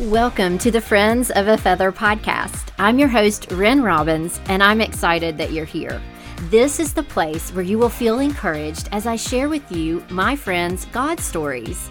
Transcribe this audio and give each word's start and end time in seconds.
Welcome 0.00 0.58
to 0.58 0.72
the 0.72 0.80
Friends 0.80 1.30
of 1.30 1.46
a 1.46 1.56
Feather 1.56 1.92
podcast. 1.92 2.70
I'm 2.80 2.98
your 2.98 3.06
host, 3.06 3.52
Ren 3.52 3.80
Robbins, 3.80 4.40
and 4.46 4.60
I'm 4.60 4.80
excited 4.80 5.38
that 5.38 5.52
you're 5.52 5.64
here. 5.64 6.02
This 6.50 6.80
is 6.80 6.92
the 6.92 7.04
place 7.04 7.52
where 7.52 7.62
you 7.62 7.78
will 7.78 7.88
feel 7.88 8.18
encouraged 8.18 8.88
as 8.90 9.06
I 9.06 9.14
share 9.14 9.48
with 9.48 9.70
you 9.70 10.04
my 10.10 10.34
friends' 10.34 10.86
God 10.86 11.20
stories. 11.20 11.86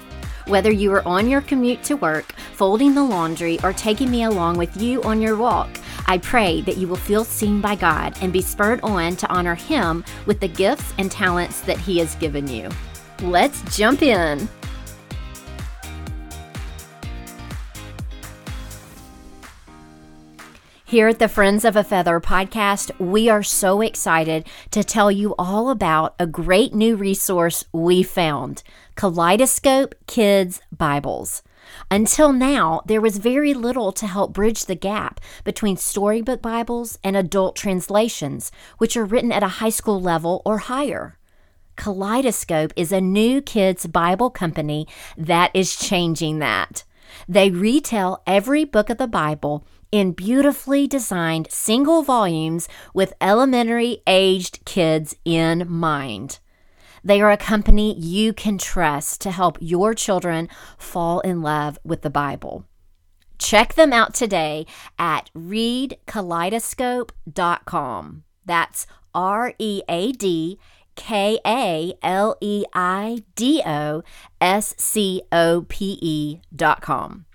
Whether 0.47 0.69
you 0.69 0.91
are 0.91 1.07
on 1.07 1.29
your 1.29 1.39
commute 1.39 1.81
to 1.83 1.95
work, 1.95 2.33
folding 2.55 2.93
the 2.93 3.01
laundry, 3.01 3.57
or 3.63 3.71
taking 3.71 4.11
me 4.11 4.23
along 4.23 4.57
with 4.57 4.75
you 4.75 5.01
on 5.03 5.21
your 5.21 5.37
walk, 5.37 5.69
I 6.05 6.17
pray 6.17 6.59
that 6.63 6.75
you 6.75 6.89
will 6.89 6.97
feel 6.97 7.23
seen 7.23 7.61
by 7.61 7.75
God 7.75 8.17
and 8.21 8.33
be 8.33 8.41
spurred 8.41 8.81
on 8.81 9.15
to 9.15 9.31
honor 9.31 9.55
Him 9.55 10.03
with 10.25 10.41
the 10.41 10.49
gifts 10.49 10.93
and 10.97 11.09
talents 11.09 11.61
that 11.61 11.77
He 11.77 11.99
has 11.99 12.15
given 12.15 12.49
you. 12.49 12.67
Let's 13.21 13.61
jump 13.77 14.01
in. 14.01 14.49
Here 20.93 21.07
at 21.07 21.17
the 21.17 21.27
Friends 21.27 21.65
of 21.65 21.75
a 21.75 21.83
Feather 21.83 22.19
podcast, 22.19 22.91
we 22.99 23.27
are 23.27 23.41
so 23.41 23.81
excited 23.81 24.45
to 24.69 24.83
tell 24.83 25.09
you 25.09 25.33
all 25.39 25.71
about 25.71 26.13
a 26.19 26.27
great 26.27 26.75
new 26.75 26.95
resource 26.95 27.65
we 27.73 28.03
found 28.03 28.61
Kaleidoscope 28.93 29.95
Kids 30.05 30.61
Bibles. 30.71 31.41
Until 31.89 32.31
now, 32.31 32.83
there 32.85 33.01
was 33.01 33.17
very 33.17 33.55
little 33.55 33.91
to 33.91 34.05
help 34.05 34.33
bridge 34.33 34.67
the 34.67 34.75
gap 34.75 35.19
between 35.43 35.77
storybook 35.77 36.43
Bibles 36.43 36.99
and 37.03 37.17
adult 37.17 37.55
translations, 37.55 38.51
which 38.77 38.95
are 38.95 39.03
written 39.03 39.31
at 39.31 39.41
a 39.41 39.57
high 39.57 39.69
school 39.69 39.99
level 39.99 40.43
or 40.45 40.59
higher. 40.59 41.17
Kaleidoscope 41.75 42.71
is 42.75 42.91
a 42.91 43.01
new 43.01 43.41
kids 43.41 43.87
Bible 43.87 44.29
company 44.29 44.87
that 45.17 45.49
is 45.55 45.75
changing 45.75 46.37
that. 46.37 46.83
They 47.27 47.49
retail 47.49 48.21
every 48.27 48.63
book 48.63 48.91
of 48.91 48.99
the 48.99 49.07
Bible 49.07 49.65
in 49.93 50.11
beautifully 50.11 50.85
designed 50.87 51.47
single 51.51 52.01
volumes 52.01 52.67
with 52.95 53.13
elementary 53.21 54.01
aged 54.07 54.65
kids 54.65 55.15
in 55.23 55.69
mind. 55.69 56.39
They 57.03 57.21
are 57.21 57.29
a 57.29 57.37
company 57.37 57.95
you 57.99 58.33
can 58.33 58.57
trust 58.57 59.21
to 59.21 59.29
help 59.29 59.59
your 59.61 59.93
children 59.93 60.49
fall 60.79 61.19
in 61.19 61.43
love 61.43 61.77
with 61.83 62.01
the 62.01 62.09
Bible. 62.09 62.65
Check 63.37 63.75
them 63.75 63.93
out 63.93 64.15
today 64.15 64.65
at 64.97 65.29
readkaleidoscope.com. 65.37 68.23
That's 68.45 68.87
R 69.13 69.53
E 69.59 69.83
A 69.87 70.11
D 70.11 70.57
K 70.95 71.39
A 71.45 71.93
L 72.01 72.35
E 72.41 72.65
I 72.73 73.23
D 73.35 73.61
O 73.63 74.01
S 74.41 74.73
C 74.79 75.21
O 75.31 75.67
P 75.69 75.99
E 76.01 76.41
dot 76.55 76.81
com. 76.81 77.27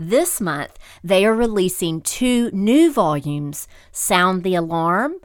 This 0.00 0.40
month, 0.40 0.78
they 1.02 1.26
are 1.26 1.34
releasing 1.34 2.00
two 2.00 2.52
new 2.52 2.92
volumes 2.92 3.66
Sound 3.90 4.44
the 4.44 4.54
Alarm, 4.54 5.16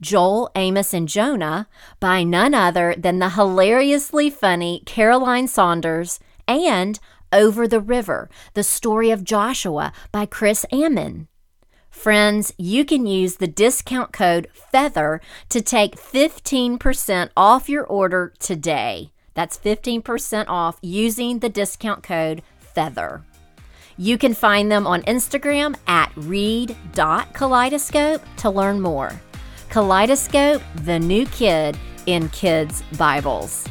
Joel, 0.00 0.52
Amos, 0.54 0.94
and 0.94 1.08
Jonah, 1.08 1.66
by 1.98 2.22
none 2.22 2.54
other 2.54 2.94
than 2.96 3.18
the 3.18 3.30
hilariously 3.30 4.30
funny 4.30 4.84
Caroline 4.86 5.48
Saunders, 5.48 6.20
and 6.46 7.00
Over 7.32 7.66
the 7.66 7.80
River, 7.80 8.30
the 8.54 8.62
story 8.62 9.10
of 9.10 9.24
Joshua 9.24 9.92
by 10.12 10.26
Chris 10.26 10.64
Ammon. 10.70 11.26
Friends, 11.90 12.52
you 12.56 12.84
can 12.84 13.06
use 13.06 13.36
the 13.36 13.48
discount 13.48 14.12
code 14.12 14.46
FEATHER 14.52 15.20
to 15.48 15.60
take 15.60 15.96
15% 15.96 17.30
off 17.36 17.68
your 17.68 17.84
order 17.84 18.32
today. 18.38 19.10
That's 19.34 19.58
15% 19.58 20.44
off 20.46 20.78
using 20.82 21.40
the 21.40 21.48
discount 21.48 22.04
code 22.04 22.42
FEATHER. 22.60 23.24
You 24.00 24.16
can 24.16 24.32
find 24.32 24.72
them 24.72 24.86
on 24.86 25.02
Instagram 25.02 25.76
at 25.86 26.10
read.kaleidoscope 26.16 28.22
to 28.38 28.48
learn 28.48 28.80
more. 28.80 29.12
Kaleidoscope, 29.68 30.62
the 30.84 30.98
new 30.98 31.26
kid 31.26 31.76
in 32.06 32.30
kids' 32.30 32.82
Bibles. 32.96 33.68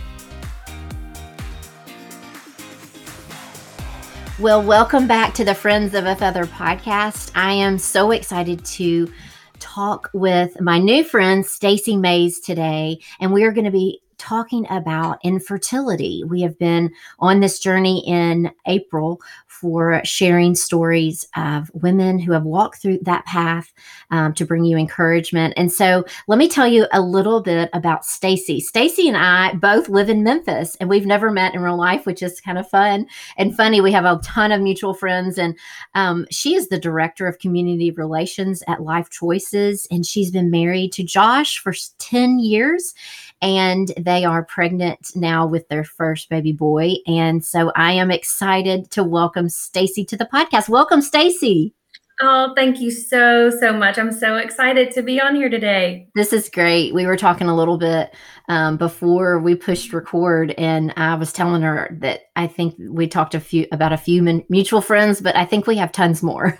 Well, 4.37 4.61
welcome 4.61 5.07
back 5.07 5.33
to 5.33 5.43
the 5.43 5.55
Friends 5.55 5.95
of 5.95 6.05
a 6.05 6.15
Feather 6.15 6.45
podcast. 6.45 7.31
I 7.33 7.53
am 7.53 7.79
so 7.79 8.11
excited 8.11 8.63
to 8.65 9.11
talk 9.57 10.11
with 10.13 10.61
my 10.61 10.77
new 10.77 11.03
friend 11.03 11.43
Stacy 11.43 11.97
Mays 11.97 12.39
today, 12.39 12.99
and 13.19 13.33
we 13.33 13.45
are 13.45 13.51
going 13.51 13.65
to 13.65 13.71
be 13.71 14.03
talking 14.19 14.67
about 14.69 15.19
infertility. 15.23 16.23
We 16.23 16.41
have 16.41 16.57
been 16.59 16.93
on 17.19 17.39
this 17.39 17.59
journey 17.59 18.03
in 18.07 18.51
April 18.67 19.21
for 19.59 20.01
sharing 20.05 20.55
stories 20.55 21.27
of 21.35 21.69
women 21.73 22.17
who 22.17 22.31
have 22.31 22.43
walked 22.43 22.81
through 22.81 22.99
that 23.01 23.25
path 23.25 23.73
um, 24.11 24.33
to 24.33 24.45
bring 24.45 24.63
you 24.63 24.77
encouragement. 24.77 25.53
And 25.57 25.71
so, 25.71 26.05
let 26.27 26.39
me 26.39 26.47
tell 26.47 26.67
you 26.67 26.87
a 26.93 27.01
little 27.01 27.41
bit 27.41 27.69
about 27.73 28.05
Stacy. 28.05 28.61
Stacy 28.61 29.07
and 29.07 29.17
I 29.17 29.53
both 29.55 29.89
live 29.89 30.09
in 30.09 30.23
Memphis, 30.23 30.75
and 30.75 30.89
we've 30.89 31.05
never 31.05 31.31
met 31.31 31.53
in 31.53 31.61
real 31.61 31.77
life, 31.77 32.05
which 32.05 32.23
is 32.23 32.39
kind 32.39 32.57
of 32.57 32.69
fun 32.69 33.07
and 33.37 33.55
funny. 33.55 33.81
We 33.81 33.91
have 33.91 34.05
a 34.05 34.19
ton 34.23 34.51
of 34.51 34.61
mutual 34.61 34.93
friends, 34.93 35.37
and 35.37 35.57
um, 35.95 36.25
she 36.31 36.55
is 36.55 36.69
the 36.69 36.79
director 36.79 37.27
of 37.27 37.39
community 37.39 37.91
relations 37.91 38.63
at 38.67 38.81
Life 38.81 39.09
Choices, 39.09 39.87
and 39.91 40.05
she's 40.05 40.31
been 40.31 40.51
married 40.51 40.93
to 40.93 41.03
Josh 41.03 41.59
for 41.59 41.73
ten 41.97 42.39
years 42.39 42.93
and 43.41 43.91
they 43.97 44.25
are 44.25 44.43
pregnant 44.43 45.11
now 45.15 45.45
with 45.45 45.67
their 45.69 45.83
first 45.83 46.29
baby 46.29 46.51
boy. 46.51 46.95
And 47.07 47.43
so 47.43 47.71
I 47.75 47.93
am 47.93 48.11
excited 48.11 48.91
to 48.91 49.03
welcome 49.03 49.49
Stacy 49.49 50.03
to 50.05 50.17
the 50.17 50.25
podcast. 50.25 50.69
Welcome, 50.69 51.01
Stacy. 51.01 51.73
Oh, 52.21 52.51
thank 52.53 52.81
you 52.81 52.91
so, 52.91 53.49
so 53.49 53.71
much. 53.71 53.97
I'm 53.97 54.11
so 54.11 54.35
excited 54.35 54.91
to 54.91 55.01
be 55.01 55.21
on 55.21 55.35
here 55.35 55.47
today. 55.47 56.09
This 56.15 56.33
is 56.33 56.49
great. 56.49 56.93
We 56.93 57.05
were 57.05 57.15
talking 57.15 57.47
a 57.47 57.55
little 57.55 57.77
bit 57.77 58.13
um, 58.49 58.75
before 58.75 59.39
we 59.39 59.55
pushed 59.55 59.93
record, 59.93 60.51
and 60.57 60.93
I 60.97 61.15
was 61.15 61.31
telling 61.31 61.61
her 61.61 61.95
that 62.01 62.23
I 62.35 62.47
think 62.47 62.75
we 62.77 63.07
talked 63.07 63.35
a 63.35 63.39
few 63.39 63.67
about 63.71 63.93
a 63.93 63.97
few 63.97 64.21
mutual 64.49 64.81
friends, 64.81 65.21
but 65.21 65.37
I 65.37 65.45
think 65.45 65.65
we 65.65 65.77
have 65.77 65.93
tons 65.93 66.21
more. 66.21 66.57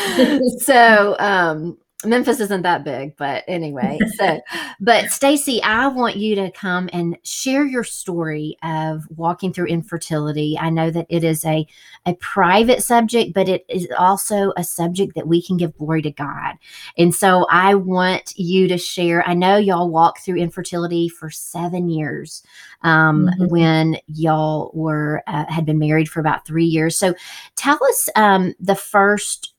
so, 0.58 1.14
um, 1.20 1.78
Memphis 2.06 2.40
isn't 2.40 2.62
that 2.62 2.84
big, 2.84 3.16
but 3.16 3.44
anyway. 3.46 3.98
So, 4.16 4.40
but 4.80 5.10
Stacy, 5.10 5.62
I 5.62 5.88
want 5.88 6.16
you 6.16 6.36
to 6.36 6.50
come 6.52 6.88
and 6.92 7.18
share 7.22 7.66
your 7.66 7.84
story 7.84 8.56
of 8.62 9.04
walking 9.14 9.52
through 9.52 9.66
infertility. 9.66 10.56
I 10.58 10.70
know 10.70 10.90
that 10.90 11.06
it 11.10 11.22
is 11.22 11.44
a 11.44 11.66
a 12.06 12.14
private 12.14 12.82
subject, 12.82 13.34
but 13.34 13.48
it 13.48 13.66
is 13.68 13.88
also 13.98 14.52
a 14.56 14.64
subject 14.64 15.14
that 15.16 15.26
we 15.26 15.42
can 15.42 15.58
give 15.58 15.76
glory 15.76 16.00
to 16.02 16.10
God. 16.10 16.54
And 16.96 17.14
so, 17.14 17.46
I 17.50 17.74
want 17.74 18.32
you 18.38 18.68
to 18.68 18.78
share. 18.78 19.26
I 19.28 19.34
know 19.34 19.58
y'all 19.58 19.90
walked 19.90 20.24
through 20.24 20.36
infertility 20.36 21.08
for 21.08 21.28
seven 21.28 21.90
years 21.90 22.42
um, 22.82 23.26
mm-hmm. 23.26 23.46
when 23.48 23.98
y'all 24.06 24.70
were 24.72 25.22
uh, 25.26 25.44
had 25.48 25.66
been 25.66 25.78
married 25.78 26.08
for 26.08 26.20
about 26.20 26.46
three 26.46 26.64
years. 26.64 26.96
So, 26.96 27.14
tell 27.56 27.78
us 27.84 28.08
um, 28.16 28.54
the 28.60 28.76
first 28.76 29.55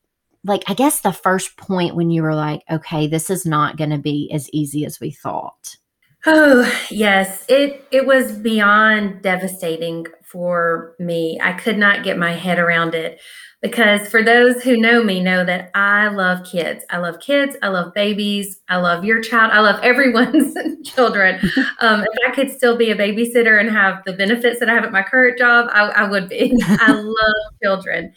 like 0.48 0.64
I 0.68 0.74
guess 0.74 1.02
the 1.02 1.12
first 1.12 1.58
point 1.58 1.96
when 1.96 2.10
you 2.10 2.24
were 2.24 2.36
like, 2.36 2.64
okay, 2.72 3.08
this 3.08 3.30
is 3.30 3.46
not 3.46 3.78
going 3.78 3.90
to 3.92 3.98
be 3.98 4.32
as 4.34 4.50
easy 4.52 4.86
as 4.86 5.00
we 5.00 5.12
thought? 5.12 5.78
Oh, 6.26 6.72
yes. 6.90 7.46
It 7.48 7.86
it 7.92 8.06
was 8.06 8.32
beyond 8.32 9.22
devastating 9.22 10.08
for 10.32 10.96
me. 11.00 11.40
I 11.42 11.54
could 11.54 11.78
not 11.78 12.04
get 12.04 12.18
my 12.18 12.34
head 12.34 12.60
around 12.60 12.96
it 12.96 13.20
because 13.62 14.08
for 14.08 14.22
those 14.22 14.62
who 14.62 14.78
know 14.78 15.04
me 15.04 15.20
know 15.22 15.44
that 15.44 15.72
I 15.74 16.10
love 16.10 16.46
kids. 16.46 16.84
I 16.90 16.98
love 16.98 17.20
kids. 17.20 17.56
I 17.64 17.70
love 17.70 17.94
babies. 17.94 18.60
I 18.70 18.78
love 18.78 19.04
your 19.04 19.22
child. 19.22 19.52
I 19.52 19.62
love 19.62 19.80
everyone's 19.84 20.56
children. 20.88 21.40
Um, 21.80 22.02
if 22.02 22.18
I 22.28 22.34
could 22.34 22.50
still 22.50 22.76
be 22.76 22.90
a 22.90 22.96
babysitter 22.96 23.60
and 23.60 23.70
have 23.70 24.02
the 24.06 24.14
benefits 24.14 24.60
that 24.60 24.70
I 24.70 24.74
have 24.74 24.84
at 24.84 24.92
my 24.92 25.04
current 25.04 25.38
job, 25.38 25.70
I, 25.72 25.90
I 25.90 26.10
would 26.10 26.28
be. 26.28 26.52
I 26.66 26.92
love 26.92 27.54
children. 27.62 28.14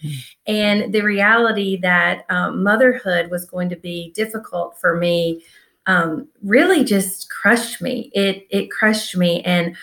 And 0.46 0.92
the 0.92 1.02
reality 1.02 1.78
that 1.82 2.24
um, 2.30 2.62
motherhood 2.62 3.30
was 3.30 3.44
going 3.44 3.68
to 3.68 3.76
be 3.76 4.12
difficult 4.14 4.78
for 4.80 4.96
me 4.96 5.42
um, 5.86 6.28
really 6.42 6.84
just 6.84 7.28
crushed 7.30 7.82
me. 7.82 8.10
It 8.14 8.46
it 8.50 8.70
crushed 8.70 9.16
me 9.16 9.42
and 9.42 9.76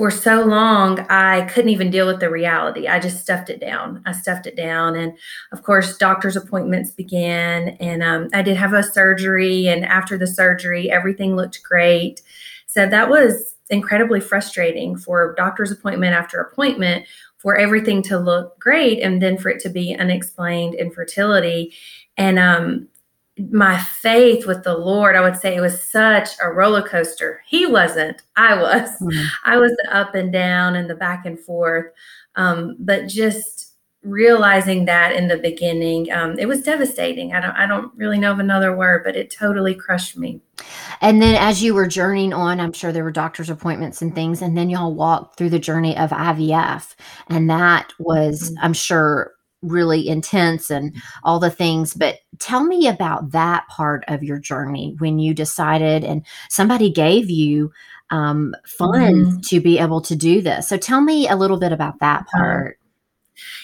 for 0.00 0.10
so 0.10 0.42
long, 0.42 0.98
I 1.10 1.42
couldn't 1.42 1.68
even 1.68 1.90
deal 1.90 2.06
with 2.06 2.20
the 2.20 2.30
reality. 2.30 2.88
I 2.88 2.98
just 2.98 3.20
stuffed 3.20 3.50
it 3.50 3.60
down. 3.60 4.02
I 4.06 4.12
stuffed 4.12 4.46
it 4.46 4.56
down. 4.56 4.96
And 4.96 5.12
of 5.52 5.62
course, 5.62 5.98
doctor's 5.98 6.36
appointments 6.36 6.90
began. 6.90 7.76
And 7.80 8.02
um, 8.02 8.30
I 8.32 8.40
did 8.40 8.56
have 8.56 8.72
a 8.72 8.82
surgery. 8.82 9.68
And 9.68 9.84
after 9.84 10.16
the 10.16 10.26
surgery, 10.26 10.90
everything 10.90 11.36
looked 11.36 11.62
great. 11.62 12.22
So 12.64 12.86
that 12.86 13.10
was 13.10 13.56
incredibly 13.68 14.20
frustrating 14.20 14.96
for 14.96 15.34
doctor's 15.34 15.70
appointment 15.70 16.14
after 16.14 16.40
appointment 16.40 17.04
for 17.36 17.58
everything 17.58 18.00
to 18.04 18.18
look 18.18 18.58
great 18.58 19.02
and 19.02 19.20
then 19.20 19.36
for 19.36 19.50
it 19.50 19.60
to 19.64 19.68
be 19.68 19.94
unexplained 19.94 20.76
infertility. 20.76 21.74
And 22.16 22.38
um, 22.38 22.88
my 23.50 23.78
faith 23.78 24.46
with 24.46 24.64
the 24.64 24.76
Lord, 24.76 25.16
I 25.16 25.20
would 25.20 25.36
say 25.36 25.54
it 25.54 25.60
was 25.60 25.82
such 25.82 26.30
a 26.42 26.50
roller 26.50 26.82
coaster. 26.82 27.42
He 27.46 27.66
wasn't, 27.66 28.22
I 28.36 28.54
was. 28.60 28.90
Mm-hmm. 29.00 29.26
I 29.44 29.56
was 29.56 29.72
the 29.82 29.96
up 29.96 30.14
and 30.14 30.32
down 30.32 30.76
and 30.76 30.90
the 30.90 30.94
back 30.94 31.26
and 31.26 31.38
forth. 31.38 31.86
Um, 32.36 32.76
but 32.78 33.06
just 33.08 33.74
realizing 34.02 34.86
that 34.86 35.14
in 35.14 35.28
the 35.28 35.36
beginning, 35.36 36.10
um, 36.10 36.38
it 36.38 36.46
was 36.46 36.62
devastating. 36.62 37.34
I 37.34 37.40
don't, 37.40 37.52
I 37.52 37.66
don't 37.66 37.92
really 37.96 38.18
know 38.18 38.32
of 38.32 38.38
another 38.38 38.74
word, 38.74 39.02
but 39.04 39.16
it 39.16 39.30
totally 39.30 39.74
crushed 39.74 40.16
me. 40.16 40.40
And 41.00 41.20
then 41.20 41.34
as 41.36 41.62
you 41.62 41.74
were 41.74 41.86
journeying 41.86 42.32
on, 42.32 42.60
I'm 42.60 42.72
sure 42.72 42.92
there 42.92 43.04
were 43.04 43.10
doctor's 43.10 43.50
appointments 43.50 44.00
and 44.00 44.14
things, 44.14 44.42
and 44.42 44.56
then 44.56 44.70
y'all 44.70 44.94
walked 44.94 45.36
through 45.36 45.50
the 45.50 45.58
journey 45.58 45.96
of 45.96 46.10
IVF. 46.10 46.94
And 47.28 47.48
that 47.50 47.92
was, 47.98 48.50
mm-hmm. 48.50 48.64
I'm 48.64 48.72
sure, 48.72 49.34
really 49.62 50.08
intense 50.08 50.70
and 50.70 50.94
all 51.22 51.38
the 51.38 51.50
things. 51.50 51.94
But 51.94 52.18
tell 52.38 52.64
me 52.64 52.88
about 52.88 53.32
that 53.32 53.66
part 53.68 54.04
of 54.08 54.22
your 54.22 54.38
journey 54.38 54.96
when 54.98 55.18
you 55.18 55.34
decided 55.34 56.04
and 56.04 56.24
somebody 56.48 56.90
gave 56.90 57.28
you 57.30 57.72
um, 58.10 58.54
funds 58.66 59.28
mm-hmm. 59.28 59.40
to 59.40 59.60
be 59.60 59.78
able 59.78 60.00
to 60.02 60.16
do 60.16 60.40
this. 60.40 60.68
So 60.68 60.76
tell 60.76 61.00
me 61.00 61.28
a 61.28 61.36
little 61.36 61.58
bit 61.58 61.72
about 61.72 62.00
that 62.00 62.22
uh-huh. 62.22 62.38
part. 62.38 62.78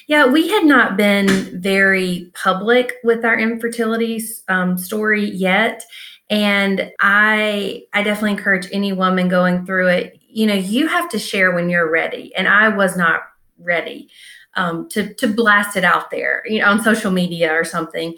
Yeah, 0.06 0.26
we 0.26 0.48
had 0.48 0.64
not 0.64 0.96
been 0.96 1.60
very 1.60 2.31
public 2.34 2.94
with 3.02 3.25
our 3.25 3.38
infertility 3.38 4.22
um, 4.49 4.78
story 4.78 5.25
yet. 5.25 5.84
And 6.31 6.92
I 7.00 7.84
I 7.92 8.02
definitely 8.02 8.32
encourage 8.32 8.69
any 8.72 8.92
woman 8.92 9.28
going 9.28 9.66
through 9.66 9.88
it, 9.88 10.19
you 10.28 10.46
know, 10.46 10.54
you 10.54 10.88
have 10.88 11.08
to 11.10 11.19
share 11.19 11.52
when 11.52 11.69
you're 11.69 11.90
ready. 11.90 12.34
And 12.34 12.49
I 12.49 12.69
was 12.69 12.96
not 12.96 13.22
ready 13.58 14.08
um, 14.56 14.88
to 14.90 15.14
to 15.14 15.28
blast 15.28 15.76
it 15.76 15.84
out 15.84 16.10
there, 16.10 16.42
you 16.46 16.60
know, 16.60 16.66
on 16.66 16.82
social 16.82 17.10
media 17.10 17.52
or 17.52 17.64
something. 17.64 18.16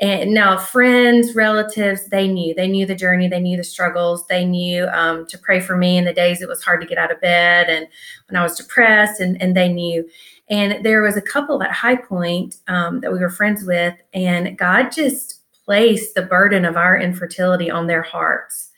And 0.00 0.32
now, 0.32 0.56
friends, 0.56 1.34
relatives, 1.34 2.06
they 2.06 2.26
knew. 2.26 2.54
They 2.54 2.68
knew 2.68 2.86
the 2.86 2.94
journey. 2.94 3.28
They 3.28 3.38
knew 3.38 3.58
the 3.58 3.64
struggles. 3.64 4.26
They 4.28 4.46
knew 4.46 4.86
um, 4.86 5.26
to 5.26 5.36
pray 5.36 5.60
for 5.60 5.76
me 5.76 5.98
in 5.98 6.06
the 6.06 6.14
days 6.14 6.40
it 6.40 6.48
was 6.48 6.62
hard 6.62 6.80
to 6.80 6.86
get 6.86 6.96
out 6.96 7.12
of 7.12 7.20
bed 7.20 7.68
and 7.68 7.86
when 8.28 8.40
I 8.40 8.42
was 8.42 8.56
depressed, 8.56 9.20
and, 9.20 9.40
and 9.42 9.54
they 9.54 9.68
knew. 9.68 10.08
And 10.48 10.84
there 10.84 11.02
was 11.02 11.16
a 11.16 11.22
couple 11.22 11.62
at 11.62 11.70
High 11.70 11.96
Point 11.96 12.56
um, 12.66 13.00
that 13.00 13.12
we 13.12 13.18
were 13.18 13.28
friends 13.28 13.62
with, 13.64 13.94
and 14.14 14.56
God 14.56 14.90
just 14.90 15.40
placed 15.64 16.14
the 16.14 16.22
burden 16.22 16.64
of 16.64 16.76
our 16.76 16.98
infertility 16.98 17.70
on 17.70 17.86
their 17.86 18.02
hearts, 18.02 18.70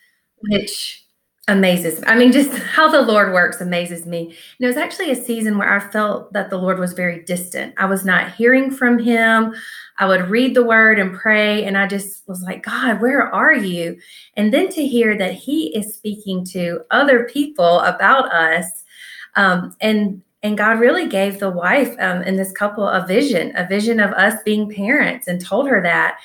which 0.48 1.01
amazes. 1.48 2.02
I 2.06 2.16
mean, 2.16 2.32
just 2.32 2.56
how 2.58 2.88
the 2.88 3.02
Lord 3.02 3.32
works 3.32 3.60
amazes 3.60 4.06
me. 4.06 4.26
And 4.26 4.36
it 4.60 4.66
was 4.66 4.76
actually 4.76 5.10
a 5.10 5.16
season 5.16 5.58
where 5.58 5.72
I 5.72 5.80
felt 5.80 6.32
that 6.32 6.50
the 6.50 6.58
Lord 6.58 6.78
was 6.78 6.92
very 6.92 7.22
distant. 7.24 7.74
I 7.76 7.86
was 7.86 8.04
not 8.04 8.32
hearing 8.32 8.70
from 8.70 8.98
him. 8.98 9.54
I 9.98 10.06
would 10.06 10.30
read 10.30 10.54
the 10.54 10.64
word 10.64 10.98
and 10.98 11.14
pray, 11.14 11.64
and 11.64 11.76
I 11.76 11.86
just 11.86 12.26
was 12.26 12.42
like, 12.42 12.64
God, 12.64 13.00
where 13.00 13.22
are 13.22 13.52
you? 13.52 13.98
And 14.36 14.52
then 14.52 14.68
to 14.70 14.86
hear 14.86 15.16
that 15.18 15.34
he 15.34 15.76
is 15.76 15.94
speaking 15.94 16.44
to 16.46 16.80
other 16.90 17.24
people 17.24 17.80
about 17.80 18.32
us. 18.32 18.66
Um, 19.36 19.76
and 19.80 20.22
and 20.44 20.58
God 20.58 20.80
really 20.80 21.06
gave 21.06 21.38
the 21.38 21.50
wife 21.50 21.94
um, 22.00 22.22
in 22.22 22.34
this 22.36 22.50
couple 22.50 22.88
a 22.88 23.06
vision, 23.06 23.52
a 23.54 23.64
vision 23.64 24.00
of 24.00 24.10
us 24.12 24.42
being 24.44 24.68
parents, 24.68 25.28
and 25.28 25.40
told 25.40 25.68
her 25.68 25.80
that. 25.82 26.18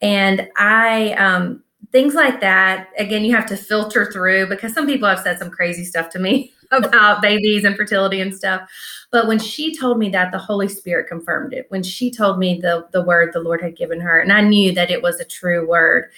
And 0.00 0.48
I 0.56 1.12
um, 1.14 1.64
things 1.94 2.14
like 2.14 2.40
that 2.40 2.88
again 2.98 3.24
you 3.24 3.32
have 3.32 3.46
to 3.46 3.56
filter 3.56 4.10
through 4.10 4.48
because 4.48 4.74
some 4.74 4.84
people 4.84 5.08
have 5.08 5.20
said 5.20 5.38
some 5.38 5.48
crazy 5.48 5.84
stuff 5.84 6.10
to 6.10 6.18
me 6.18 6.52
about 6.72 7.22
babies 7.22 7.62
and 7.62 7.76
fertility 7.76 8.20
and 8.20 8.34
stuff. 8.34 8.68
But 9.12 9.28
when 9.28 9.38
she 9.38 9.76
told 9.76 10.00
me 10.00 10.08
that 10.08 10.32
the 10.32 10.38
holy 10.38 10.66
spirit 10.66 11.06
confirmed 11.06 11.52
it. 11.52 11.66
When 11.68 11.84
she 11.84 12.10
told 12.10 12.40
me 12.40 12.60
the 12.60 12.88
the 12.92 13.02
word 13.02 13.30
the 13.32 13.38
lord 13.38 13.62
had 13.62 13.76
given 13.76 14.00
her 14.00 14.18
and 14.18 14.32
i 14.32 14.40
knew 14.40 14.72
that 14.72 14.90
it 14.90 15.02
was 15.02 15.20
a 15.20 15.24
true 15.24 15.68
word. 15.68 16.10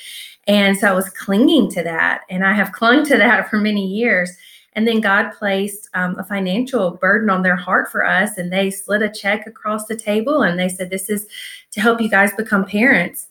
And 0.47 0.79
so 0.79 0.89
i 0.89 0.93
was 0.95 1.11
clinging 1.11 1.71
to 1.73 1.83
that 1.83 2.23
and 2.31 2.43
i 2.43 2.55
have 2.55 2.73
clung 2.73 3.05
to 3.05 3.19
that 3.19 3.51
for 3.51 3.59
many 3.59 3.87
years. 3.87 4.31
And 4.73 4.89
then 4.89 5.03
god 5.03 5.33
placed 5.33 5.91
um, 5.93 6.19
a 6.19 6.25
financial 6.25 6.93
burden 6.93 7.29
on 7.29 7.43
their 7.43 7.57
heart 7.57 7.93
for 7.93 8.03
us 8.03 8.39
and 8.39 8.51
they 8.51 8.71
slid 8.71 9.03
a 9.03 9.13
check 9.13 9.47
across 9.47 9.85
the 9.85 9.97
table 9.97 10.41
and 10.41 10.59
they 10.59 10.71
said 10.71 10.89
this 10.89 11.11
is 11.11 11.27
to 11.73 11.83
help 11.83 12.01
you 12.01 12.09
guys 12.09 12.33
become 12.33 12.65
parents 12.65 13.27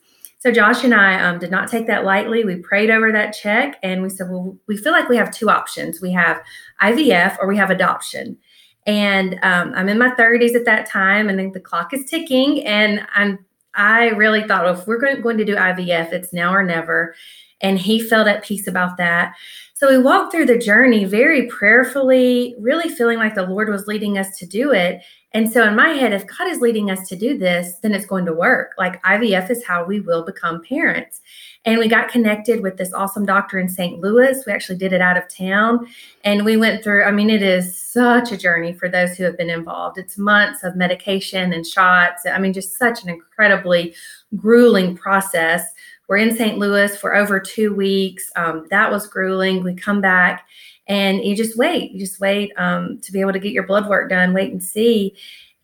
so 0.45 0.51
Josh 0.51 0.83
and 0.83 0.93
I 0.93 1.19
um, 1.19 1.39
did 1.39 1.49
not 1.49 1.71
take 1.71 1.87
that 1.87 2.05
lightly. 2.05 2.45
We 2.45 2.57
prayed 2.57 2.91
over 2.91 3.11
that 3.11 3.31
check 3.31 3.79
and 3.81 4.03
we 4.03 4.09
said, 4.09 4.29
well, 4.29 4.55
we 4.67 4.77
feel 4.77 4.91
like 4.91 5.09
we 5.09 5.17
have 5.17 5.31
two 5.31 5.49
options. 5.49 6.01
We 6.01 6.11
have 6.11 6.39
IVF 6.83 7.37
or 7.39 7.47
we 7.47 7.57
have 7.57 7.71
adoption. 7.71 8.37
And 8.85 9.39
um, 9.41 9.73
I'm 9.75 9.89
in 9.89 9.97
my 9.97 10.11
30s 10.11 10.53
at 10.53 10.65
that 10.65 10.87
time, 10.87 11.29
and 11.29 11.51
the 11.51 11.59
clock 11.59 11.95
is 11.95 12.05
ticking. 12.05 12.63
And 12.63 13.07
I'm 13.15 13.43
I 13.73 14.09
really 14.09 14.47
thought, 14.47 14.65
well, 14.65 14.79
if 14.79 14.85
we're 14.85 14.99
going, 14.99 15.19
going 15.21 15.39
to 15.39 15.45
do 15.45 15.55
IVF, 15.55 16.13
it's 16.13 16.31
now 16.31 16.53
or 16.53 16.61
never. 16.61 17.15
And 17.61 17.79
he 17.79 17.99
felt 17.99 18.27
at 18.27 18.43
peace 18.43 18.67
about 18.67 18.97
that. 18.97 19.33
So 19.77 19.89
we 19.89 19.97
walked 19.97 20.31
through 20.31 20.45
the 20.45 20.57
journey 20.57 21.03
very 21.03 21.47
prayerfully, 21.47 22.55
really 22.57 22.87
feeling 22.87 23.17
like 23.17 23.35
the 23.35 23.45
Lord 23.45 23.67
was 23.67 23.87
leading 23.87 24.17
us 24.17 24.37
to 24.37 24.45
do 24.45 24.71
it. 24.71 25.03
And 25.33 25.51
so 25.51 25.67
in 25.67 25.75
my 25.75 25.89
head, 25.89 26.13
if 26.13 26.25
God 26.25 26.47
is 26.47 26.61
leading 26.61 26.89
us 26.89 27.09
to 27.09 27.15
do 27.17 27.37
this, 27.37 27.75
then 27.79 27.93
it's 27.93 28.05
going 28.05 28.25
to 28.27 28.31
work. 28.31 28.71
Like 28.77 29.03
IVF 29.03 29.51
is 29.51 29.65
how 29.65 29.83
we 29.83 29.99
will 29.99 30.23
become 30.23 30.63
parents. 30.63 31.19
And 31.65 31.77
we 31.77 31.89
got 31.89 32.07
connected 32.07 32.63
with 32.63 32.77
this 32.77 32.93
awesome 32.93 33.25
doctor 33.25 33.59
in 33.59 33.67
St. 33.67 33.99
Louis. 33.99 34.41
We 34.47 34.53
actually 34.53 34.77
did 34.77 34.93
it 34.93 35.01
out 35.01 35.17
of 35.17 35.27
town. 35.27 35.87
And 36.23 36.45
we 36.45 36.55
went 36.55 36.81
through, 36.81 37.03
I 37.03 37.11
mean, 37.11 37.29
it 37.29 37.43
is 37.43 37.77
such 37.77 38.31
a 38.31 38.37
journey 38.37 38.71
for 38.71 38.87
those 38.87 39.17
who 39.17 39.25
have 39.25 39.37
been 39.37 39.49
involved. 39.49 39.97
It's 39.97 40.17
months 40.17 40.63
of 40.63 40.77
medication 40.77 41.51
and 41.51 41.67
shots. 41.67 42.25
I 42.25 42.39
mean, 42.39 42.53
just 42.53 42.77
such 42.77 43.03
an 43.03 43.09
incredibly 43.09 43.93
grueling 44.37 44.95
process. 44.95 45.65
We're 46.07 46.17
in 46.17 46.35
St. 46.35 46.57
Louis 46.57 46.95
for 46.97 47.15
over 47.15 47.39
two 47.39 47.73
weeks. 47.73 48.31
Um, 48.35 48.67
that 48.69 48.91
was 48.91 49.07
grueling. 49.07 49.63
We 49.63 49.75
come 49.75 50.01
back 50.01 50.45
and 50.87 51.23
you 51.23 51.35
just 51.35 51.57
wait 51.57 51.91
you 51.91 51.99
just 51.99 52.19
wait 52.19 52.51
um, 52.57 52.99
to 52.99 53.11
be 53.11 53.21
able 53.21 53.33
to 53.33 53.39
get 53.39 53.51
your 53.51 53.65
blood 53.65 53.87
work 53.89 54.09
done 54.09 54.33
wait 54.33 54.51
and 54.51 54.63
see 54.63 55.15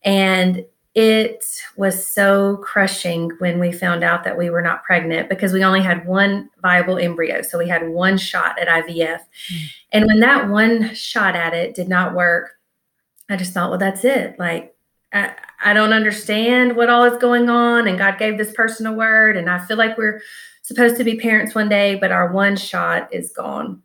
and 0.03 0.65
it 0.93 1.45
was 1.77 2.05
so 2.05 2.57
crushing 2.57 3.29
when 3.39 3.59
we 3.59 3.71
found 3.71 4.03
out 4.03 4.25
that 4.25 4.37
we 4.37 4.49
were 4.49 4.61
not 4.61 4.83
pregnant 4.83 5.29
because 5.29 5.53
we 5.53 5.63
only 5.63 5.81
had 5.81 6.05
one 6.05 6.49
viable 6.61 6.97
embryo 6.97 7.41
so 7.41 7.57
we 7.57 7.67
had 7.67 7.87
one 7.89 8.17
shot 8.17 8.59
at 8.59 8.67
ivf 8.67 9.19
mm. 9.53 9.69
and 9.91 10.05
when 10.05 10.19
that 10.19 10.49
one 10.49 10.93
shot 10.93 11.35
at 11.35 11.53
it 11.53 11.75
did 11.75 11.87
not 11.87 12.15
work 12.15 12.51
i 13.29 13.35
just 13.35 13.53
thought 13.53 13.69
well 13.69 13.79
that's 13.79 14.03
it 14.03 14.37
like 14.39 14.75
I, 15.13 15.33
I 15.63 15.73
don't 15.73 15.93
understand 15.93 16.75
what 16.75 16.89
all 16.89 17.03
is 17.03 17.17
going 17.17 17.49
on 17.49 17.87
and 17.87 17.97
god 17.97 18.17
gave 18.17 18.37
this 18.37 18.53
person 18.53 18.85
a 18.85 18.93
word 18.93 19.37
and 19.37 19.49
i 19.49 19.59
feel 19.59 19.77
like 19.77 19.97
we're 19.97 20.21
supposed 20.61 20.97
to 20.97 21.03
be 21.03 21.19
parents 21.19 21.55
one 21.55 21.69
day 21.69 21.95
but 21.95 22.11
our 22.11 22.31
one 22.31 22.55
shot 22.55 23.13
is 23.13 23.31
gone. 23.31 23.81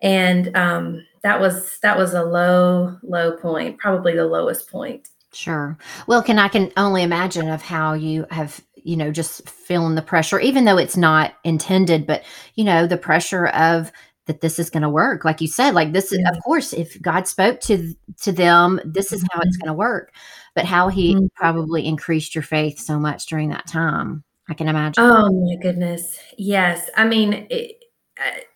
And 0.00 0.54
um, 0.56 1.06
that 1.22 1.40
was 1.40 1.78
that 1.82 1.96
was 1.96 2.14
a 2.14 2.24
low 2.24 2.96
low 3.02 3.36
point 3.36 3.78
probably 3.78 4.14
the 4.14 4.26
lowest 4.26 4.70
point. 4.70 5.08
Sure. 5.32 5.78
Well 6.06 6.22
can 6.22 6.38
i 6.38 6.48
can 6.48 6.72
only 6.76 7.02
imagine 7.02 7.48
of 7.48 7.62
how 7.62 7.94
you 7.94 8.26
have 8.30 8.60
you 8.74 8.96
know 8.96 9.12
just 9.12 9.48
feeling 9.48 9.94
the 9.94 10.02
pressure 10.02 10.40
even 10.40 10.64
though 10.64 10.76
it's 10.76 10.96
not 10.96 11.34
intended 11.44 12.04
but 12.04 12.24
you 12.56 12.64
know 12.64 12.86
the 12.86 12.96
pressure 12.96 13.46
of 13.48 13.92
that 14.26 14.40
this 14.40 14.58
is 14.58 14.70
going 14.70 14.82
to 14.82 14.88
work. 14.88 15.24
Like 15.24 15.40
you 15.40 15.48
said 15.48 15.74
like 15.74 15.92
this 15.92 16.12
is 16.12 16.20
of 16.26 16.42
course 16.42 16.72
if 16.72 17.00
god 17.00 17.28
spoke 17.28 17.60
to 17.60 17.94
to 18.22 18.32
them 18.32 18.80
this 18.84 19.12
is 19.12 19.24
how 19.30 19.40
it's 19.40 19.56
mm-hmm. 19.56 19.66
going 19.66 19.74
to 19.74 19.78
work 19.78 20.12
but 20.54 20.64
how 20.64 20.88
he 20.88 21.14
mm-hmm. 21.14 21.26
probably 21.34 21.86
increased 21.86 22.34
your 22.34 22.42
faith 22.42 22.78
so 22.78 22.98
much 22.98 23.26
during 23.26 23.50
that 23.50 23.66
time 23.66 24.24
i 24.48 24.54
can 24.54 24.68
imagine. 24.68 25.02
Oh 25.04 25.30
my 25.30 25.56
goodness. 25.62 26.18
Yes. 26.36 26.90
I 26.96 27.04
mean 27.04 27.46
it, 27.50 27.81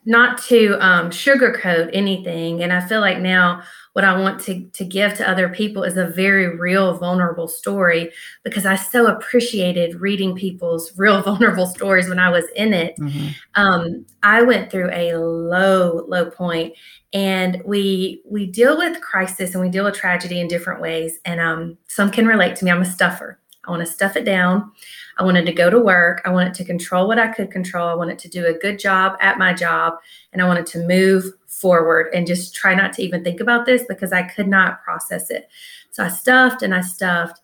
not 0.05 0.41
to 0.45 0.77
um, 0.85 1.11
sugarcoat 1.11 1.91
anything. 1.93 2.63
And 2.63 2.73
I 2.73 2.81
feel 2.87 3.01
like 3.01 3.19
now 3.19 3.63
what 3.93 4.05
I 4.05 4.19
want 4.21 4.41
to, 4.43 4.63
to 4.63 4.85
give 4.85 5.15
to 5.15 5.29
other 5.29 5.49
people 5.49 5.83
is 5.83 5.97
a 5.97 6.07
very 6.07 6.57
real, 6.59 6.99
vulnerable 6.99 7.49
story 7.49 8.13
because 8.45 8.67
I 8.67 8.77
so 8.77 9.07
appreciated 9.07 10.01
reading 10.01 10.37
people's 10.37 10.93
real, 10.99 11.23
vulnerable 11.23 11.67
stories 11.67 12.09
when 12.09 12.19
I 12.19 12.29
was 12.29 12.45
in 12.55 12.75
it. 12.75 12.95
Mm-hmm. 12.99 13.29
Um, 13.55 14.07
I 14.23 14.43
went 14.43 14.71
through 14.71 14.91
a 14.93 15.17
low, 15.17 16.05
low 16.09 16.31
point, 16.31 16.75
and 17.15 17.63
we 17.65 18.21
we 18.31 18.47
deal 18.47 18.77
with 18.77 19.01
crisis 19.01 19.55
and 19.55 19.63
we 19.63 19.71
deal 19.71 19.85
with 19.85 19.95
tragedy 19.95 20.41
in 20.41 20.49
different 20.49 20.83
ways. 20.83 21.19
And 21.25 21.41
um, 21.41 21.79
some 21.89 22.11
can 22.11 22.27
relate 22.27 22.55
to 22.57 22.65
me. 22.65 22.71
I'm 22.71 22.83
a 22.83 22.85
stuffer. 22.85 23.41
I 23.67 23.71
want 23.71 23.85
to 23.85 23.93
stuff 23.93 24.17
it 24.17 24.25
down. 24.25 24.71
I 25.19 25.25
wanted 25.25 25.47
to 25.47 25.53
go 25.53 25.71
to 25.71 25.79
work. 25.79 26.23
I 26.25 26.31
wanted 26.31 26.55
to 26.55 26.65
control 26.65 27.09
what 27.09 27.19
I 27.19 27.29
could 27.29 27.51
control. 27.51 27.89
I 27.89 27.95
wanted 27.95 28.19
to 28.21 28.29
do 28.29 28.47
a 28.47 28.53
good 28.53 28.79
job 28.79 29.17
at 29.21 29.39
my 29.39 29.53
job. 29.53 29.95
And 30.33 30.43
I 30.43 30.47
wanted 30.47 30.67
to 30.67 30.87
move 30.87 31.25
forward 31.47 32.09
and 32.15 32.27
just 32.27 32.55
try 32.55 32.75
not 32.75 32.93
to 32.95 33.03
even 33.03 33.25
think 33.25 33.41
about 33.41 33.67
this 33.67 33.85
because 33.89 34.13
I 34.13 34.23
could 34.23 34.47
not 34.47 34.83
process 34.83 35.31
it. 35.31 35.49
So 35.91 36.05
I 36.05 36.09
stuffed 36.09 36.63
and 36.63 36.75
I 36.75 36.83
stuffed 36.83 37.41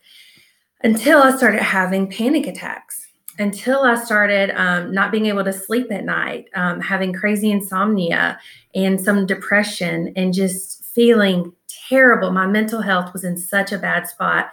until 0.83 1.23
I 1.23 1.35
started 1.37 1.63
having 1.63 2.11
panic 2.11 2.47
attacks, 2.47 3.07
until 3.39 3.83
I 3.83 3.95
started 3.95 4.51
um, 4.51 4.93
not 4.93 5.11
being 5.11 5.27
able 5.27 5.45
to 5.45 5.53
sleep 5.53 5.91
at 5.91 6.05
night, 6.05 6.47
um, 6.55 6.81
having 6.81 7.13
crazy 7.13 7.51
insomnia 7.51 8.39
and 8.75 9.01
some 9.01 9.27
depression, 9.27 10.13
and 10.17 10.35
just 10.35 10.85
feeling 10.85 11.53
terrible. 11.89 12.31
My 12.31 12.47
mental 12.47 12.83
health 12.83 13.13
was 13.13 13.25
in 13.25 13.37
such 13.37 13.73
a 13.73 13.79
bad 13.79 14.07
spot 14.09 14.53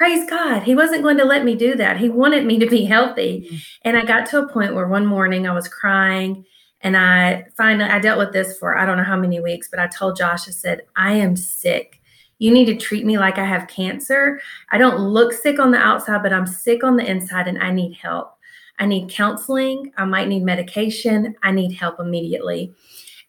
praise 0.00 0.24
God, 0.30 0.62
he 0.62 0.74
wasn't 0.74 1.02
going 1.02 1.18
to 1.18 1.26
let 1.26 1.44
me 1.44 1.54
do 1.54 1.74
that. 1.74 1.98
He 1.98 2.08
wanted 2.08 2.46
me 2.46 2.58
to 2.58 2.66
be 2.66 2.86
healthy. 2.86 3.42
Mm-hmm. 3.44 3.56
And 3.82 3.98
I 3.98 4.04
got 4.06 4.24
to 4.30 4.38
a 4.38 4.48
point 4.48 4.74
where 4.74 4.88
one 4.88 5.04
morning 5.04 5.46
I 5.46 5.52
was 5.52 5.68
crying 5.68 6.46
and 6.80 6.96
I 6.96 7.44
finally 7.54 7.84
I 7.84 7.98
dealt 7.98 8.18
with 8.18 8.32
this 8.32 8.56
for 8.56 8.78
I 8.78 8.86
don't 8.86 8.96
know 8.96 9.04
how 9.04 9.18
many 9.18 9.40
weeks, 9.40 9.68
but 9.68 9.78
I 9.78 9.88
told 9.88 10.16
Josh, 10.16 10.48
I 10.48 10.52
said, 10.52 10.86
I 10.96 11.12
am 11.12 11.36
sick. 11.36 12.00
You 12.38 12.50
need 12.50 12.64
to 12.64 12.76
treat 12.76 13.04
me 13.04 13.18
like 13.18 13.36
I 13.36 13.44
have 13.44 13.68
cancer. 13.68 14.40
I 14.70 14.78
don't 14.78 15.00
look 15.00 15.34
sick 15.34 15.58
on 15.58 15.70
the 15.70 15.76
outside, 15.76 16.22
but 16.22 16.32
I'm 16.32 16.46
sick 16.46 16.82
on 16.82 16.96
the 16.96 17.04
inside 17.04 17.46
and 17.46 17.62
I 17.62 17.70
need 17.70 17.92
help. 17.92 18.32
I 18.78 18.86
need 18.86 19.10
counseling. 19.10 19.92
I 19.98 20.06
might 20.06 20.28
need 20.28 20.44
medication. 20.44 21.36
I 21.42 21.50
need 21.50 21.74
help 21.74 22.00
immediately. 22.00 22.72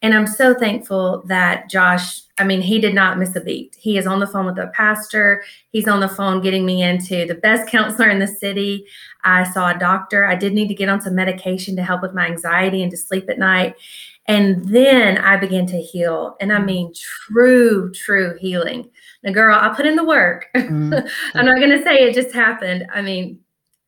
And 0.01 0.15
I'm 0.15 0.25
so 0.25 0.55
thankful 0.55 1.21
that 1.27 1.69
Josh, 1.69 2.21
I 2.39 2.43
mean, 2.43 2.61
he 2.61 2.79
did 2.79 2.95
not 2.95 3.19
miss 3.19 3.35
a 3.35 3.41
beat. 3.41 3.75
He 3.79 3.97
is 3.97 4.07
on 4.07 4.19
the 4.19 4.25
phone 4.25 4.47
with 4.47 4.55
the 4.55 4.71
pastor. 4.73 5.43
He's 5.69 5.87
on 5.87 5.99
the 5.99 6.09
phone 6.09 6.41
getting 6.41 6.65
me 6.65 6.81
into 6.81 7.25
the 7.25 7.35
best 7.35 7.69
counselor 7.69 8.09
in 8.09 8.17
the 8.17 8.27
city. 8.27 8.85
I 9.23 9.43
saw 9.51 9.69
a 9.69 9.77
doctor. 9.77 10.25
I 10.25 10.35
did 10.35 10.53
need 10.53 10.69
to 10.69 10.73
get 10.73 10.89
on 10.89 11.01
some 11.01 11.13
medication 11.13 11.75
to 11.75 11.83
help 11.83 12.01
with 12.01 12.15
my 12.15 12.25
anxiety 12.25 12.81
and 12.81 12.89
to 12.89 12.97
sleep 12.97 13.29
at 13.29 13.37
night. 13.37 13.75
And 14.27 14.67
then 14.69 15.17
I 15.17 15.37
began 15.37 15.67
to 15.67 15.81
heal. 15.81 16.35
And 16.39 16.51
I 16.51 16.59
mean, 16.59 16.93
true, 16.95 17.91
true 17.91 18.37
healing. 18.39 18.89
Now, 19.23 19.33
girl, 19.33 19.57
I 19.59 19.69
put 19.75 19.85
in 19.85 19.95
the 19.95 20.05
work. 20.05 20.47
Mm-hmm. 20.55 21.37
I'm 21.37 21.45
not 21.45 21.57
going 21.57 21.71
to 21.71 21.83
say 21.83 21.95
it 21.95 22.13
just 22.13 22.33
happened. 22.33 22.87
I 22.93 23.01
mean, 23.01 23.39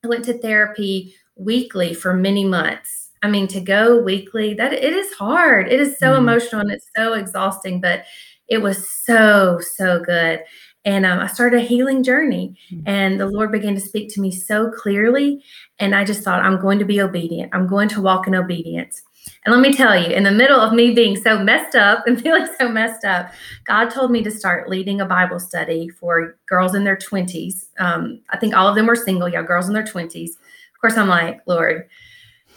I 0.04 0.08
went 0.08 0.26
to 0.26 0.38
therapy 0.38 1.16
weekly 1.36 1.94
for 1.94 2.14
many 2.14 2.44
months. 2.44 3.03
I 3.24 3.30
mean, 3.30 3.48
to 3.48 3.62
go 3.62 4.02
weekly, 4.02 4.54
that 4.56 4.74
it 4.74 4.94
is 4.94 5.14
hard. 5.14 5.72
It 5.72 5.80
is 5.80 5.98
so 5.98 6.08
mm-hmm. 6.08 6.24
emotional 6.24 6.62
and 6.62 6.72
it's 6.72 6.90
so 6.96 7.14
exhausting, 7.14 7.80
but 7.80 8.04
it 8.50 8.62
was 8.62 8.88
so, 8.88 9.60
so 9.60 10.04
good. 10.04 10.42
And 10.86 11.06
um, 11.06 11.20
I 11.20 11.28
started 11.28 11.62
a 11.62 11.66
healing 11.66 12.04
journey, 12.04 12.58
mm-hmm. 12.70 12.84
and 12.86 13.18
the 13.18 13.28
Lord 13.28 13.54
began 13.54 13.74
to 13.76 13.80
speak 13.80 14.14
to 14.14 14.22
me 14.22 14.32
so 14.32 14.70
clearly. 14.70 15.42
And 15.80 15.96
I 15.96 16.04
just 16.04 16.24
thought, 16.24 16.44
I'm 16.44 16.60
going 16.60 16.78
to 16.80 16.86
be 16.86 17.02
obedient. 17.02 17.56
I'm 17.56 17.68
going 17.68 17.88
to 17.90 18.02
walk 18.02 18.28
in 18.28 18.36
obedience. 18.36 19.02
And 19.46 19.54
let 19.54 19.62
me 19.62 19.74
tell 19.74 19.98
you, 19.98 20.08
in 20.08 20.24
the 20.24 20.32
middle 20.32 20.60
of 20.60 20.74
me 20.74 20.92
being 20.92 21.16
so 21.16 21.40
messed 21.40 21.76
up 21.76 22.04
and 22.08 22.22
feeling 22.22 22.48
so 22.60 22.68
messed 22.68 23.06
up, 23.06 23.32
God 23.66 23.90
told 23.90 24.12
me 24.12 24.22
to 24.24 24.32
start 24.32 24.70
leading 24.70 25.00
a 25.00 25.06
Bible 25.06 25.40
study 25.40 25.88
for 25.88 26.38
girls 26.48 26.76
in 26.76 26.84
their 26.84 26.98
20s. 26.98 27.68
Um, 27.80 28.20
I 28.32 28.38
think 28.38 28.54
all 28.54 28.68
of 28.68 28.76
them 28.76 28.88
were 28.88 28.98
single, 28.98 29.30
yeah, 29.30 29.44
girls 29.44 29.70
in 29.70 29.74
their 29.74 29.86
20s 29.86 30.32
Of 30.32 30.82
course, 30.82 30.98
I'm 30.98 31.08
like, 31.08 31.40
Lord, 31.48 31.88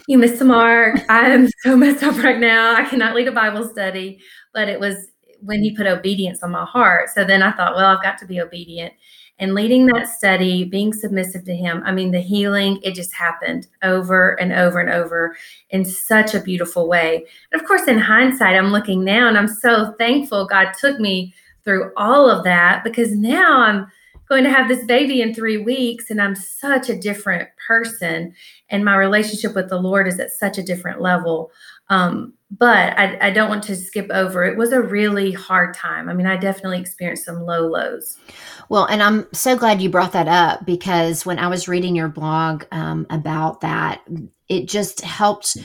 you 0.07 0.17
missed 0.17 0.39
the 0.39 0.45
mark. 0.45 0.99
I'm 1.09 1.49
so 1.61 1.77
messed 1.77 2.03
up 2.03 2.17
right 2.23 2.39
now. 2.39 2.75
I 2.75 2.85
cannot 2.85 3.15
lead 3.15 3.27
a 3.27 3.31
Bible 3.31 3.67
study. 3.67 4.19
But 4.53 4.69
it 4.69 4.79
was 4.79 4.95
when 5.41 5.61
he 5.61 5.75
put 5.75 5.85
obedience 5.85 6.41
on 6.41 6.51
my 6.51 6.65
heart. 6.65 7.09
So 7.09 7.23
then 7.23 7.43
I 7.43 7.51
thought, 7.51 7.75
well, 7.75 7.85
I've 7.85 8.03
got 8.03 8.17
to 8.19 8.25
be 8.25 8.41
obedient. 8.41 8.93
And 9.39 9.53
leading 9.53 9.85
that 9.87 10.07
study, 10.07 10.63
being 10.63 10.91
submissive 10.93 11.43
to 11.43 11.55
him, 11.55 11.83
I 11.85 11.91
mean, 11.91 12.09
the 12.09 12.19
healing, 12.19 12.79
it 12.81 12.95
just 12.95 13.13
happened 13.13 13.67
over 13.83 14.31
and 14.39 14.51
over 14.51 14.79
and 14.79 14.89
over 14.89 15.37
in 15.69 15.85
such 15.85 16.33
a 16.33 16.39
beautiful 16.39 16.87
way. 16.87 17.23
And 17.51 17.61
of 17.61 17.67
course, 17.67 17.87
in 17.87 17.99
hindsight, 17.99 18.55
I'm 18.55 18.71
looking 18.71 19.03
now 19.03 19.27
and 19.27 19.37
I'm 19.37 19.47
so 19.47 19.93
thankful 19.99 20.47
God 20.47 20.71
took 20.79 20.99
me 20.99 21.35
through 21.63 21.91
all 21.97 22.27
of 22.27 22.43
that 22.45 22.83
because 22.83 23.11
now 23.11 23.61
I'm 23.61 23.85
going 24.29 24.43
to 24.43 24.51
have 24.51 24.67
this 24.67 24.83
baby 24.85 25.21
in 25.21 25.33
three 25.33 25.57
weeks 25.57 26.09
and 26.09 26.21
I'm 26.21 26.35
such 26.35 26.89
a 26.89 26.97
different 26.97 27.49
person 27.67 28.33
and 28.69 28.85
my 28.85 28.95
relationship 28.95 29.55
with 29.55 29.69
the 29.69 29.79
Lord 29.79 30.07
is 30.07 30.19
at 30.19 30.31
such 30.31 30.57
a 30.57 30.63
different 30.63 31.01
level. 31.01 31.51
Um, 31.89 32.33
but 32.51 32.97
I, 32.97 33.17
I, 33.27 33.29
don't 33.31 33.49
want 33.49 33.63
to 33.65 33.75
skip 33.75 34.09
over. 34.09 34.43
It 34.43 34.57
was 34.57 34.73
a 34.73 34.81
really 34.81 35.31
hard 35.31 35.73
time. 35.73 36.09
I 36.09 36.13
mean, 36.13 36.25
I 36.25 36.35
definitely 36.35 36.79
experienced 36.79 37.25
some 37.25 37.41
low 37.41 37.67
lows. 37.67 38.17
Well, 38.69 38.85
and 38.85 39.01
I'm 39.01 39.27
so 39.33 39.57
glad 39.57 39.81
you 39.81 39.89
brought 39.89 40.11
that 40.11 40.27
up 40.27 40.65
because 40.65 41.25
when 41.25 41.39
I 41.39 41.47
was 41.47 41.69
reading 41.69 41.95
your 41.95 42.09
blog 42.09 42.65
um, 42.71 43.07
about 43.09 43.61
that, 43.61 44.01
it 44.49 44.67
just 44.67 45.01
helped. 45.01 45.57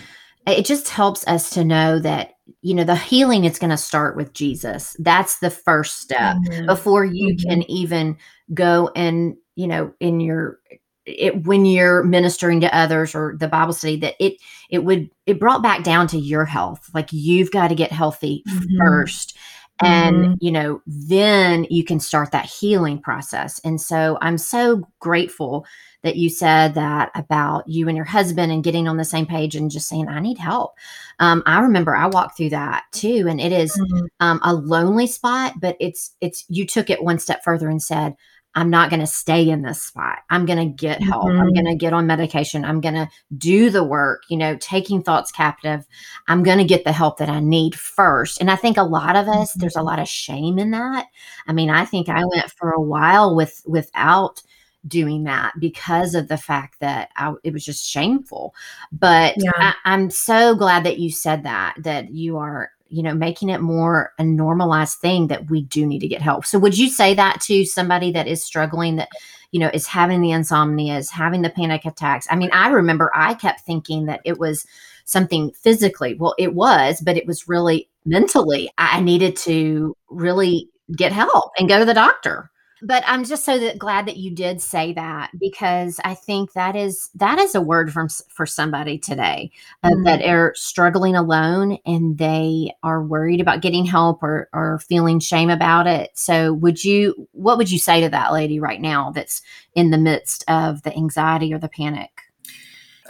It 0.47 0.64
just 0.64 0.88
helps 0.88 1.26
us 1.26 1.50
to 1.50 1.64
know 1.64 1.99
that 2.00 2.35
you 2.62 2.75
know 2.75 2.85
the 2.85 2.97
healing 2.97 3.45
is 3.45 3.59
going 3.59 3.71
to 3.71 3.76
start 3.76 4.16
with 4.16 4.33
jesus 4.33 4.97
that's 5.00 5.38
the 5.40 5.50
first 5.50 6.00
step 6.00 6.37
mm-hmm. 6.37 6.66
before 6.66 7.04
you 7.04 7.35
mm-hmm. 7.35 7.49
can 7.49 7.71
even 7.71 8.16
go 8.54 8.90
and 8.97 9.37
you 9.57 9.66
know 9.66 9.92
in 10.00 10.21
your 10.21 10.59
it, 11.04 11.45
when 11.47 11.66
you're 11.66 12.04
ministering 12.04 12.61
to 12.61 12.76
others 12.76 13.14
or 13.14 13.37
the 13.38 13.49
bible 13.49 13.73
study 13.73 13.97
that 13.97 14.14
it 14.21 14.35
it 14.71 14.85
would 14.85 15.11
it 15.26 15.40
brought 15.40 15.62
back 15.62 15.83
down 15.83 16.07
to 16.07 16.19
your 16.19 16.45
health 16.45 16.88
like 16.95 17.12
you've 17.12 17.50
got 17.50 17.69
to 17.69 17.75
get 17.75 17.90
healthy 17.90 18.42
mm-hmm. 18.49 18.78
first 18.78 19.37
and 19.80 20.16
mm-hmm. 20.16 20.34
you 20.40 20.52
know 20.52 20.82
then 20.86 21.66
you 21.70 21.84
can 21.84 21.98
start 21.98 22.30
that 22.32 22.46
healing 22.46 23.00
process 23.00 23.60
and 23.64 23.80
so 23.80 24.18
i'm 24.20 24.38
so 24.38 24.86
grateful 25.00 25.64
that 26.02 26.16
you 26.16 26.28
said 26.28 26.74
that 26.74 27.10
about 27.14 27.66
you 27.68 27.88
and 27.88 27.96
your 27.96 28.06
husband 28.06 28.52
and 28.52 28.64
getting 28.64 28.88
on 28.88 28.96
the 28.96 29.04
same 29.04 29.26
page 29.26 29.56
and 29.56 29.70
just 29.70 29.88
saying 29.88 30.08
i 30.08 30.20
need 30.20 30.38
help 30.38 30.74
um, 31.20 31.42
i 31.46 31.60
remember 31.60 31.96
i 31.96 32.06
walked 32.06 32.36
through 32.36 32.50
that 32.50 32.84
too 32.92 33.26
and 33.28 33.40
it 33.40 33.52
is, 33.52 33.76
mm-hmm. 33.76 34.06
um, 34.20 34.40
a 34.42 34.54
lonely 34.54 35.06
spot 35.06 35.54
but 35.60 35.76
it's 35.80 36.14
it's 36.20 36.44
you 36.48 36.66
took 36.66 36.90
it 36.90 37.02
one 37.02 37.18
step 37.18 37.42
further 37.44 37.68
and 37.68 37.82
said 37.82 38.14
I'm 38.54 38.68
not 38.68 38.90
going 38.90 39.00
to 39.00 39.06
stay 39.06 39.49
in 39.49 39.62
this 39.62 39.82
spot. 39.82 40.18
I'm 40.28 40.44
going 40.44 40.59
to 40.59 40.75
get 40.75 41.02
help. 41.02 41.25
Mm-hmm. 41.25 41.40
I'm 41.40 41.52
going 41.54 41.66
to 41.66 41.75
get 41.75 41.92
on 41.92 42.06
medication. 42.06 42.64
I'm 42.64 42.80
going 42.80 42.94
to 42.94 43.09
do 43.38 43.71
the 43.71 43.85
work, 43.85 44.25
you 44.28 44.37
know, 44.37 44.56
taking 44.59 45.02
thoughts 45.02 45.32
captive. 45.32 45.87
I'm 46.28 46.42
going 46.42 46.59
to 46.59 46.64
get 46.64 46.85
the 46.85 46.92
help 46.92 47.18
that 47.18 47.30
I 47.30 47.40
need 47.40 47.75
first. 47.75 48.40
And 48.40 48.50
I 48.50 48.56
think 48.56 48.76
a 48.76 48.82
lot 48.82 49.16
of 49.16 49.26
us, 49.28 49.52
mm-hmm. 49.52 49.61
there's 49.61 49.76
a 49.76 49.82
lot 49.82 49.99
of 49.99 50.09
shame 50.09 50.59
in 50.59 50.71
that. 50.73 51.06
I 51.47 51.52
mean, 51.52 51.71
I 51.71 51.85
think 51.85 52.09
I 52.09 52.25
went 52.25 52.50
for 52.50 52.73
a 52.73 52.80
while 52.80 53.35
with 53.35 53.62
without 53.66 54.42
doing 54.88 55.23
that 55.23 55.52
because 55.61 56.16
of 56.16 56.26
the 56.26 56.37
fact 56.37 56.80
that 56.80 57.11
I, 57.16 57.32
it 57.44 57.52
was 57.52 57.64
just 57.64 57.88
shameful. 57.88 58.52
But 58.90 59.35
yeah. 59.38 59.52
I, 59.54 59.75
I'm 59.85 60.11
so 60.11 60.56
glad 60.56 60.85
that 60.85 60.99
you 60.99 61.11
said 61.11 61.44
that, 61.44 61.76
that 61.78 62.11
you 62.11 62.37
are 62.37 62.71
you 62.92 63.02
know 63.02 63.14
making 63.14 63.49
it 63.49 63.61
more 63.61 64.12
a 64.18 64.25
normalized 64.25 64.99
thing 64.99 65.28
that 65.28 65.50
we 65.50 65.62
do 65.62 65.87
need 65.87 66.00
to 66.00 66.08
get 66.08 66.22
help. 66.22 66.44
So 66.44 66.58
would 66.58 66.76
you 66.76 66.88
say 66.88 67.14
that 67.14 67.40
to 67.42 67.64
somebody 67.64 68.12
that 68.12 68.28
is 68.28 68.44
struggling 68.44 68.96
that 68.96 69.08
you 69.50 69.58
know 69.58 69.70
is 69.72 69.87
having 69.87 70.20
the 70.20 70.30
insomnia 70.30 70.99
is 70.99 71.11
having 71.11 71.42
the 71.42 71.50
panic 71.50 71.84
attacks? 71.84 72.26
I 72.30 72.37
mean 72.37 72.50
i 72.52 72.68
remember 72.68 73.11
i 73.14 73.34
kept 73.34 73.62
thinking 73.62 74.06
that 74.06 74.20
it 74.25 74.38
was 74.38 74.66
something 75.04 75.50
physically. 75.52 76.14
Well 76.14 76.34
it 76.38 76.54
was 76.54 77.00
but 77.00 77.16
it 77.16 77.26
was 77.26 77.49
really 77.49 77.88
mentally. 78.04 78.70
I 78.78 79.00
needed 79.00 79.37
to 79.38 79.96
really 80.11 80.68
get 80.96 81.12
help 81.12 81.52
and 81.58 81.68
go 81.68 81.78
to 81.78 81.84
the 81.84 81.94
doctor 81.94 82.50
but 82.82 83.02
i'm 83.06 83.24
just 83.24 83.44
so 83.44 83.58
that 83.58 83.78
glad 83.78 84.06
that 84.06 84.16
you 84.16 84.30
did 84.30 84.60
say 84.60 84.92
that 84.92 85.30
because 85.38 86.00
i 86.04 86.14
think 86.14 86.52
that 86.52 86.76
is 86.76 87.08
that 87.14 87.38
is 87.38 87.54
a 87.54 87.60
word 87.60 87.92
from 87.92 88.08
for 88.28 88.44
somebody 88.44 88.98
today 88.98 89.50
uh, 89.82 89.90
mm-hmm. 89.90 90.02
that 90.04 90.22
are 90.22 90.52
struggling 90.54 91.14
alone 91.14 91.78
and 91.86 92.18
they 92.18 92.74
are 92.82 93.02
worried 93.02 93.40
about 93.40 93.62
getting 93.62 93.84
help 93.84 94.22
or 94.22 94.48
or 94.52 94.80
feeling 94.80 95.20
shame 95.20 95.50
about 95.50 95.86
it 95.86 96.10
so 96.14 96.52
would 96.52 96.84
you 96.84 97.28
what 97.32 97.56
would 97.56 97.70
you 97.70 97.78
say 97.78 98.00
to 98.00 98.08
that 98.08 98.32
lady 98.32 98.58
right 98.58 98.80
now 98.80 99.10
that's 99.10 99.40
in 99.74 99.90
the 99.90 99.98
midst 99.98 100.44
of 100.48 100.82
the 100.82 100.94
anxiety 100.94 101.54
or 101.54 101.58
the 101.58 101.68
panic 101.68 102.10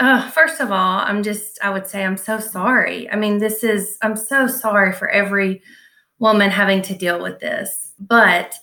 uh, 0.01 0.29
first 0.31 0.59
of 0.59 0.73
all, 0.73 1.01
I'm 1.01 1.23
just, 1.23 1.59
I 1.63 1.69
would 1.69 1.87
say 1.87 2.03
I'm 2.03 2.17
so 2.17 2.41
sorry. 2.41 3.11
I 3.11 3.17
mean, 3.17 3.39
this 3.39 3.63
is, 3.63 3.99
I'm 4.03 4.17
so 4.17 4.47
sorry 4.47 4.91
for 4.91 5.09
every 5.11 5.63
woman 6.19 6.51
having 6.51 6.81
to 6.83 6.95
deal 6.95 7.23
with 7.23 7.41
this. 7.41 7.93
But 8.01 8.55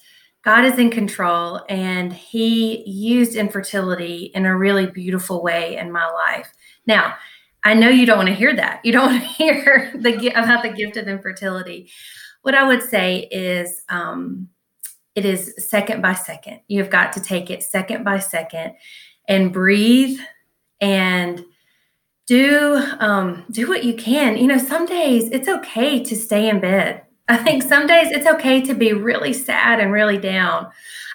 God 0.43 0.63
is 0.63 0.79
in 0.79 0.89
control 0.89 1.61
and 1.67 2.13
he 2.13 2.83
used 2.89 3.35
infertility 3.35 4.31
in 4.33 4.45
a 4.45 4.57
really 4.57 4.87
beautiful 4.87 5.43
way 5.43 5.75
in 5.75 5.91
my 5.91 6.09
life. 6.09 6.51
Now, 6.87 7.15
I 7.63 7.73
know 7.73 7.89
you 7.89 8.05
don't 8.05 8.17
want 8.17 8.29
to 8.29 8.35
hear 8.35 8.55
that. 8.55 8.79
You 8.85 8.93
don't 8.93 9.11
want 9.11 9.21
to 9.21 9.27
hear 9.27 9.91
the 9.95 10.29
about 10.29 10.63
the 10.63 10.69
gift 10.69 10.97
of 10.97 11.07
infertility. 11.07 11.91
What 12.41 12.55
I 12.55 12.65
would 12.65 12.83
say 12.83 13.27
is 13.31 13.81
um, 13.89 14.47
it 15.15 15.25
is 15.25 15.53
second 15.57 16.01
by 16.01 16.13
second. 16.13 16.61
You've 16.67 16.89
got 16.89 17.11
to 17.13 17.19
take 17.21 17.49
it 17.49 17.63
second 17.63 18.05
by 18.05 18.19
second 18.19 18.75
and 19.27 19.51
breathe 19.51 20.17
and 20.79 21.43
do 22.27 22.81
um, 22.99 23.43
do 23.51 23.67
what 23.67 23.83
you 23.83 23.93
can. 23.93 24.37
You 24.37 24.47
know, 24.47 24.57
some 24.57 24.85
days 24.85 25.29
it's 25.31 25.49
okay 25.49 26.01
to 26.01 26.15
stay 26.15 26.47
in 26.47 26.61
bed 26.61 27.01
I 27.29 27.37
think 27.37 27.61
some 27.61 27.85
days 27.85 28.11
it's 28.11 28.27
okay 28.27 28.59
to 28.61 28.73
be 28.73 28.91
really 28.91 29.33
sad 29.33 29.79
and 29.79 29.91
really 29.91 30.17
down. 30.17 30.67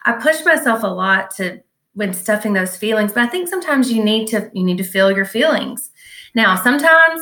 I 0.04 0.12
push 0.12 0.44
myself 0.44 0.82
a 0.84 0.86
lot 0.88 1.32
to 1.36 1.60
when 1.94 2.14
stuffing 2.14 2.52
those 2.52 2.76
feelings, 2.76 3.12
but 3.12 3.24
I 3.24 3.26
think 3.26 3.48
sometimes 3.48 3.90
you 3.90 4.02
need 4.02 4.28
to 4.28 4.50
you 4.54 4.64
need 4.64 4.78
to 4.78 4.84
feel 4.84 5.10
your 5.10 5.24
feelings. 5.24 5.90
Now, 6.34 6.54
sometimes 6.56 7.20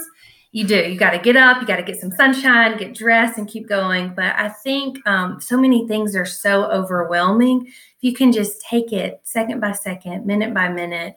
you 0.53 0.67
do. 0.67 0.77
You 0.77 0.99
got 0.99 1.13
to 1.13 1.19
get 1.19 1.37
up, 1.37 1.61
you 1.61 1.67
got 1.67 1.77
to 1.77 1.83
get 1.83 2.01
some 2.01 2.13
sunshine, 2.13 2.77
get 2.77 2.95
dressed, 2.95 3.39
and 3.39 3.49
keep 3.49 3.67
going. 3.67 4.13
But 4.15 4.35
I 4.37 4.51
think 4.51 4.99
um, 5.09 5.41
so 5.41 5.59
many 5.59 5.89
things 5.89 6.15
are 6.15 6.27
so 6.27 6.65
overwhelming. 6.71 7.67
If 7.67 7.75
you 8.01 8.13
can 8.13 8.33
just 8.33 8.61
take 8.61 8.93
it 8.93 9.21
second 9.25 9.61
by 9.61 9.73
second, 9.73 10.27
minute 10.27 10.53
by 10.53 10.69
minute, 10.69 11.17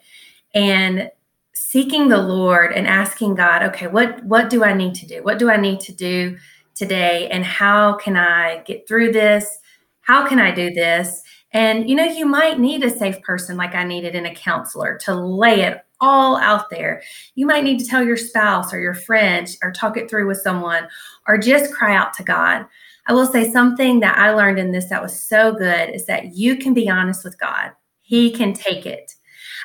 and 0.53 1.09
seeking 1.53 2.07
the 2.07 2.17
Lord 2.17 2.71
and 2.71 2.87
asking 2.87 3.35
God, 3.35 3.63
okay, 3.63 3.87
what 3.87 4.23
what 4.23 4.49
do 4.49 4.63
I 4.63 4.73
need 4.73 4.95
to 4.95 5.05
do? 5.05 5.23
What 5.23 5.39
do 5.39 5.49
I 5.49 5.57
need 5.57 5.81
to 5.81 5.93
do 5.93 6.37
today 6.75 7.27
and 7.29 7.43
how 7.43 7.95
can 7.95 8.15
I 8.15 8.59
get 8.63 8.87
through 8.87 9.11
this? 9.11 9.59
How 10.01 10.27
can 10.27 10.39
I 10.39 10.51
do 10.51 10.71
this? 10.73 11.21
And 11.51 11.89
you 11.89 11.95
know, 11.95 12.03
you 12.03 12.25
might 12.25 12.59
need 12.59 12.83
a 12.83 12.89
safe 12.89 13.21
person 13.21 13.57
like 13.57 13.75
I 13.75 13.83
needed 13.83 14.13
in 14.13 14.25
a 14.25 14.35
counselor 14.35 14.97
to 15.05 15.15
lay 15.15 15.61
it 15.61 15.81
all 16.01 16.37
out 16.37 16.69
there. 16.69 17.01
You 17.35 17.45
might 17.45 17.63
need 17.63 17.79
to 17.79 17.85
tell 17.85 18.03
your 18.03 18.17
spouse 18.17 18.73
or 18.73 18.79
your 18.79 18.93
friend 18.93 19.47
or 19.63 19.71
talk 19.71 19.97
it 19.97 20.09
through 20.09 20.27
with 20.27 20.41
someone 20.41 20.87
or 21.27 21.37
just 21.37 21.73
cry 21.73 21.95
out 21.95 22.13
to 22.15 22.23
God. 22.23 22.65
I 23.07 23.13
will 23.13 23.27
say 23.27 23.49
something 23.51 23.99
that 24.01 24.17
I 24.17 24.31
learned 24.31 24.59
in 24.59 24.71
this 24.71 24.89
that 24.89 25.01
was 25.01 25.19
so 25.19 25.53
good 25.53 25.89
is 25.91 26.05
that 26.07 26.35
you 26.35 26.57
can 26.57 26.73
be 26.73 26.89
honest 26.89 27.23
with 27.23 27.39
God. 27.39 27.71
He 28.01 28.31
can 28.31 28.53
take 28.53 28.85
it. 28.85 29.13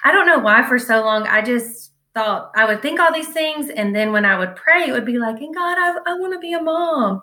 I 0.05 0.13
don't 0.13 0.27
know 0.27 0.39
why 0.39 0.67
for 0.69 0.79
so 0.79 1.01
long 1.01 1.27
I 1.27 1.43
just 1.43 1.90
thought 2.15 2.51
I 2.55 2.65
would 2.65 2.83
think 2.83 3.01
all 3.01 3.13
these 3.13 3.33
things 3.33 3.71
and 3.71 3.95
then 3.95 4.13
when 4.13 4.25
I 4.25 4.39
would 4.39 4.57
pray 4.57 4.89
it 4.89 4.93
would 4.93 5.07
be 5.07 5.19
like, 5.19 5.41
"And 5.41 5.55
God, 5.55 5.79
I, 5.79 5.99
I 6.07 6.15
want 6.15 6.33
to 6.33 6.39
be 6.39 6.53
a 6.53 6.63
mom." 6.63 7.23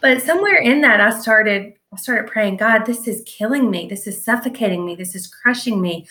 But 0.00 0.22
somewhere 0.22 0.56
in 0.56 0.82
that 0.82 1.00
I 1.00 1.18
started 1.18 1.74
I 1.92 1.96
started 1.98 2.30
praying, 2.30 2.58
God, 2.58 2.84
this 2.84 3.08
is 3.08 3.22
killing 3.26 3.70
me. 3.70 3.88
This 3.88 4.06
is 4.06 4.22
suffocating 4.22 4.84
me. 4.84 4.96
This 4.96 5.14
is 5.14 5.26
crushing 5.26 5.80
me. 5.80 6.06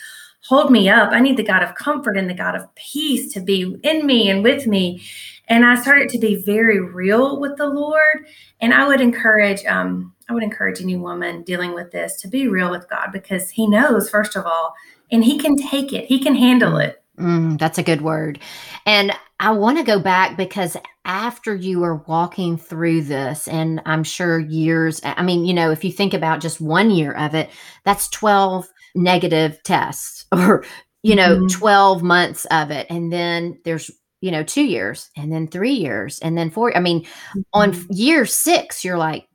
Hold 0.48 0.70
me 0.70 0.88
up. 0.88 1.10
I 1.12 1.20
need 1.20 1.36
the 1.36 1.42
God 1.42 1.62
of 1.62 1.74
comfort 1.74 2.16
and 2.16 2.30
the 2.30 2.34
God 2.34 2.56
of 2.56 2.72
peace 2.74 3.32
to 3.34 3.40
be 3.40 3.76
in 3.82 4.06
me 4.06 4.28
and 4.30 4.42
with 4.42 4.66
me. 4.66 5.02
And 5.48 5.64
I 5.64 5.80
started 5.80 6.08
to 6.10 6.18
be 6.18 6.36
very 6.36 6.80
real 6.80 7.38
with 7.40 7.56
the 7.56 7.68
Lord. 7.68 8.26
And 8.60 8.72
I 8.72 8.86
would 8.88 9.00
encourage, 9.00 9.64
um, 9.66 10.14
I 10.28 10.34
would 10.34 10.42
encourage 10.42 10.80
any 10.80 10.96
woman 10.96 11.42
dealing 11.42 11.74
with 11.74 11.92
this 11.92 12.20
to 12.22 12.28
be 12.28 12.48
real 12.48 12.70
with 12.70 12.88
God 12.88 13.10
because 13.12 13.50
He 13.50 13.66
knows, 13.66 14.10
first 14.10 14.34
of 14.34 14.46
all, 14.46 14.74
and 15.12 15.24
He 15.24 15.38
can 15.38 15.56
take 15.56 15.92
it. 15.92 16.06
He 16.06 16.18
can 16.18 16.34
handle 16.34 16.78
it. 16.78 17.02
Mm, 17.18 17.58
that's 17.58 17.78
a 17.78 17.82
good 17.82 18.02
word. 18.02 18.38
And 18.84 19.12
I 19.40 19.52
want 19.52 19.78
to 19.78 19.84
go 19.84 19.98
back 19.98 20.36
because 20.36 20.76
after 21.04 21.54
you 21.54 21.80
were 21.80 21.96
walking 22.06 22.56
through 22.56 23.02
this, 23.02 23.48
and 23.48 23.80
I'm 23.86 24.04
sure 24.04 24.38
years, 24.38 25.00
I 25.04 25.22
mean, 25.22 25.44
you 25.44 25.54
know, 25.54 25.70
if 25.70 25.84
you 25.84 25.92
think 25.92 26.14
about 26.14 26.40
just 26.40 26.60
one 26.60 26.90
year 26.90 27.12
of 27.12 27.34
it, 27.34 27.50
that's 27.84 28.08
12 28.08 28.68
negative 28.94 29.62
tests 29.62 30.26
or, 30.32 30.64
you 31.02 31.14
know, 31.14 31.36
mm-hmm. 31.36 31.46
12 31.46 32.02
months 32.02 32.44
of 32.46 32.70
it. 32.70 32.86
And 32.90 33.12
then 33.12 33.58
there's, 33.64 33.90
you 34.20 34.30
know, 34.30 34.42
two 34.42 34.64
years 34.64 35.10
and 35.16 35.30
then 35.32 35.46
three 35.46 35.74
years 35.74 36.18
and 36.18 36.36
then 36.36 36.50
four. 36.50 36.76
I 36.76 36.80
mean, 36.80 37.02
mm-hmm. 37.02 37.40
on 37.52 37.86
year 37.90 38.26
six, 38.26 38.84
you're 38.84 38.98
like, 38.98 39.28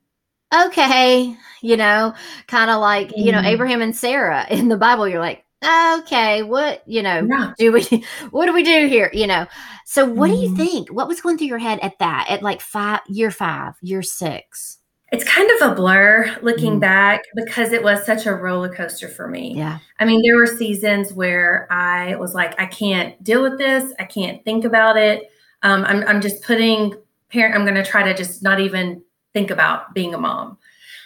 okay, 0.53 1.35
you 1.61 1.77
know, 1.77 2.13
kind 2.47 2.69
of 2.69 2.79
like, 2.81 3.09
mm-hmm. 3.09 3.21
you 3.21 3.31
know, 3.31 3.39
mm-hmm. 3.39 3.47
Abraham 3.47 3.81
and 3.81 3.95
Sarah 3.95 4.45
in 4.49 4.67
the 4.67 4.77
Bible, 4.77 5.07
you're 5.07 5.19
like, 5.19 5.45
okay, 5.63 6.43
what, 6.43 6.83
you 6.87 7.01
know, 7.01 7.27
yeah. 7.29 7.53
do 7.57 7.71
we, 7.71 7.83
what 8.31 8.45
do 8.45 8.53
we 8.53 8.63
do 8.63 8.87
here? 8.87 9.09
You 9.13 9.27
know, 9.27 9.47
so 9.85 10.05
what 10.05 10.29
mm. 10.29 10.33
do 10.33 10.39
you 10.39 10.47
mm-hmm. 10.47 10.57
think? 10.57 10.89
What 10.89 11.07
was 11.07 11.21
going 11.21 11.37
through 11.37 11.47
your 11.47 11.57
head 11.57 11.79
at 11.81 11.99
that, 11.99 12.27
at 12.29 12.41
like 12.41 12.61
five, 12.61 13.01
year 13.07 13.31
five, 13.31 13.75
year 13.81 14.01
six? 14.01 14.77
It's 15.11 15.25
kind 15.25 15.51
of 15.51 15.71
a 15.71 15.75
blur 15.75 16.37
looking 16.41 16.77
mm. 16.77 16.79
back 16.79 17.23
because 17.35 17.73
it 17.73 17.83
was 17.83 18.05
such 18.05 18.25
a 18.25 18.33
roller 18.33 18.73
coaster 18.73 19.09
for 19.09 19.27
me. 19.27 19.53
Yeah. 19.55 19.79
I 19.99 20.05
mean, 20.05 20.21
there 20.21 20.37
were 20.37 20.47
seasons 20.47 21.11
where 21.11 21.67
I 21.69 22.15
was 22.15 22.33
like, 22.33 22.59
I 22.59 22.65
can't 22.65 23.21
deal 23.21 23.43
with 23.43 23.57
this. 23.57 23.93
I 23.99 24.05
can't 24.05 24.43
think 24.45 24.63
about 24.63 24.95
it. 24.95 25.29
Um, 25.63 25.83
I'm, 25.83 26.07
I'm 26.07 26.21
just 26.21 26.41
putting 26.43 26.95
parent, 27.29 27.55
I'm 27.55 27.65
going 27.65 27.75
to 27.75 27.83
try 27.83 28.03
to 28.03 28.13
just 28.13 28.41
not 28.41 28.59
even 28.61 29.03
think 29.33 29.51
about 29.51 29.93
being 29.93 30.13
a 30.13 30.17
mom. 30.17 30.57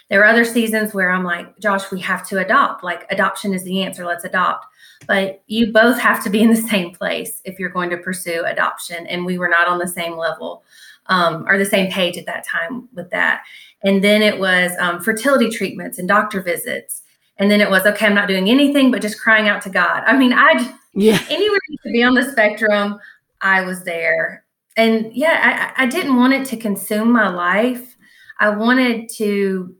There 0.08 0.22
are 0.22 0.26
other 0.26 0.44
seasons 0.44 0.94
where 0.94 1.10
I'm 1.10 1.24
like, 1.24 1.58
Josh, 1.58 1.90
we 1.90 2.00
have 2.00 2.26
to 2.28 2.38
adopt. 2.38 2.84
Like, 2.84 3.06
adoption 3.10 3.52
is 3.52 3.64
the 3.64 3.82
answer. 3.82 4.04
Let's 4.04 4.24
adopt. 4.24 4.66
But 5.06 5.42
you 5.46 5.72
both 5.72 5.98
have 5.98 6.22
to 6.24 6.30
be 6.30 6.40
in 6.40 6.50
the 6.50 6.56
same 6.56 6.92
place 6.92 7.40
if 7.44 7.58
you're 7.58 7.70
going 7.70 7.90
to 7.90 7.96
pursue 7.96 8.44
adoption. 8.44 9.06
And 9.06 9.26
we 9.26 9.38
were 9.38 9.48
not 9.48 9.68
on 9.68 9.78
the 9.78 9.88
same 9.88 10.16
level 10.16 10.64
um, 11.06 11.44
or 11.48 11.58
the 11.58 11.64
same 11.64 11.90
page 11.90 12.16
at 12.16 12.26
that 12.26 12.46
time 12.46 12.88
with 12.94 13.10
that. 13.10 13.42
And 13.82 14.02
then 14.02 14.22
it 14.22 14.38
was 14.38 14.72
um, 14.78 15.00
fertility 15.00 15.50
treatments 15.50 15.98
and 15.98 16.08
doctor 16.08 16.40
visits. 16.40 17.02
And 17.38 17.50
then 17.50 17.60
it 17.60 17.68
was, 17.68 17.84
okay, 17.84 18.06
I'm 18.06 18.14
not 18.14 18.28
doing 18.28 18.48
anything 18.48 18.90
but 18.90 19.02
just 19.02 19.20
crying 19.20 19.48
out 19.48 19.60
to 19.62 19.70
God. 19.70 20.02
I 20.06 20.16
mean, 20.16 20.32
I, 20.32 20.74
yeah. 20.94 21.22
anywhere 21.28 21.60
you 21.68 21.78
could 21.82 21.92
be 21.92 22.02
on 22.02 22.14
the 22.14 22.30
spectrum, 22.30 22.98
I 23.42 23.62
was 23.62 23.84
there. 23.84 24.44
And 24.76 25.14
yeah, 25.14 25.72
I, 25.76 25.84
I 25.84 25.86
didn't 25.86 26.16
want 26.16 26.32
it 26.32 26.46
to 26.46 26.56
consume 26.56 27.12
my 27.12 27.28
life. 27.28 27.96
I 28.38 28.50
wanted 28.50 29.08
to 29.16 29.74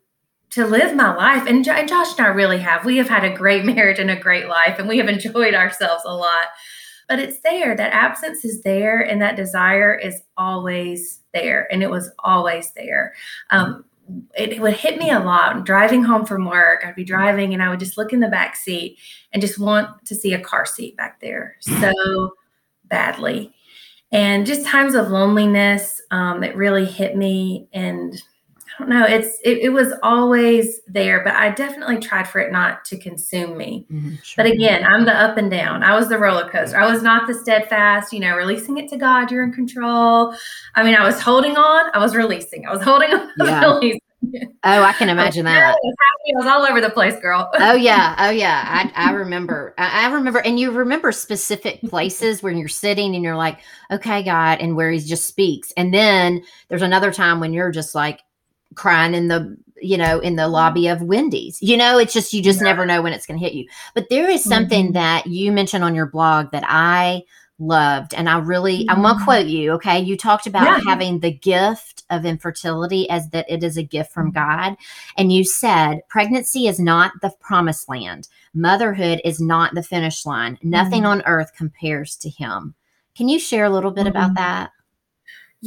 to 0.57 0.67
live 0.67 0.97
my 0.97 1.15
life. 1.15 1.47
And, 1.47 1.69
and 1.69 1.89
Josh 1.89 2.17
and 2.17 2.27
I 2.27 2.31
really 2.31 2.59
have. 2.59 2.87
We 2.87 2.97
have 2.97 3.11
had 3.11 3.25
a 3.25 3.37
great 3.37 3.65
marriage 3.75 3.99
and 3.99 4.11
a 4.11 4.19
great 4.19 4.49
life, 4.49 4.78
and 4.78 4.89
we 4.89 4.99
have 4.99 5.09
enjoyed 5.09 5.54
ourselves 5.54 6.02
a 6.07 6.15
lot. 6.15 6.47
But 7.09 7.21
it's 7.21 7.41
there. 7.41 7.76
That 7.76 7.93
absence 7.93 8.45
is 8.45 8.63
there, 8.63 9.00
and 9.00 9.21
that 9.21 9.37
desire 9.37 9.95
is 9.95 10.23
always 10.37 11.21
there. 11.35 11.69
And 11.71 11.83
it 11.83 11.91
was 11.91 12.11
always 12.21 12.73
there. 12.73 13.15
Um, 13.50 13.85
it, 14.35 14.52
it, 14.52 14.61
would 14.61 14.73
hit 14.73 14.99
me 14.99 15.11
a 15.11 15.21
lot 15.21 15.67
driving 15.67 16.02
home 16.02 16.25
from 16.25 16.47
work. 16.47 16.85
I'd 16.87 16.95
be 16.95 17.04
driving 17.04 17.52
and 17.52 17.61
I 17.61 17.69
would 17.69 17.80
just 17.80 17.99
look 17.99 18.13
in 18.13 18.21
the 18.21 18.28
back 18.28 18.54
seat 18.54 18.99
and 19.33 19.43
just 19.43 19.59
want 19.59 20.04
to 20.07 20.15
see 20.15 20.33
a 20.33 20.41
car 20.41 20.65
seat 20.65 20.97
back 20.97 21.21
there 21.21 21.57
so 21.61 22.33
badly. 22.85 23.52
And 24.13 24.47
just 24.47 24.65
times 24.65 24.95
of 24.95 25.11
loneliness 25.11 26.00
um, 26.13 26.41
that 26.41 26.57
really 26.57 26.85
hit 26.85 27.17
me. 27.17 27.69
And 27.73 28.23
I 28.78 28.82
don't 28.82 28.91
know. 28.91 29.04
It's 29.04 29.39
it, 29.43 29.58
it, 29.58 29.69
was 29.71 29.95
always 30.02 30.80
there, 30.86 31.25
but 31.25 31.34
I 31.34 31.50
definitely 31.50 31.99
tried 31.99 32.28
for 32.28 32.41
it 32.41 32.52
not 32.52 32.84
to 32.86 32.99
consume 32.99 33.56
me. 33.56 33.86
Mm-hmm, 33.91 34.17
sure. 34.23 34.45
But 34.45 34.52
again, 34.52 34.84
I'm 34.84 35.06
the 35.06 35.15
up 35.15 35.39
and 35.39 35.50
down. 35.50 35.82
I 35.82 35.95
was 35.95 36.08
the 36.08 36.19
roller 36.19 36.49
coaster. 36.49 36.78
I 36.78 36.91
was 36.91 37.02
not 37.02 37.26
the 37.26 37.34
steadfast. 37.34 38.12
You 38.12 38.21
know, 38.21 38.36
releasing 38.36 38.76
it 38.76 38.89
to 38.91 38.99
God. 38.99 39.30
You're 39.30 39.45
in 39.45 39.52
control. 39.52 40.34
I 40.75 40.82
mean, 40.82 40.95
I 40.95 41.06
was 41.06 41.21
holding 41.21 41.56
on. 41.56 41.91
I 41.95 41.99
was 41.99 42.15
releasing. 42.15 42.67
I 42.67 42.73
was 42.73 42.82
holding 42.82 43.12
on. 43.12 43.30
Yeah. 43.39 43.65
releasing. 43.65 44.00
Oh, 44.65 44.82
I 44.82 44.93
can 44.93 45.08
imagine 45.08 45.47
I 45.47 45.52
that. 45.52 45.75
I 45.75 46.36
was 46.36 46.47
all 46.47 46.67
over 46.67 46.80
the 46.80 46.91
place, 46.91 47.19
girl. 47.21 47.50
oh 47.54 47.75
yeah, 47.75 48.17
oh 48.19 48.30
yeah. 48.30 48.91
I, 48.95 49.10
I 49.10 49.12
remember. 49.12 49.75
I, 49.78 50.06
I, 50.06 50.12
remember, 50.12 50.41
and 50.41 50.58
you 50.58 50.71
remember 50.73 51.12
specific 51.12 51.80
places 51.82 52.43
where 52.43 52.52
you're 52.52 52.69
sitting 52.69 53.15
and 53.15 53.23
you're 53.23 53.36
like, 53.36 53.58
"Okay, 53.91 54.23
God," 54.23 54.58
and 54.60 54.76
where 54.76 54.91
He 54.91 54.99
just 54.99 55.26
speaks. 55.26 55.73
And 55.76 55.95
then 55.95 56.43
there's 56.69 56.82
another 56.82 57.12
time 57.12 57.41
when 57.41 57.52
you're 57.52 57.71
just 57.71 57.95
like, 57.95 58.21
crying 58.76 59.15
in 59.15 59.28
the 59.28 59.56
you 59.80 59.97
know 59.97 60.21
in 60.21 60.36
the 60.36 60.49
lobby 60.49 60.86
of 60.86 61.02
wendy's 61.02 61.60
you 61.60 61.76
know 61.76 61.99
it's 61.99 62.12
just 62.12 62.32
you 62.32 62.43
just 62.43 62.60
yeah. 62.60 62.65
never 62.65 62.86
know 62.86 63.02
when 63.02 63.12
it's 63.12 63.26
going 63.26 63.39
to 63.39 63.45
hit 63.45 63.54
you 63.54 63.67
but 63.95 64.08
there 64.08 64.28
is 64.28 64.45
something 64.45 64.86
mm-hmm. 64.86 64.95
that 64.95 65.26
you 65.26 65.50
mentioned 65.50 65.84
on 65.84 65.95
your 65.95 66.06
blog 66.06 66.50
that 66.52 66.65
i 66.67 67.23
loved 67.58 68.15
and 68.15 68.28
i 68.28 68.39
really 68.39 68.80
mm-hmm. 68.80 68.91
i'm 68.91 69.02
going 69.02 69.19
to 69.19 69.25
quote 69.25 69.47
you 69.47 69.73
okay 69.73 69.99
you 69.99 70.17
talked 70.17 70.47
about 70.47 70.65
yeah. 70.65 70.80
having 70.86 71.21
the 71.21 71.32
gift 71.32 72.04
of 72.10 72.25
infertility 72.25 73.08
as 73.08 73.28
that 73.30 73.50
it 73.50 73.65
is 73.65 73.76
a 73.76 73.82
gift 73.82 74.12
from 74.12 74.30
mm-hmm. 74.30 74.69
god 74.69 74.76
and 75.17 75.32
you 75.32 75.45
said 75.45 76.00
pregnancy 76.08 76.67
is 76.67 76.78
not 76.78 77.12
the 77.23 77.32
promised 77.41 77.89
land 77.89 78.28
motherhood 78.54 79.21
is 79.25 79.41
not 79.41 79.75
the 79.75 79.82
finish 79.82 80.26
line 80.26 80.58
nothing 80.62 81.02
mm-hmm. 81.02 81.12
on 81.12 81.23
earth 81.26 81.52
compares 81.56 82.17
to 82.17 82.28
him 82.28 82.75
can 83.17 83.28
you 83.28 83.39
share 83.39 83.65
a 83.65 83.71
little 83.71 83.91
bit 83.91 84.06
about 84.06 84.26
mm-hmm. 84.26 84.34
that 84.34 84.71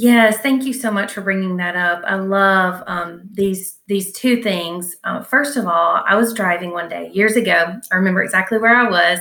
Yes, 0.02 0.38
thank 0.38 0.64
you 0.64 0.72
so 0.72 0.90
much 0.90 1.12
for 1.12 1.20
bringing 1.20 1.58
that 1.58 1.76
up. 1.76 2.02
I 2.06 2.14
love 2.14 2.82
um, 2.86 3.20
these 3.30 3.78
these 3.86 4.12
two 4.14 4.42
things. 4.42 4.96
Uh, 5.04 5.22
first 5.22 5.58
of 5.58 5.66
all, 5.66 6.02
I 6.08 6.14
was 6.16 6.32
driving 6.32 6.70
one 6.72 6.88
day 6.88 7.10
years 7.12 7.36
ago. 7.36 7.78
I 7.92 7.96
remember 7.96 8.22
exactly 8.22 8.56
where 8.56 8.74
I 8.74 8.88
was, 8.88 9.20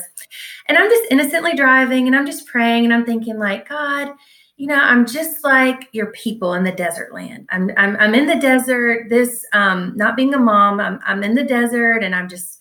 and 0.69 0.77
I'm 0.77 0.89
just 0.89 1.11
innocently 1.11 1.53
driving, 1.53 2.07
and 2.07 2.15
I'm 2.15 2.25
just 2.25 2.47
praying, 2.47 2.85
and 2.85 2.93
I'm 2.93 3.05
thinking 3.05 3.37
like, 3.37 3.67
God, 3.67 4.09
you 4.55 4.67
know, 4.67 4.75
I'm 4.79 5.05
just 5.05 5.43
like 5.43 5.89
your 5.91 6.13
people 6.13 6.53
in 6.53 6.63
the 6.63 6.71
desert 6.71 7.13
land. 7.13 7.47
I'm 7.49 7.71
I'm, 7.75 7.97
I'm 7.97 8.15
in 8.15 8.27
the 8.27 8.37
desert. 8.39 9.09
This 9.09 9.43
um, 9.51 9.91
not 9.97 10.15
being 10.15 10.33
a 10.33 10.39
mom, 10.39 10.79
I'm 10.79 11.01
I'm 11.05 11.23
in 11.23 11.35
the 11.35 11.43
desert, 11.43 12.05
and 12.05 12.15
I'm 12.15 12.29
just 12.29 12.58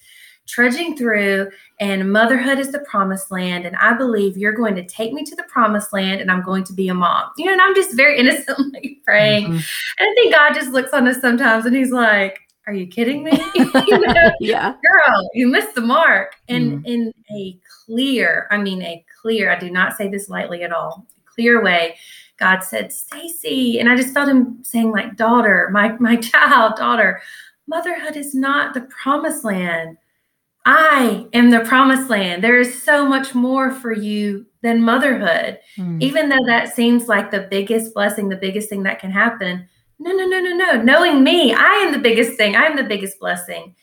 trudging 0.48 0.96
through, 0.96 1.50
and 1.78 2.10
motherhood 2.12 2.58
is 2.58 2.72
the 2.72 2.80
promised 2.80 3.30
land. 3.30 3.66
And 3.66 3.76
I 3.76 3.92
believe 3.92 4.36
you're 4.36 4.52
going 4.52 4.74
to 4.74 4.84
take 4.84 5.12
me 5.12 5.22
to 5.24 5.36
the 5.36 5.44
promised 5.44 5.92
land, 5.92 6.20
and 6.20 6.30
I'm 6.30 6.42
going 6.42 6.64
to 6.64 6.72
be 6.72 6.88
a 6.88 6.94
mom. 6.94 7.30
You 7.36 7.46
know, 7.46 7.52
and 7.52 7.60
I'm 7.60 7.74
just 7.74 7.94
very 7.94 8.18
innocently 8.18 9.00
praying. 9.04 9.44
Mm-hmm. 9.44 9.54
And 9.54 9.62
I 10.00 10.14
think 10.14 10.34
God 10.34 10.54
just 10.54 10.70
looks 10.70 10.92
on 10.92 11.06
us 11.06 11.20
sometimes 11.20 11.66
and 11.66 11.76
He's 11.76 11.92
like, 11.92 12.40
Are 12.66 12.72
you 12.72 12.86
kidding 12.86 13.22
me? 13.22 13.32
you 13.54 13.70
know, 14.06 14.32
yeah. 14.40 14.72
Girl, 14.72 15.30
you 15.34 15.46
missed 15.46 15.74
the 15.74 15.82
mark. 15.82 16.34
And 16.48 16.78
mm-hmm. 16.78 16.86
in 16.86 17.12
a 17.30 17.58
clear, 17.84 18.48
I 18.50 18.56
mean, 18.56 18.82
a 18.82 19.04
clear, 19.20 19.52
I 19.52 19.58
do 19.58 19.70
not 19.70 19.96
say 19.96 20.08
this 20.08 20.28
lightly 20.28 20.62
at 20.62 20.72
all, 20.72 21.06
clear 21.26 21.62
way. 21.62 21.96
God 22.38 22.60
said, 22.60 22.92
Stacy. 22.92 23.80
And 23.80 23.88
I 23.88 23.96
just 23.96 24.14
felt 24.14 24.28
him 24.28 24.60
saying, 24.62 24.92
like, 24.92 25.16
daughter, 25.16 25.68
my 25.72 25.92
my 25.98 26.16
child, 26.16 26.76
daughter, 26.76 27.20
motherhood 27.66 28.16
is 28.16 28.34
not 28.34 28.74
the 28.74 28.82
promised 28.82 29.44
land. 29.44 29.98
I 30.70 31.26
am 31.32 31.48
the 31.48 31.60
promised 31.60 32.10
land. 32.10 32.44
There 32.44 32.60
is 32.60 32.82
so 32.82 33.06
much 33.06 33.34
more 33.34 33.70
for 33.70 33.90
you 33.90 34.44
than 34.62 34.82
motherhood. 34.82 35.58
Mm. 35.78 36.02
Even 36.02 36.28
though 36.28 36.44
that 36.46 36.74
seems 36.74 37.08
like 37.08 37.30
the 37.30 37.48
biggest 37.50 37.94
blessing, 37.94 38.28
the 38.28 38.36
biggest 38.36 38.68
thing 38.68 38.82
that 38.82 38.98
can 38.98 39.10
happen. 39.10 39.66
No, 39.98 40.12
no, 40.12 40.26
no, 40.26 40.40
no, 40.40 40.54
no. 40.54 40.82
Knowing 40.82 41.24
me, 41.24 41.54
I 41.54 41.72
am 41.86 41.92
the 41.92 41.98
biggest 41.98 42.36
thing. 42.36 42.54
I 42.54 42.64
am 42.64 42.76
the 42.76 42.84
biggest 42.84 43.18
blessing. 43.18 43.74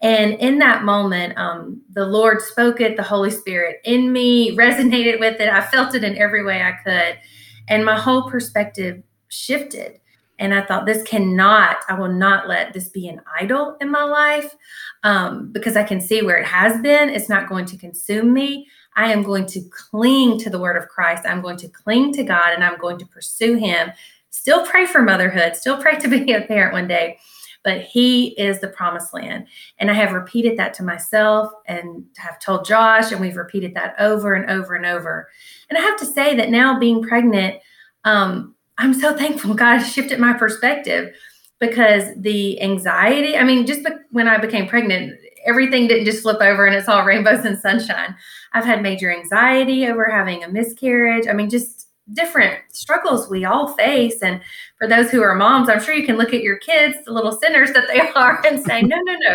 And 0.00 0.32
in 0.40 0.60
that 0.60 0.82
moment, 0.82 1.36
um, 1.36 1.82
the 1.90 2.06
Lord 2.06 2.40
spoke 2.40 2.80
it, 2.80 2.96
the 2.96 3.02
Holy 3.02 3.30
Spirit 3.30 3.76
in 3.84 4.10
me 4.10 4.56
resonated 4.56 5.20
with 5.20 5.42
it. 5.42 5.48
I 5.50 5.60
felt 5.60 5.94
it 5.94 6.04
in 6.04 6.16
every 6.16 6.42
way 6.42 6.62
I 6.62 6.72
could. 6.82 7.18
And 7.68 7.84
my 7.84 8.00
whole 8.00 8.30
perspective 8.30 9.02
shifted. 9.28 9.99
And 10.40 10.54
I 10.54 10.62
thought, 10.62 10.86
this 10.86 11.02
cannot, 11.02 11.76
I 11.88 11.94
will 11.94 12.12
not 12.12 12.48
let 12.48 12.72
this 12.72 12.88
be 12.88 13.08
an 13.08 13.20
idol 13.38 13.76
in 13.80 13.90
my 13.90 14.02
life 14.02 14.56
um, 15.04 15.52
because 15.52 15.76
I 15.76 15.84
can 15.84 16.00
see 16.00 16.22
where 16.22 16.38
it 16.38 16.46
has 16.46 16.80
been. 16.80 17.10
It's 17.10 17.28
not 17.28 17.48
going 17.48 17.66
to 17.66 17.76
consume 17.76 18.32
me. 18.32 18.66
I 18.96 19.12
am 19.12 19.22
going 19.22 19.44
to 19.46 19.60
cling 19.70 20.38
to 20.38 20.50
the 20.50 20.58
word 20.58 20.78
of 20.78 20.88
Christ. 20.88 21.24
I'm 21.26 21.42
going 21.42 21.58
to 21.58 21.68
cling 21.68 22.14
to 22.14 22.24
God 22.24 22.54
and 22.54 22.64
I'm 22.64 22.78
going 22.78 22.98
to 22.98 23.06
pursue 23.06 23.56
him. 23.56 23.92
Still 24.30 24.66
pray 24.66 24.86
for 24.86 25.02
motherhood, 25.02 25.56
still 25.56 25.76
pray 25.76 25.98
to 25.98 26.08
be 26.08 26.32
a 26.32 26.40
parent 26.40 26.72
one 26.72 26.88
day, 26.88 27.18
but 27.62 27.82
he 27.82 28.28
is 28.40 28.60
the 28.60 28.68
promised 28.68 29.12
land. 29.12 29.46
And 29.78 29.90
I 29.90 29.94
have 29.94 30.12
repeated 30.12 30.56
that 30.56 30.72
to 30.74 30.82
myself 30.82 31.52
and 31.66 32.04
have 32.16 32.38
told 32.38 32.64
Josh, 32.64 33.12
and 33.12 33.20
we've 33.20 33.36
repeated 33.36 33.74
that 33.74 33.94
over 33.98 34.32
and 34.32 34.50
over 34.50 34.74
and 34.74 34.86
over. 34.86 35.28
And 35.68 35.76
I 35.76 35.82
have 35.82 35.98
to 35.98 36.06
say 36.06 36.34
that 36.36 36.48
now 36.48 36.78
being 36.78 37.02
pregnant, 37.02 37.60
um, 38.04 38.54
I'm 38.80 38.94
so 38.94 39.14
thankful 39.14 39.52
God 39.54 39.80
shifted 39.80 40.18
my 40.18 40.32
perspective 40.32 41.14
because 41.60 42.04
the 42.16 42.60
anxiety, 42.62 43.36
I 43.36 43.44
mean, 43.44 43.66
just 43.66 43.84
be- 43.84 43.92
when 44.10 44.26
I 44.26 44.38
became 44.38 44.66
pregnant, 44.66 45.18
everything 45.44 45.86
didn't 45.86 46.06
just 46.06 46.22
flip 46.22 46.40
over 46.40 46.64
and 46.64 46.74
it's 46.74 46.88
all 46.88 47.04
rainbows 47.04 47.44
and 47.44 47.58
sunshine. 47.58 48.16
I've 48.54 48.64
had 48.64 48.82
major 48.82 49.12
anxiety 49.12 49.86
over 49.86 50.06
having 50.06 50.42
a 50.42 50.48
miscarriage. 50.48 51.28
I 51.28 51.34
mean, 51.34 51.50
just 51.50 51.88
different 52.12 52.58
struggles 52.72 53.28
we 53.28 53.44
all 53.44 53.68
face. 53.74 54.22
And 54.22 54.40
for 54.78 54.86
those 54.86 55.10
who 55.10 55.22
are 55.22 55.34
moms, 55.34 55.68
I'm 55.68 55.82
sure 55.82 55.94
you 55.94 56.06
can 56.06 56.16
look 56.16 56.34
at 56.34 56.42
your 56.42 56.58
kids, 56.58 56.96
the 57.04 57.12
little 57.12 57.32
sinners 57.32 57.72
that 57.72 57.88
they 57.88 58.00
are, 58.16 58.44
and 58.46 58.62
say, 58.62 58.82
no, 58.82 58.96
no, 58.96 59.16
no, 59.20 59.34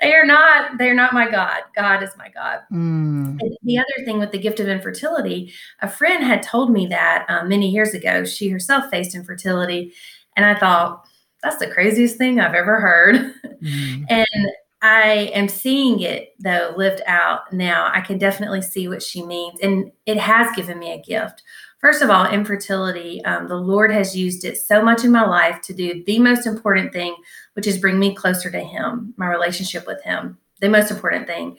they 0.00 0.14
are 0.14 0.26
not, 0.26 0.78
they're 0.78 0.94
not 0.94 1.12
my 1.12 1.30
God. 1.30 1.62
God 1.74 2.02
is 2.02 2.10
my 2.16 2.28
God. 2.28 2.60
Mm. 2.72 3.38
the 3.62 3.78
other 3.78 4.04
thing 4.04 4.18
with 4.18 4.32
the 4.32 4.38
gift 4.38 4.60
of 4.60 4.68
infertility, 4.68 5.52
a 5.80 5.88
friend 5.88 6.24
had 6.24 6.42
told 6.42 6.70
me 6.70 6.86
that 6.86 7.26
um, 7.28 7.48
many 7.48 7.70
years 7.70 7.94
ago. 7.94 8.24
She 8.24 8.48
herself 8.48 8.90
faced 8.90 9.14
infertility. 9.14 9.92
And 10.36 10.46
I 10.46 10.58
thought, 10.58 11.04
that's 11.42 11.56
the 11.56 11.70
craziest 11.70 12.16
thing 12.16 12.38
I've 12.38 12.54
ever 12.54 12.80
heard. 12.80 13.34
Mm. 13.62 14.04
and 14.10 14.50
I 14.82 15.30
am 15.34 15.48
seeing 15.48 16.00
it 16.00 16.34
though 16.38 16.72
lived 16.76 17.02
out 17.06 17.52
now. 17.52 17.90
I 17.92 18.00
can 18.00 18.18
definitely 18.18 18.62
see 18.62 18.88
what 18.88 19.02
she 19.02 19.22
means. 19.22 19.60
And 19.60 19.92
it 20.06 20.18
has 20.18 20.54
given 20.56 20.78
me 20.78 20.92
a 20.92 21.02
gift. 21.02 21.42
First 21.80 22.02
of 22.02 22.10
all, 22.10 22.30
infertility, 22.30 23.24
um, 23.24 23.48
the 23.48 23.56
Lord 23.56 23.90
has 23.90 24.16
used 24.16 24.44
it 24.44 24.58
so 24.58 24.82
much 24.82 25.02
in 25.02 25.10
my 25.10 25.24
life 25.26 25.62
to 25.62 25.72
do 25.72 26.04
the 26.04 26.18
most 26.18 26.46
important 26.46 26.92
thing, 26.92 27.16
which 27.54 27.66
is 27.66 27.78
bring 27.78 27.98
me 27.98 28.14
closer 28.14 28.50
to 28.50 28.60
Him, 28.60 29.14
my 29.16 29.26
relationship 29.26 29.86
with 29.86 30.02
Him, 30.02 30.36
the 30.60 30.68
most 30.68 30.90
important 30.90 31.26
thing. 31.26 31.56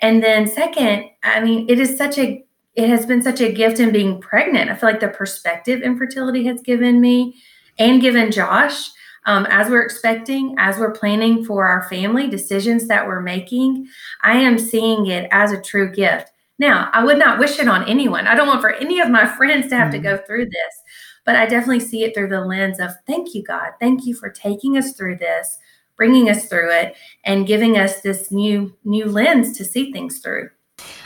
And 0.00 0.22
then, 0.22 0.46
second, 0.46 1.10
I 1.24 1.40
mean, 1.40 1.68
it 1.68 1.80
is 1.80 1.96
such 1.96 2.18
a 2.18 2.44
it 2.76 2.88
has 2.88 3.06
been 3.06 3.22
such 3.22 3.40
a 3.40 3.52
gift 3.52 3.78
in 3.78 3.92
being 3.92 4.20
pregnant. 4.20 4.68
I 4.68 4.74
feel 4.74 4.90
like 4.90 4.98
the 4.98 5.08
perspective 5.08 5.82
infertility 5.82 6.44
has 6.46 6.60
given 6.60 7.00
me 7.00 7.36
and 7.78 8.00
given 8.00 8.32
Josh 8.32 8.90
um, 9.26 9.46
as 9.48 9.70
we're 9.70 9.82
expecting, 9.82 10.54
as 10.58 10.78
we're 10.78 10.92
planning 10.92 11.44
for 11.44 11.66
our 11.66 11.88
family, 11.88 12.28
decisions 12.28 12.88
that 12.88 13.06
we're 13.06 13.20
making, 13.20 13.88
I 14.22 14.38
am 14.38 14.58
seeing 14.58 15.06
it 15.06 15.28
as 15.30 15.52
a 15.52 15.60
true 15.60 15.90
gift. 15.90 16.30
Now, 16.58 16.90
I 16.92 17.04
would 17.04 17.18
not 17.18 17.38
wish 17.38 17.58
it 17.58 17.68
on 17.68 17.88
anyone. 17.88 18.26
I 18.26 18.34
don't 18.34 18.46
want 18.46 18.60
for 18.60 18.72
any 18.74 19.00
of 19.00 19.10
my 19.10 19.26
friends 19.26 19.68
to 19.68 19.76
have 19.76 19.92
mm-hmm. 19.92 20.02
to 20.02 20.10
go 20.10 20.16
through 20.18 20.46
this, 20.46 20.82
but 21.24 21.36
I 21.36 21.46
definitely 21.46 21.80
see 21.80 22.04
it 22.04 22.14
through 22.14 22.28
the 22.28 22.40
lens 22.40 22.78
of 22.78 22.92
thank 23.06 23.34
you, 23.34 23.42
God. 23.42 23.72
Thank 23.80 24.06
you 24.06 24.14
for 24.14 24.30
taking 24.30 24.76
us 24.76 24.92
through 24.92 25.16
this, 25.16 25.58
bringing 25.96 26.28
us 26.28 26.46
through 26.46 26.70
it, 26.70 26.94
and 27.24 27.46
giving 27.46 27.76
us 27.76 28.00
this 28.00 28.30
new 28.30 28.76
new 28.84 29.06
lens 29.06 29.56
to 29.58 29.64
see 29.64 29.92
things 29.92 30.20
through. 30.20 30.50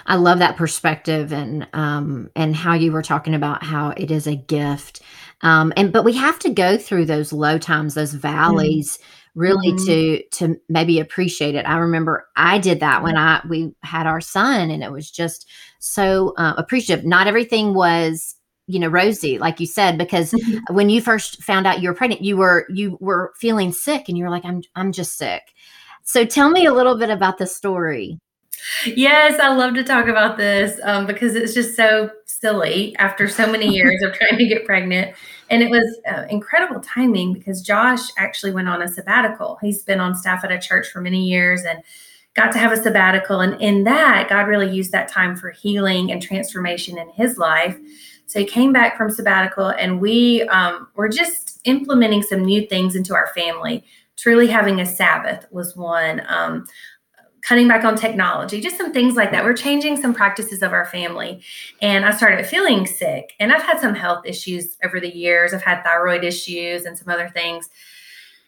I 0.06 0.16
love 0.16 0.38
that 0.38 0.56
perspective 0.56 1.32
and 1.32 1.66
um, 1.72 2.30
and 2.36 2.54
how 2.54 2.74
you 2.74 2.92
were 2.92 3.02
talking 3.02 3.34
about 3.34 3.62
how 3.62 3.90
it 3.90 4.10
is 4.10 4.26
a 4.26 4.36
gift, 4.36 5.00
um, 5.42 5.72
and 5.76 5.92
but 5.92 6.04
we 6.04 6.14
have 6.14 6.38
to 6.40 6.50
go 6.50 6.76
through 6.76 7.06
those 7.06 7.32
low 7.32 7.58
times, 7.58 7.94
those 7.94 8.10
mm-hmm. 8.10 8.20
valleys, 8.20 8.98
mm-hmm. 8.98 9.27
Really 9.34 9.72
mm-hmm. 9.72 9.86
to 9.86 10.22
to 10.30 10.60
maybe 10.68 11.00
appreciate 11.00 11.54
it. 11.54 11.64
I 11.66 11.78
remember 11.78 12.28
I 12.36 12.58
did 12.58 12.80
that 12.80 13.02
when 13.02 13.16
I 13.16 13.40
we 13.48 13.72
had 13.82 14.06
our 14.06 14.20
son, 14.20 14.70
and 14.70 14.82
it 14.82 14.92
was 14.92 15.10
just 15.10 15.48
so 15.78 16.34
uh, 16.36 16.54
appreciative. 16.56 17.04
Not 17.04 17.26
everything 17.26 17.74
was 17.74 18.36
you 18.68 18.78
know 18.78 18.88
rosy 18.88 19.38
like 19.38 19.58
you 19.58 19.66
said 19.66 19.96
because 19.96 20.32
mm-hmm. 20.32 20.74
when 20.74 20.90
you 20.90 21.00
first 21.00 21.42
found 21.42 21.66
out 21.66 21.80
you 21.80 21.88
were 21.88 21.94
pregnant 21.94 22.22
you 22.22 22.36
were 22.36 22.66
you 22.68 22.98
were 23.00 23.32
feeling 23.36 23.72
sick 23.72 24.08
and 24.08 24.18
you 24.18 24.22
were 24.22 24.30
like 24.30 24.44
i'm 24.44 24.62
i'm 24.76 24.92
just 24.92 25.16
sick 25.16 25.54
so 26.04 26.24
tell 26.24 26.50
me 26.50 26.66
a 26.66 26.72
little 26.72 26.98
bit 26.98 27.08
about 27.08 27.38
the 27.38 27.46
story 27.46 28.20
Yes, 28.86 29.38
I 29.40 29.48
love 29.54 29.74
to 29.74 29.84
talk 29.84 30.06
about 30.06 30.36
this 30.36 30.80
um, 30.82 31.06
because 31.06 31.34
it's 31.34 31.54
just 31.54 31.74
so 31.76 32.10
silly 32.26 32.94
after 32.96 33.28
so 33.28 33.50
many 33.50 33.68
years 33.74 34.02
of 34.02 34.12
trying 34.12 34.38
to 34.38 34.46
get 34.46 34.64
pregnant. 34.64 35.14
And 35.50 35.62
it 35.62 35.70
was 35.70 36.00
uh, 36.10 36.24
incredible 36.28 36.80
timing 36.80 37.32
because 37.32 37.62
Josh 37.62 38.00
actually 38.18 38.52
went 38.52 38.68
on 38.68 38.82
a 38.82 38.88
sabbatical. 38.88 39.58
He's 39.60 39.82
been 39.82 40.00
on 40.00 40.14
staff 40.14 40.44
at 40.44 40.52
a 40.52 40.58
church 40.58 40.88
for 40.88 41.00
many 41.00 41.24
years 41.24 41.64
and 41.64 41.82
got 42.34 42.52
to 42.52 42.58
have 42.58 42.72
a 42.72 42.76
sabbatical. 42.76 43.40
And 43.40 43.60
in 43.60 43.84
that, 43.84 44.28
God 44.28 44.42
really 44.42 44.70
used 44.70 44.92
that 44.92 45.08
time 45.08 45.36
for 45.36 45.50
healing 45.50 46.12
and 46.12 46.22
transformation 46.22 46.98
in 46.98 47.08
his 47.10 47.38
life. 47.38 47.76
So 48.26 48.38
he 48.38 48.44
came 48.44 48.72
back 48.72 48.96
from 48.96 49.10
sabbatical 49.10 49.68
and 49.68 50.00
we 50.00 50.42
um, 50.48 50.88
were 50.94 51.08
just 51.08 51.60
implementing 51.64 52.22
some 52.22 52.44
new 52.44 52.66
things 52.66 52.94
into 52.94 53.14
our 53.14 53.28
family. 53.28 53.84
Truly 54.16 54.46
having 54.48 54.80
a 54.80 54.86
Sabbath 54.86 55.46
was 55.50 55.74
one. 55.74 56.22
Um, 56.28 56.66
cutting 57.48 57.66
back 57.66 57.82
on 57.82 57.96
technology, 57.96 58.60
just 58.60 58.76
some 58.76 58.92
things 58.92 59.16
like 59.16 59.30
that. 59.30 59.42
We're 59.42 59.54
changing 59.54 59.96
some 59.96 60.12
practices 60.12 60.62
of 60.62 60.72
our 60.72 60.84
family. 60.84 61.40
And 61.80 62.04
I 62.04 62.10
started 62.10 62.44
feeling 62.46 62.86
sick. 62.86 63.32
And 63.40 63.52
I've 63.52 63.62
had 63.62 63.80
some 63.80 63.94
health 63.94 64.26
issues 64.26 64.76
over 64.84 65.00
the 65.00 65.14
years. 65.14 65.54
I've 65.54 65.62
had 65.62 65.82
thyroid 65.82 66.24
issues 66.24 66.84
and 66.84 66.98
some 66.98 67.08
other 67.08 67.30
things. 67.30 67.70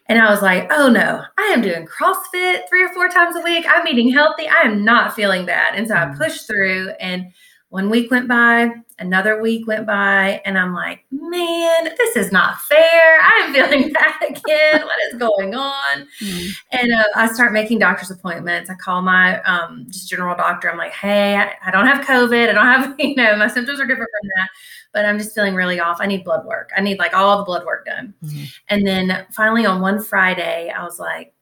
And 0.07 0.19
I 0.19 0.29
was 0.29 0.43
like, 0.43 0.71
oh 0.71 0.89
no, 0.89 1.23
I 1.37 1.43
am 1.53 1.61
doing 1.61 1.87
CrossFit 1.87 2.69
three 2.69 2.83
or 2.83 2.93
four 2.93 3.09
times 3.09 3.35
a 3.35 3.41
week. 3.41 3.65
I'm 3.67 3.87
eating 3.87 4.11
healthy. 4.11 4.47
I 4.47 4.61
am 4.61 4.83
not 4.83 5.15
feeling 5.15 5.45
bad. 5.45 5.73
And 5.73 5.87
so 5.87 5.95
I 5.95 6.05
mm. 6.05 6.17
pushed 6.17 6.45
through 6.45 6.89
and 6.99 7.31
one 7.71 7.89
week 7.89 8.11
went 8.11 8.27
by, 8.27 8.69
another 8.99 9.41
week 9.41 9.65
went 9.65 9.87
by, 9.87 10.41
and 10.43 10.59
I'm 10.59 10.73
like, 10.73 11.05
man, 11.09 11.85
this 11.97 12.17
is 12.17 12.29
not 12.29 12.59
fair. 12.59 13.19
I'm 13.23 13.53
feeling 13.53 13.93
bad 13.93 14.21
again. 14.23 14.81
what 14.81 14.97
is 15.09 15.17
going 15.17 15.55
on? 15.55 16.05
Mm-hmm. 16.19 16.49
And 16.73 16.93
uh, 16.93 17.03
I 17.15 17.31
start 17.31 17.53
making 17.53 17.79
doctor's 17.79 18.11
appointments. 18.11 18.69
I 18.69 18.75
call 18.75 19.01
my 19.01 19.41
um, 19.43 19.85
just 19.87 20.09
general 20.09 20.35
doctor. 20.35 20.69
I'm 20.69 20.77
like, 20.77 20.91
hey, 20.91 21.37
I, 21.37 21.53
I, 21.65 21.71
don't 21.71 21.87
have 21.87 22.05
COVID. 22.05 22.49
I 22.49 22.51
don't 22.51 22.65
have, 22.65 22.95
you 22.99 23.15
know, 23.15 23.37
my 23.37 23.47
symptoms 23.47 23.79
are 23.79 23.87
different 23.87 24.11
from 24.19 24.29
that, 24.35 24.49
but 24.93 25.05
I'm 25.05 25.17
just 25.17 25.33
feeling 25.33 25.55
really 25.55 25.79
off. 25.79 25.99
I 26.01 26.07
need 26.07 26.25
blood 26.25 26.45
work. 26.45 26.71
I 26.75 26.81
need 26.81 26.99
like 26.99 27.13
all 27.13 27.37
the 27.37 27.45
blood 27.45 27.65
work 27.65 27.85
done. 27.85 28.13
Mm-hmm. 28.21 28.43
And 28.67 28.85
then 28.85 29.25
finally 29.31 29.65
on 29.65 29.79
one 29.79 30.03
Friday, 30.03 30.73
I 30.75 30.83
was 30.83 30.99
like, 30.99 31.33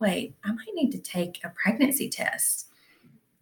wait, 0.00 0.34
I 0.42 0.52
might 0.52 0.74
need 0.74 0.92
to 0.92 1.00
take 1.00 1.38
a 1.44 1.50
pregnancy 1.50 2.08
test. 2.08 2.65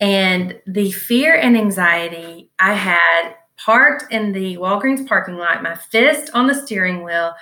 And 0.01 0.61
the 0.67 0.91
fear 0.93 1.35
and 1.37 1.57
anxiety 1.57 2.51
I 2.59 2.75
had 2.75 3.35
parked 3.57 4.13
in 4.13 4.33
the 4.33 4.57
Walgreens 4.57 5.07
parking 5.07 5.37
lot, 5.37 5.63
my 5.63 5.75
fist 5.75 6.31
on 6.35 6.47
the 6.47 6.55
steering 6.55 7.05
wheel, 7.05 7.35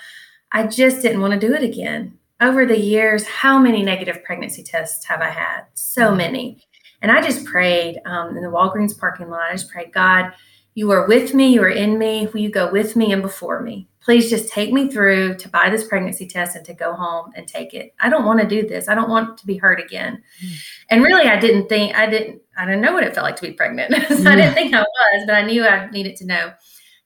I 0.53 0.67
just 0.67 1.03
didn't 1.03 1.21
want 1.21 1.33
to 1.33 1.47
do 1.47 1.55
it 1.55 1.63
again. 1.63 2.19
Over 2.41 2.67
the 2.67 2.79
years, 2.79 3.27
how 3.27 3.59
many 3.59 3.83
negative 3.83 4.23
pregnancy 4.25 4.63
tests 4.63 5.05
have 5.07 5.21
I 5.21 5.31
had? 5.31 5.63
So 5.75 6.11
mm. 6.11 6.17
many. 6.19 6.63
And 7.01 7.11
I 7.11 7.23
just 7.23 7.45
prayed 7.45 8.01
um, 8.05 8.37
in 8.37 8.43
the 8.43 8.51
Walgreens 8.51 8.99
parking 8.99 9.31
lot. 9.31 9.51
I 9.51 9.53
just 9.53 9.71
prayed, 9.71 9.93
God, 9.93 10.33
you 10.75 10.91
are 10.91 11.07
with 11.07 11.35
me, 11.35 11.53
you 11.55 11.63
are 11.63 11.69
in 11.69 11.99
me. 11.99 12.29
Will 12.33 12.41
you 12.41 12.51
go 12.51 12.71
with 12.71 12.97
me 12.97 13.13
and 13.13 13.23
before 13.23 13.61
me? 13.61 13.89
please 14.05 14.29
just 14.29 14.49
take 14.49 14.73
me 14.73 14.89
through 14.89 15.37
to 15.37 15.49
buy 15.49 15.71
this 15.71 15.87
pregnancy 15.87 16.27
test 16.27 16.57
and 16.57 16.65
to 16.65 16.75
go 16.75 16.93
home 16.95 17.33
and 17.37 17.47
take 17.47 17.73
it. 17.73 17.95
I 18.01 18.11
don't 18.11 18.25
want 18.25 18.41
to 18.41 18.47
do 18.47 18.67
this. 18.67 18.89
I 18.89 18.95
don't 18.95 19.11
want 19.11 19.39
to 19.39 19.47
be 19.47 19.57
hurt 19.57 19.81
again. 19.81 20.23
Mm. 20.45 20.57
And 20.93 21.03
really, 21.03 21.27
I 21.27 21.41
didn't 21.41 21.71
think, 21.71 21.97
I 21.97 22.05
didn't, 22.05 22.43
I 22.55 22.67
didn't 22.67 22.83
know 22.83 22.93
what 22.93 23.03
it 23.03 23.15
felt 23.15 23.25
like 23.25 23.37
to 23.37 23.43
be 23.43 23.53
pregnant. 23.53 23.95
so 24.09 24.31
I 24.31 24.37
didn't 24.37 24.53
think 24.53 24.75
I 24.75 24.81
was, 24.81 25.25
but 25.27 25.35
I 25.35 25.43
knew 25.43 25.65
I 25.65 25.91
needed 25.91 26.17
to 26.17 26.27
know. 26.27 26.53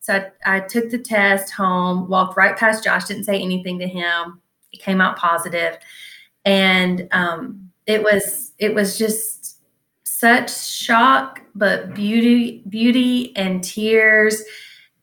So 0.01 0.15
I, 0.45 0.57
I 0.57 0.61
took 0.61 0.91
the 0.91 0.99
test 0.99 1.53
home, 1.53 2.09
walked 2.09 2.37
right 2.37 2.57
past 2.57 2.83
Josh, 2.83 3.05
didn't 3.05 3.25
say 3.25 3.41
anything 3.41 3.79
to 3.79 3.87
him. 3.87 4.41
It 4.73 4.81
came 4.81 5.01
out. 5.01 5.21
And 6.45 7.09
um, 7.13 7.71
it 7.87 8.03
was, 8.03 8.55
it 8.59 8.75
was 8.75 8.99
just 8.99 9.61
such 10.03 10.53
shock, 10.53 11.43
but 11.55 11.95
beauty, 11.95 12.65
beauty 12.69 13.37
and 13.37 13.63
tears 13.63 14.43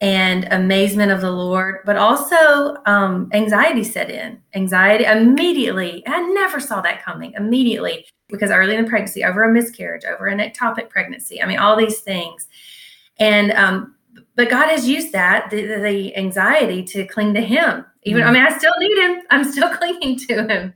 and 0.04 0.52
amazement 0.52 1.14
of 1.14 1.22
the 1.22 1.32
Lord, 1.32 1.78
but 1.86 1.96
also 1.96 2.76
um, 2.86 3.30
anxiety 3.32 3.86
set 3.86 4.10
in. 4.10 4.38
Anxiety 4.54 5.06
immediately. 5.06 6.04
I 6.06 6.20
never 6.34 6.60
saw 6.60 6.82
that 6.82 7.02
coming 7.02 7.32
immediately 7.38 8.06
because 8.28 8.52
early 8.52 8.76
in 8.76 8.84
the 8.84 8.90
pregnancy, 8.90 9.24
over 9.24 9.44
a 9.44 9.52
miscarriage, 9.52 10.04
over 10.04 10.28
an 10.28 10.40
ectopic 10.40 10.90
pregnancy. 10.90 11.42
I 11.42 11.46
mean, 11.46 11.58
all 11.58 11.78
these 11.78 12.02
things. 12.02 12.50
And, 13.18 13.54
um, 13.54 13.96
but 14.36 14.50
God 14.50 14.68
has 14.68 14.90
used 14.90 15.14
that, 15.14 15.50
the, 15.52 15.62
the 15.62 16.18
anxiety, 16.18 16.84
to 16.84 17.08
cling 17.08 17.34
to 17.36 17.42
Him. 17.42 17.86
Even, 18.04 18.24
mm. 18.24 18.28
I 18.28 18.32
mean, 18.34 18.46
I 18.46 18.58
still 18.58 18.74
need 18.80 18.98
Him, 18.98 19.22
I'm 19.30 19.50
still 19.50 19.70
clinging 19.78 20.18
to 20.28 20.48
Him. 20.48 20.74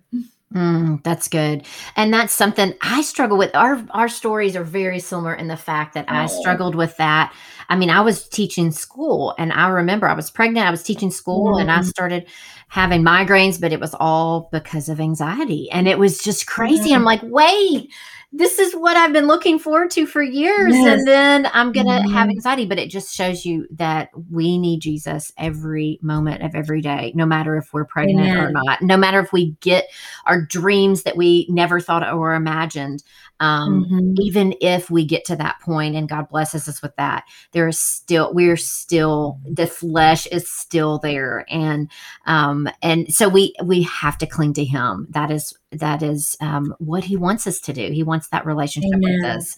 Mm, 0.53 1.03
that's 1.03 1.27
good. 1.27 1.65
And 1.97 2.13
that's 2.13 2.31
something 2.31 2.73
I 2.81 3.01
struggle 3.01 3.37
with. 3.37 3.53
Our 3.53 3.85
our 3.91 4.07
stories 4.07 4.55
are 4.55 4.63
very 4.63 4.99
similar 4.99 5.33
in 5.33 5.49
the 5.49 5.57
fact 5.57 5.93
that 5.95 6.05
I 6.07 6.27
struggled 6.27 6.73
with 6.73 6.95
that. 6.97 7.33
I 7.67 7.75
mean, 7.75 7.89
I 7.89 7.99
was 7.99 8.29
teaching 8.29 8.71
school 8.71 9.35
and 9.37 9.51
I 9.51 9.67
remember 9.67 10.07
I 10.07 10.13
was 10.13 10.31
pregnant, 10.31 10.65
I 10.65 10.71
was 10.71 10.83
teaching 10.83 11.11
school 11.11 11.51
mm-hmm. 11.51 11.61
and 11.61 11.71
I 11.71 11.79
mm-hmm. 11.79 11.87
started 11.87 12.27
having 12.69 13.03
migraines, 13.03 13.59
but 13.59 13.73
it 13.73 13.81
was 13.81 13.93
all 13.99 14.47
because 14.53 14.87
of 14.87 15.01
anxiety. 15.01 15.69
And 15.71 15.85
it 15.85 15.99
was 15.99 16.19
just 16.19 16.47
crazy. 16.47 16.89
Mm-hmm. 16.89 16.95
I'm 16.95 17.03
like, 17.03 17.21
wait, 17.23 17.91
this 18.37 18.59
is 18.59 18.73
what 18.73 18.95
I've 18.95 19.13
been 19.13 19.25
looking 19.25 19.57
forward 19.57 19.89
to 19.91 20.05
for 20.05 20.21
years. 20.21 20.75
Yes. 20.75 20.99
And 20.99 21.07
then 21.07 21.49
I'm 21.53 21.71
going 21.71 21.87
to 21.87 21.93
mm-hmm. 21.93 22.13
have 22.13 22.29
anxiety. 22.29 22.65
But 22.65 22.77
it 22.77 22.89
just 22.89 23.13
shows 23.13 23.45
you 23.45 23.67
that 23.71 24.09
we 24.31 24.57
need 24.57 24.81
Jesus 24.81 25.33
every 25.37 25.99
moment 26.01 26.43
of 26.43 26.53
every 26.53 26.81
day, 26.81 27.11
no 27.15 27.25
matter 27.25 27.57
if 27.57 27.73
we're 27.73 27.85
pregnant 27.85 28.27
Amen. 28.27 28.45
or 28.45 28.51
not, 28.51 28.81
no 28.81 28.95
matter 28.95 29.19
if 29.19 29.33
we 29.33 29.51
get 29.61 29.89
our 30.25 30.41
dreams 30.41 31.03
that 31.03 31.17
we 31.17 31.47
never 31.49 31.79
thought 31.79 32.07
or 32.13 32.35
imagined. 32.35 33.03
Um, 33.39 33.85
mm-hmm. 33.85 34.13
Even 34.19 34.55
if 34.61 34.89
we 34.89 35.05
get 35.05 35.25
to 35.25 35.35
that 35.35 35.59
point 35.61 35.95
and 35.95 36.09
God 36.09 36.29
blesses 36.29 36.67
us 36.67 36.81
with 36.81 36.95
that, 36.95 37.25
there 37.51 37.67
is 37.67 37.79
still, 37.79 38.33
we're 38.33 38.57
still, 38.57 39.39
the 39.45 39.67
flesh 39.67 40.25
is 40.27 40.51
still 40.51 40.99
there. 40.99 41.45
And, 41.49 41.89
um, 42.25 42.69
and 42.81 43.13
so 43.13 43.29
we, 43.29 43.53
we 43.63 43.83
have 43.83 44.17
to 44.19 44.27
cling 44.27 44.53
to 44.53 44.65
Him. 44.65 45.07
That 45.11 45.31
is 45.31 45.53
that 45.71 46.01
is 46.01 46.37
um, 46.39 46.73
what 46.79 47.03
he 47.03 47.17
wants 47.17 47.45
us 47.47 47.59
to 47.61 47.73
do. 47.73 47.91
He 47.91 48.03
wants 48.03 48.29
that 48.29 48.45
relationship 48.45 48.93
Amen. 48.93 49.19
with 49.21 49.25
us. 49.25 49.57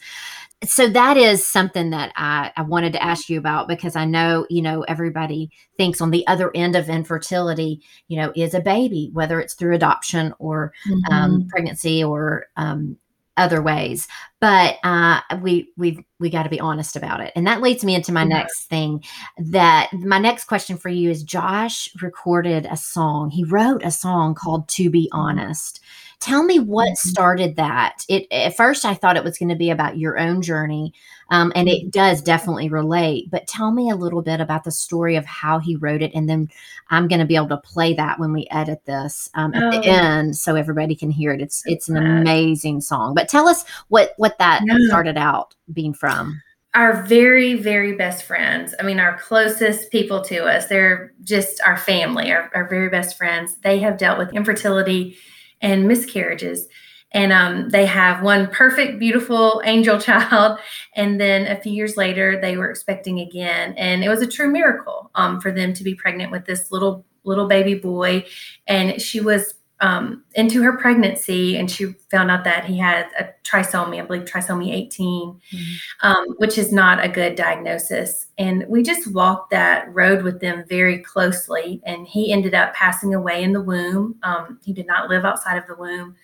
So 0.63 0.89
that 0.89 1.15
is 1.15 1.45
something 1.45 1.91
that 1.91 2.11
I, 2.17 2.51
I 2.57 2.63
wanted 2.63 2.91
to 2.93 3.03
ask 3.03 3.29
you 3.29 3.37
about 3.37 3.69
because 3.69 3.95
I 3.95 4.03
know, 4.03 4.45
you 4.49 4.61
know, 4.61 4.81
everybody 4.83 5.51
thinks 5.77 6.01
on 6.01 6.11
the 6.11 6.27
other 6.27 6.51
end 6.53 6.75
of 6.75 6.89
infertility, 6.89 7.81
you 8.09 8.19
know, 8.19 8.33
is 8.35 8.53
a 8.53 8.59
baby, 8.59 9.09
whether 9.13 9.39
it's 9.39 9.53
through 9.53 9.75
adoption 9.75 10.33
or 10.37 10.73
um, 10.85 10.91
mm-hmm. 10.91 11.13
um, 11.13 11.47
pregnancy 11.47 12.03
or 12.03 12.47
um, 12.57 12.97
other 13.39 13.61
ways 13.61 14.07
but 14.39 14.77
uh, 14.83 15.19
we 15.41 15.71
we 15.77 16.05
we 16.19 16.29
got 16.29 16.43
to 16.43 16.49
be 16.49 16.59
honest 16.59 16.95
about 16.95 17.21
it 17.21 17.31
and 17.35 17.47
that 17.47 17.61
leads 17.61 17.83
me 17.83 17.95
into 17.95 18.11
my 18.11 18.21
yeah. 18.21 18.27
next 18.27 18.65
thing 18.65 19.03
that 19.37 19.89
my 19.93 20.19
next 20.19 20.45
question 20.45 20.77
for 20.77 20.89
you 20.89 21.09
is 21.09 21.23
josh 21.23 21.89
recorded 22.01 22.67
a 22.69 22.77
song 22.77 23.29
he 23.29 23.43
wrote 23.43 23.83
a 23.83 23.91
song 23.91 24.35
called 24.35 24.67
to 24.67 24.89
be 24.89 25.05
mm-hmm. 25.05 25.19
honest 25.19 25.79
Tell 26.19 26.43
me 26.43 26.59
what 26.59 26.89
mm-hmm. 26.89 27.09
started 27.09 27.55
that. 27.55 28.03
It 28.09 28.27
at 28.29 28.57
first 28.57 28.83
I 28.83 28.93
thought 28.93 29.15
it 29.15 29.23
was 29.23 29.37
going 29.37 29.49
to 29.49 29.55
be 29.55 29.69
about 29.69 29.97
your 29.97 30.19
own 30.19 30.41
journey, 30.41 30.93
um, 31.29 31.53
and 31.55 31.69
it 31.69 31.79
mm-hmm. 31.79 31.89
does 31.89 32.21
definitely 32.21 32.67
relate. 32.67 33.31
But 33.31 33.47
tell 33.47 33.71
me 33.71 33.89
a 33.89 33.95
little 33.95 34.21
bit 34.21 34.41
about 34.41 34.65
the 34.65 34.71
story 34.71 35.15
of 35.15 35.25
how 35.25 35.59
he 35.59 35.77
wrote 35.77 36.01
it, 36.01 36.11
and 36.13 36.29
then 36.29 36.49
I'm 36.89 37.07
going 37.07 37.21
to 37.21 37.25
be 37.25 37.37
able 37.37 37.47
to 37.49 37.57
play 37.57 37.93
that 37.93 38.19
when 38.19 38.33
we 38.33 38.47
edit 38.51 38.83
this 38.85 39.29
um, 39.35 39.53
at 39.53 39.63
oh. 39.63 39.71
the 39.71 39.87
end, 39.87 40.35
so 40.35 40.55
everybody 40.55 40.93
can 40.93 41.09
hear 41.09 41.31
it. 41.31 41.41
It's 41.41 41.63
it's 41.65 41.87
an 41.87 41.95
amazing 41.95 42.81
song. 42.81 43.13
But 43.13 43.29
tell 43.29 43.47
us 43.47 43.63
what 43.87 44.13
what 44.17 44.37
that 44.39 44.63
yeah. 44.65 44.75
started 44.87 45.17
out 45.17 45.55
being 45.71 45.93
from 45.93 46.41
our 46.75 47.01
very 47.03 47.55
very 47.55 47.93
best 47.93 48.23
friends 48.23 48.75
i 48.79 48.83
mean 48.83 48.99
our 48.99 49.17
closest 49.17 49.91
people 49.91 50.21
to 50.21 50.45
us 50.45 50.67
they're 50.67 51.11
just 51.23 51.59
our 51.65 51.77
family 51.77 52.31
our, 52.31 52.51
our 52.53 52.69
very 52.69 52.89
best 52.89 53.17
friends 53.17 53.55
they 53.63 53.79
have 53.79 53.97
dealt 53.97 54.19
with 54.19 54.31
infertility 54.33 55.17
and 55.61 55.87
miscarriages. 55.87 56.67
And 57.11 57.33
um, 57.33 57.69
they 57.69 57.85
have 57.87 58.21
one 58.21 58.47
perfect, 58.47 58.99
beautiful 58.99 59.61
angel 59.65 59.99
child. 60.01 60.59
And 60.95 61.19
then 61.19 61.47
a 61.47 61.59
few 61.59 61.71
years 61.71 61.97
later, 61.97 62.39
they 62.39 62.57
were 62.57 62.69
expecting 62.69 63.19
again. 63.19 63.73
And 63.77 64.03
it 64.03 64.09
was 64.09 64.21
a 64.21 64.27
true 64.27 64.49
miracle 64.49 65.09
um, 65.15 65.41
for 65.41 65.51
them 65.51 65.73
to 65.73 65.83
be 65.83 65.95
pregnant 65.95 66.31
with 66.31 66.45
this 66.45 66.71
little 66.71 67.05
little 67.25 67.47
baby 67.47 67.75
boy. 67.75 68.25
And 68.67 69.01
she 69.01 69.19
was 69.19 69.55
um, 69.81 70.23
into 70.35 70.61
her 70.61 70.77
pregnancy 70.77 71.57
and 71.57 71.71
she 71.71 71.93
found 72.11 72.29
out 72.29 72.43
that 72.43 72.65
he 72.65 72.77
had 72.77 73.07
a 73.17 73.29
trisomy, 73.43 74.01
I 74.01 74.05
believe 74.05 74.25
trisomy 74.25 74.73
18, 74.73 75.07
mm-hmm. 75.07 76.07
um, 76.07 76.25
which 76.37 76.57
is 76.57 76.73
not 76.73 77.03
a 77.03 77.07
good 77.07 77.35
diagnosis. 77.35 78.27
And 78.37 78.65
we 78.67 78.83
just 78.83 79.13
walked 79.13 79.51
that 79.51 79.93
road 79.93 80.23
with 80.23 80.41
them 80.41 80.65
very 80.67 80.99
closely. 80.99 81.81
And 81.85 82.07
he 82.07 82.31
ended 82.31 82.53
up 82.53 82.73
passing 82.73 83.13
away 83.13 83.41
in 83.41 83.53
the 83.53 83.61
womb. 83.61 84.15
Um, 84.23 84.59
he 84.63 84.73
did 84.73 84.85
not 84.85 85.09
live 85.09 85.23
outside 85.23 85.57
of 85.57 85.67
the 85.67 85.75
womb. 85.75 86.15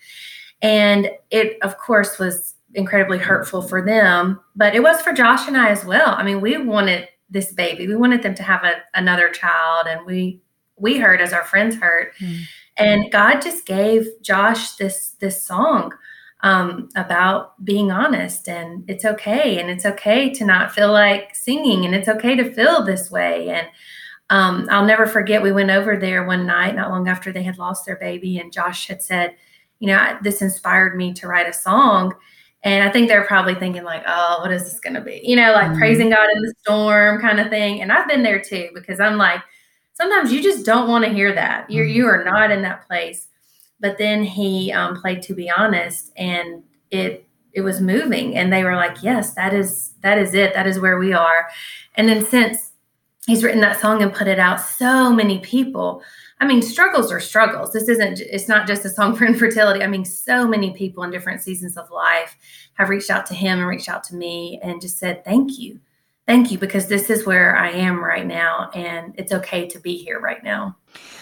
And 0.61 1.09
it, 1.31 1.57
of 1.61 1.77
course, 1.77 2.19
was 2.19 2.55
incredibly 2.73 3.19
hurtful 3.19 3.61
for 3.61 3.85
them, 3.85 4.41
but 4.55 4.75
it 4.75 4.83
was 4.83 5.01
for 5.01 5.13
Josh 5.13 5.47
and 5.47 5.55
I 5.55 5.69
as 5.69 5.85
well. 5.85 6.13
I 6.17 6.23
mean, 6.23 6.41
we 6.41 6.57
wanted 6.57 7.07
this 7.29 7.53
baby, 7.53 7.87
we 7.87 7.95
wanted 7.95 8.21
them 8.21 8.35
to 8.35 8.43
have 8.43 8.63
a, 8.63 8.73
another 8.93 9.29
child, 9.29 9.87
and 9.87 10.05
we 10.05 10.41
we 10.77 10.97
hurt 10.97 11.21
as 11.21 11.31
our 11.31 11.43
friends 11.43 11.77
hurt. 11.77 12.13
Mm 12.17 12.43
and 12.77 13.11
god 13.11 13.41
just 13.41 13.65
gave 13.65 14.07
josh 14.21 14.75
this 14.75 15.11
this 15.19 15.41
song 15.43 15.93
um, 16.45 16.89
about 16.95 17.63
being 17.65 17.91
honest 17.91 18.47
and 18.47 18.87
it's 18.87 19.03
okay 19.03 19.59
and 19.59 19.67
it's 19.67 19.83
okay 19.83 20.29
to 20.29 20.45
not 20.45 20.71
feel 20.71 20.91
like 20.91 21.35
singing 21.35 21.85
and 21.85 21.95
it's 21.95 22.07
okay 22.07 22.35
to 22.35 22.53
feel 22.53 22.83
this 22.83 23.09
way. 23.09 23.49
And 23.49 23.67
um, 24.29 24.67
i'll 24.69 24.85
never 24.85 25.07
forget 25.07 25.41
we 25.41 25.51
went 25.51 25.71
over 25.71 25.97
there 25.97 26.25
one 26.25 26.45
night 26.45 26.75
not 26.75 26.89
long 26.89 27.07
after 27.07 27.31
they 27.31 27.43
had 27.43 27.57
lost 27.59 27.85
their 27.85 27.97
baby 27.97 28.39
and 28.39 28.51
josh 28.51 28.87
had 28.87 29.03
said 29.03 29.35
you 29.77 29.87
know 29.87 30.17
this 30.23 30.41
inspired 30.41 30.97
me 30.97 31.13
to 31.13 31.27
write 31.27 31.49
a 31.49 31.53
song. 31.53 32.13
And 32.63 32.87
i 32.87 32.91
think 32.91 33.07
they're 33.07 33.25
probably 33.25 33.55
thinking 33.55 33.83
like 33.83 34.03
oh 34.07 34.37
what 34.41 34.51
is 34.51 34.63
this 34.63 34.79
going 34.79 34.95
to 34.95 35.01
be? 35.01 35.21
You 35.23 35.35
know 35.35 35.51
like 35.51 35.67
mm-hmm. 35.67 35.79
praising 35.79 36.09
god 36.09 36.27
in 36.35 36.41
the 36.43 36.53
storm 36.59 37.21
kind 37.21 37.39
of 37.39 37.49
thing. 37.49 37.81
And 37.81 37.91
i've 37.91 38.07
been 38.07 38.23
there 38.23 38.41
too 38.41 38.69
because 38.75 38.99
i'm 38.99 39.17
like 39.17 39.41
sometimes 39.95 40.31
you 40.31 40.43
just 40.43 40.65
don't 40.65 40.89
want 40.89 41.03
to 41.05 41.11
hear 41.11 41.33
that. 41.33 41.69
You're 41.69 41.85
mm-hmm. 41.85 41.95
you 41.95 42.07
are 42.07 42.23
not 42.23 42.51
in 42.51 42.61
that 42.61 42.87
place. 42.87 43.27
But 43.79 43.97
then 43.97 44.23
he 44.23 44.71
um, 44.71 44.95
played 44.95 45.21
to 45.23 45.33
be 45.33 45.49
honest, 45.49 46.11
and 46.15 46.63
it 46.91 47.27
it 47.53 47.61
was 47.61 47.81
moving, 47.81 48.35
and 48.37 48.51
they 48.51 48.63
were 48.63 48.75
like, 48.75 49.01
yes, 49.01 49.33
that 49.33 49.53
is 49.53 49.93
that 50.01 50.17
is 50.17 50.33
it. 50.33 50.53
That 50.53 50.67
is 50.67 50.79
where 50.79 50.97
we 50.97 51.13
are. 51.13 51.47
And 51.95 52.07
then 52.07 52.23
since 52.23 52.71
he's 53.25 53.43
written 53.43 53.61
that 53.61 53.79
song 53.79 54.01
and 54.01 54.13
put 54.13 54.27
it 54.27 54.39
out, 54.39 54.61
so 54.61 55.11
many 55.11 55.39
people. 55.39 56.03
I 56.41 56.45
mean, 56.45 56.61
struggles 56.61 57.13
are 57.13 57.21
struggles. 57.21 57.71
This 57.71 57.87
isn't, 57.87 58.19
it's 58.19 58.49
not 58.49 58.67
just 58.67 58.83
a 58.83 58.89
song 58.89 59.15
for 59.15 59.25
infertility. 59.25 59.81
I 59.81 59.87
mean, 59.87 60.03
so 60.03 60.45
many 60.45 60.71
people 60.73 61.01
in 61.03 61.09
different 61.09 61.41
seasons 61.41 61.77
of 61.77 61.89
life 61.89 62.35
have 62.73 62.89
reached 62.89 63.09
out 63.09 63.25
to 63.27 63.33
him 63.33 63.59
and 63.59 63.67
reached 63.67 63.87
out 63.87 64.03
to 64.05 64.15
me 64.15 64.59
and 64.61 64.81
just 64.81 64.99
said, 64.99 65.23
thank 65.23 65.57
you 65.57 65.79
thank 66.27 66.51
you 66.51 66.57
because 66.57 66.87
this 66.87 67.09
is 67.09 67.25
where 67.25 67.55
I 67.55 67.71
am 67.71 68.03
right 68.03 68.25
now 68.25 68.69
and 68.73 69.13
it's 69.17 69.31
okay 69.31 69.67
to 69.67 69.79
be 69.79 69.97
here 69.97 70.19
right 70.19 70.43
now. 70.43 70.75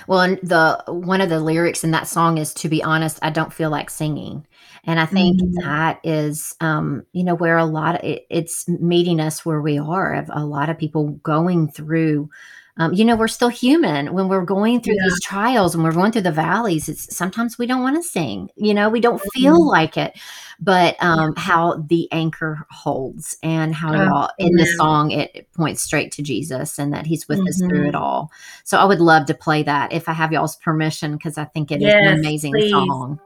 Well, 0.07 0.21
and 0.21 0.39
the 0.43 0.83
one 0.87 1.21
of 1.21 1.29
the 1.29 1.39
lyrics 1.39 1.83
in 1.83 1.91
that 1.91 2.07
song 2.07 2.37
is 2.37 2.53
to 2.55 2.69
be 2.69 2.83
honest, 2.83 3.19
I 3.21 3.29
don't 3.29 3.53
feel 3.53 3.69
like 3.69 3.89
singing. 3.89 4.45
And 4.85 4.99
I 4.99 5.05
think 5.05 5.41
mm-hmm. 5.41 5.65
that 5.65 5.99
is 6.03 6.55
um, 6.59 7.05
you 7.13 7.23
know 7.23 7.35
where 7.35 7.57
a 7.57 7.65
lot 7.65 7.95
of 7.95 8.03
it, 8.03 8.25
it's 8.29 8.67
meeting 8.67 9.19
us 9.19 9.45
where 9.45 9.61
we 9.61 9.77
are 9.77 10.13
of 10.15 10.29
a 10.33 10.45
lot 10.45 10.69
of 10.69 10.77
people 10.77 11.09
going 11.23 11.71
through 11.71 12.29
um, 12.77 12.93
you 12.93 13.05
know 13.05 13.15
we're 13.15 13.27
still 13.27 13.49
human 13.49 14.13
when 14.13 14.27
we're 14.27 14.45
going 14.45 14.81
through 14.81 14.95
yeah. 14.95 15.03
these 15.03 15.21
trials 15.21 15.75
and 15.75 15.83
we're 15.83 15.91
going 15.91 16.11
through 16.11 16.21
the 16.21 16.31
valleys 16.31 16.89
it's 16.89 17.15
sometimes 17.15 17.57
we 17.57 17.65
don't 17.65 17.83
want 17.83 17.95
to 17.95 18.03
sing 18.03 18.49
you 18.55 18.73
know 18.73 18.89
we 18.89 18.99
don't 18.99 19.21
feel 19.33 19.59
mm-hmm. 19.59 19.69
like 19.69 19.97
it 19.97 20.17
but 20.63 20.95
um, 21.03 21.35
how 21.35 21.83
the 21.89 22.09
anchor 22.11 22.65
holds 22.69 23.37
and 23.43 23.75
how 23.75 23.93
oh, 23.93 24.13
all, 24.13 24.29
in 24.37 24.55
the 24.55 24.65
song 24.77 25.11
it, 25.11 25.51
points 25.53 25.81
straight 25.81 26.11
to 26.13 26.21
Jesus 26.21 26.79
and 26.79 26.93
that 26.93 27.05
he's 27.05 27.27
with 27.27 27.39
mm-hmm. 27.39 27.47
us 27.47 27.59
through 27.59 27.87
it 27.87 27.93
mm-hmm. 27.93 28.01
all. 28.01 28.31
So 28.63 28.77
I 28.77 28.85
would 28.85 29.01
love 29.01 29.25
to 29.27 29.33
play 29.33 29.63
that 29.63 29.91
if 29.91 30.07
I 30.07 30.13
have 30.13 30.31
y'all's 30.31 30.55
permission 30.57 31.13
because 31.13 31.37
I 31.37 31.45
think 31.45 31.71
it 31.71 31.81
yes, 31.81 31.93
is 31.93 32.11
an 32.11 32.19
amazing 32.19 32.53
please. 32.53 32.71
song. 32.71 33.19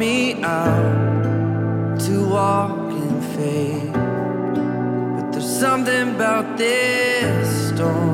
me 0.00 0.42
out 0.42 2.00
to 2.00 2.26
walk 2.26 2.90
in 2.90 3.20
faith. 3.36 3.92
But 3.92 5.30
there's 5.30 5.58
something 5.60 6.14
about 6.14 6.56
this 6.56 7.68
storm. 7.68 8.09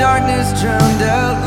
Darkness 0.00 0.58
drowned 0.62 1.02
out 1.02 1.39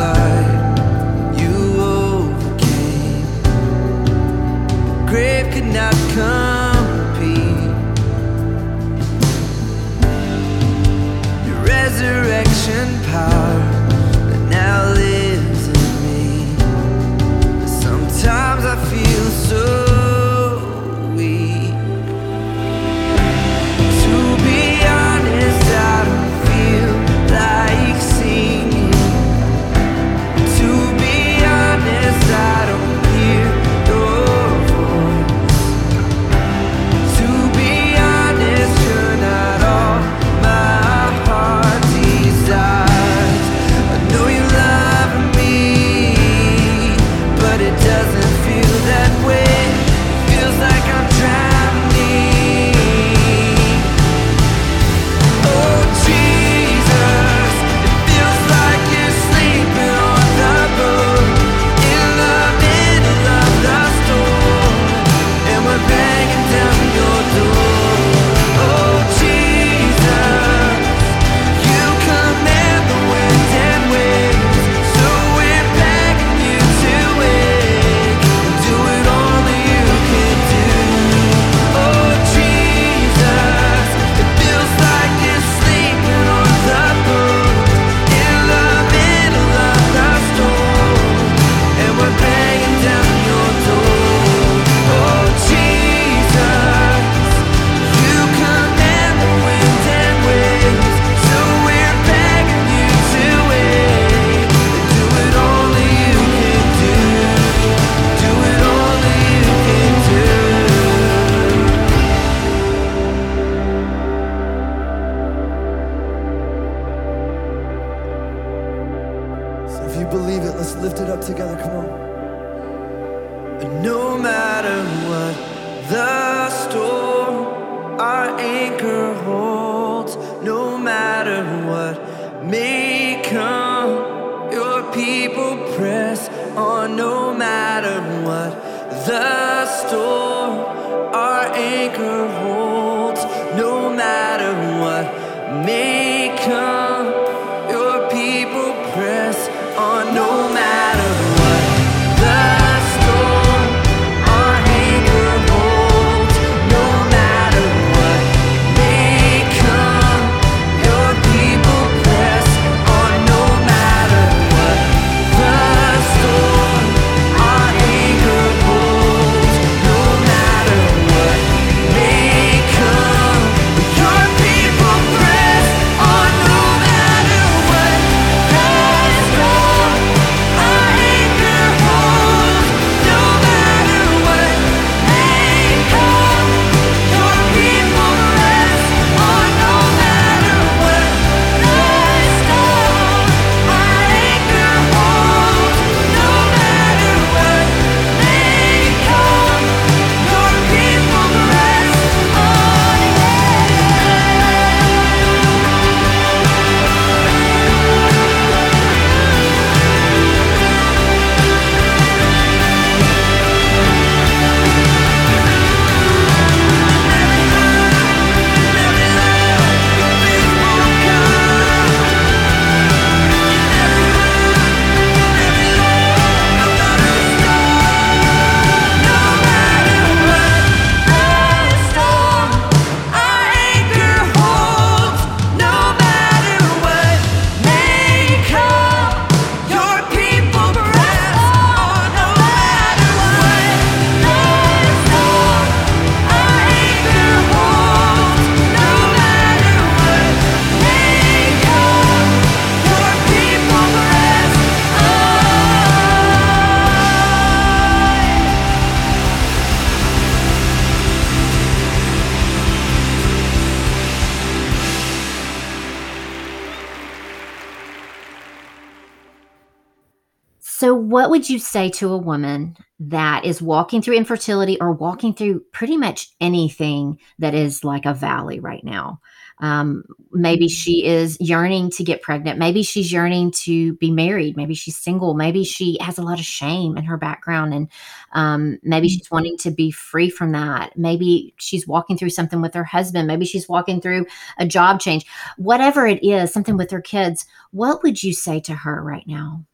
what 271.13 271.29
would 271.29 271.47
you 271.49 271.59
say 271.59 271.89
to 271.89 272.11
a 272.11 272.17
woman 272.17 272.75
that 272.99 273.45
is 273.45 273.61
walking 273.61 274.01
through 274.01 274.15
infertility 274.15 274.77
or 274.81 274.91
walking 274.91 275.33
through 275.33 275.59
pretty 275.71 275.95
much 275.97 276.29
anything 276.41 277.19
that 277.39 277.53
is 277.53 277.83
like 277.83 278.05
a 278.05 278.13
valley 278.13 278.59
right 278.59 278.83
now. 278.83 279.19
Um, 279.59 280.03
maybe 280.31 280.65
Mm-hmm. 280.65 280.73
she 280.73 281.05
is 281.05 281.37
yearning 281.39 281.91
to 281.91 282.03
get 282.03 282.21
pregnant. 282.23 282.57
Maybe 282.57 282.81
she's 282.81 283.11
yearning 283.11 283.51
to 283.65 283.93
be 283.97 284.09
married. 284.09 284.57
Maybe 284.57 284.73
she's 284.73 284.97
single. 284.97 285.33
Maybe 285.35 285.63
she 285.63 285.97
has 286.01 286.17
a 286.17 286.23
lot 286.23 286.39
of 286.39 286.45
shame 286.45 286.97
in 286.97 287.03
her 287.03 287.17
background. 287.17 287.73
And 287.73 287.89
um, 288.31 288.79
maybe 288.81 289.07
Mm-hmm. 289.07 289.13
she's 289.13 289.31
wanting 289.31 289.57
to 289.59 289.71
be 289.71 289.91
free 289.91 290.29
from 290.29 290.51
that. 290.53 290.97
Maybe 290.97 291.53
she's 291.59 291.87
walking 291.87 292.17
through 292.17 292.31
something 292.31 292.61
with 292.61 292.73
her 292.73 292.83
husband. 292.85 293.27
Maybe 293.27 293.45
she's 293.45 293.69
walking 293.69 294.01
through 294.01 294.25
a 294.57 294.65
job 294.65 294.99
change. 294.99 295.25
Whatever 295.57 296.07
it 296.07 296.23
is, 296.23 296.51
something 296.51 296.77
with 296.77 296.89
her 296.91 297.01
kids. 297.01 297.45
What 297.71 298.01
would 298.03 298.23
you 298.23 298.33
say 298.33 298.59
to 298.61 298.73
her 298.73 299.01
right 299.03 299.27
now? 299.27 299.65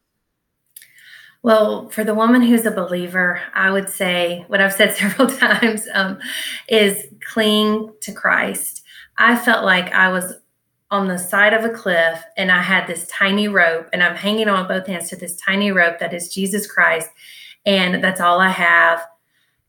Well, 1.42 1.88
for 1.88 2.04
the 2.04 2.14
woman 2.14 2.42
who's 2.42 2.66
a 2.66 2.70
believer, 2.70 3.40
I 3.54 3.70
would 3.70 3.88
say 3.88 4.44
what 4.48 4.60
I've 4.60 4.74
said 4.74 4.94
several 4.96 5.28
times 5.28 5.86
um, 5.94 6.18
is 6.68 7.06
cling 7.32 7.92
to 8.02 8.12
Christ. 8.12 8.82
I 9.18 9.36
felt 9.36 9.64
like 9.64 9.92
I 9.92 10.10
was 10.10 10.34
on 10.90 11.06
the 11.06 11.18
side 11.18 11.54
of 11.54 11.64
a 11.64 11.70
cliff 11.70 12.22
and 12.36 12.50
I 12.50 12.60
had 12.60 12.86
this 12.86 13.06
tiny 13.06 13.48
rope 13.48 13.88
and 13.92 14.02
I'm 14.02 14.16
hanging 14.16 14.48
on 14.48 14.66
both 14.66 14.86
hands 14.86 15.08
to 15.10 15.16
this 15.16 15.36
tiny 15.36 15.70
rope 15.70 15.98
that 16.00 16.12
is 16.12 16.34
Jesus 16.34 16.70
Christ. 16.70 17.08
And 17.64 18.02
that's 18.02 18.20
all 18.20 18.40
I 18.40 18.48
have. 18.48 19.00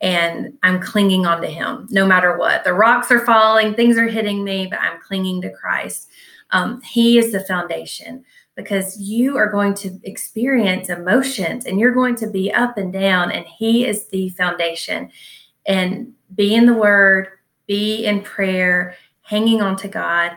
And 0.01 0.57
I'm 0.63 0.81
clinging 0.81 1.27
onto 1.27 1.47
him 1.47 1.87
no 1.91 2.07
matter 2.07 2.37
what. 2.37 2.63
The 2.63 2.73
rocks 2.73 3.11
are 3.11 3.23
falling, 3.23 3.75
things 3.75 3.97
are 3.97 4.07
hitting 4.07 4.43
me, 4.43 4.65
but 4.65 4.79
I'm 4.79 4.99
clinging 4.99 5.41
to 5.43 5.51
Christ. 5.51 6.09
Um, 6.49 6.81
he 6.81 7.19
is 7.19 7.31
the 7.31 7.41
foundation 7.41 8.25
because 8.55 8.99
you 8.99 9.37
are 9.37 9.49
going 9.49 9.73
to 9.73 9.99
experience 10.03 10.89
emotions 10.89 11.65
and 11.65 11.79
you're 11.79 11.93
going 11.93 12.15
to 12.15 12.27
be 12.27 12.51
up 12.51 12.77
and 12.77 12.91
down, 12.91 13.31
and 13.31 13.45
He 13.45 13.85
is 13.85 14.07
the 14.07 14.29
foundation. 14.29 15.11
And 15.65 16.13
be 16.35 16.55
in 16.55 16.65
the 16.65 16.73
Word, 16.73 17.27
be 17.67 18.05
in 18.05 18.21
prayer, 18.21 18.95
hanging 19.21 19.61
on 19.61 19.75
to 19.77 19.87
God. 19.87 20.31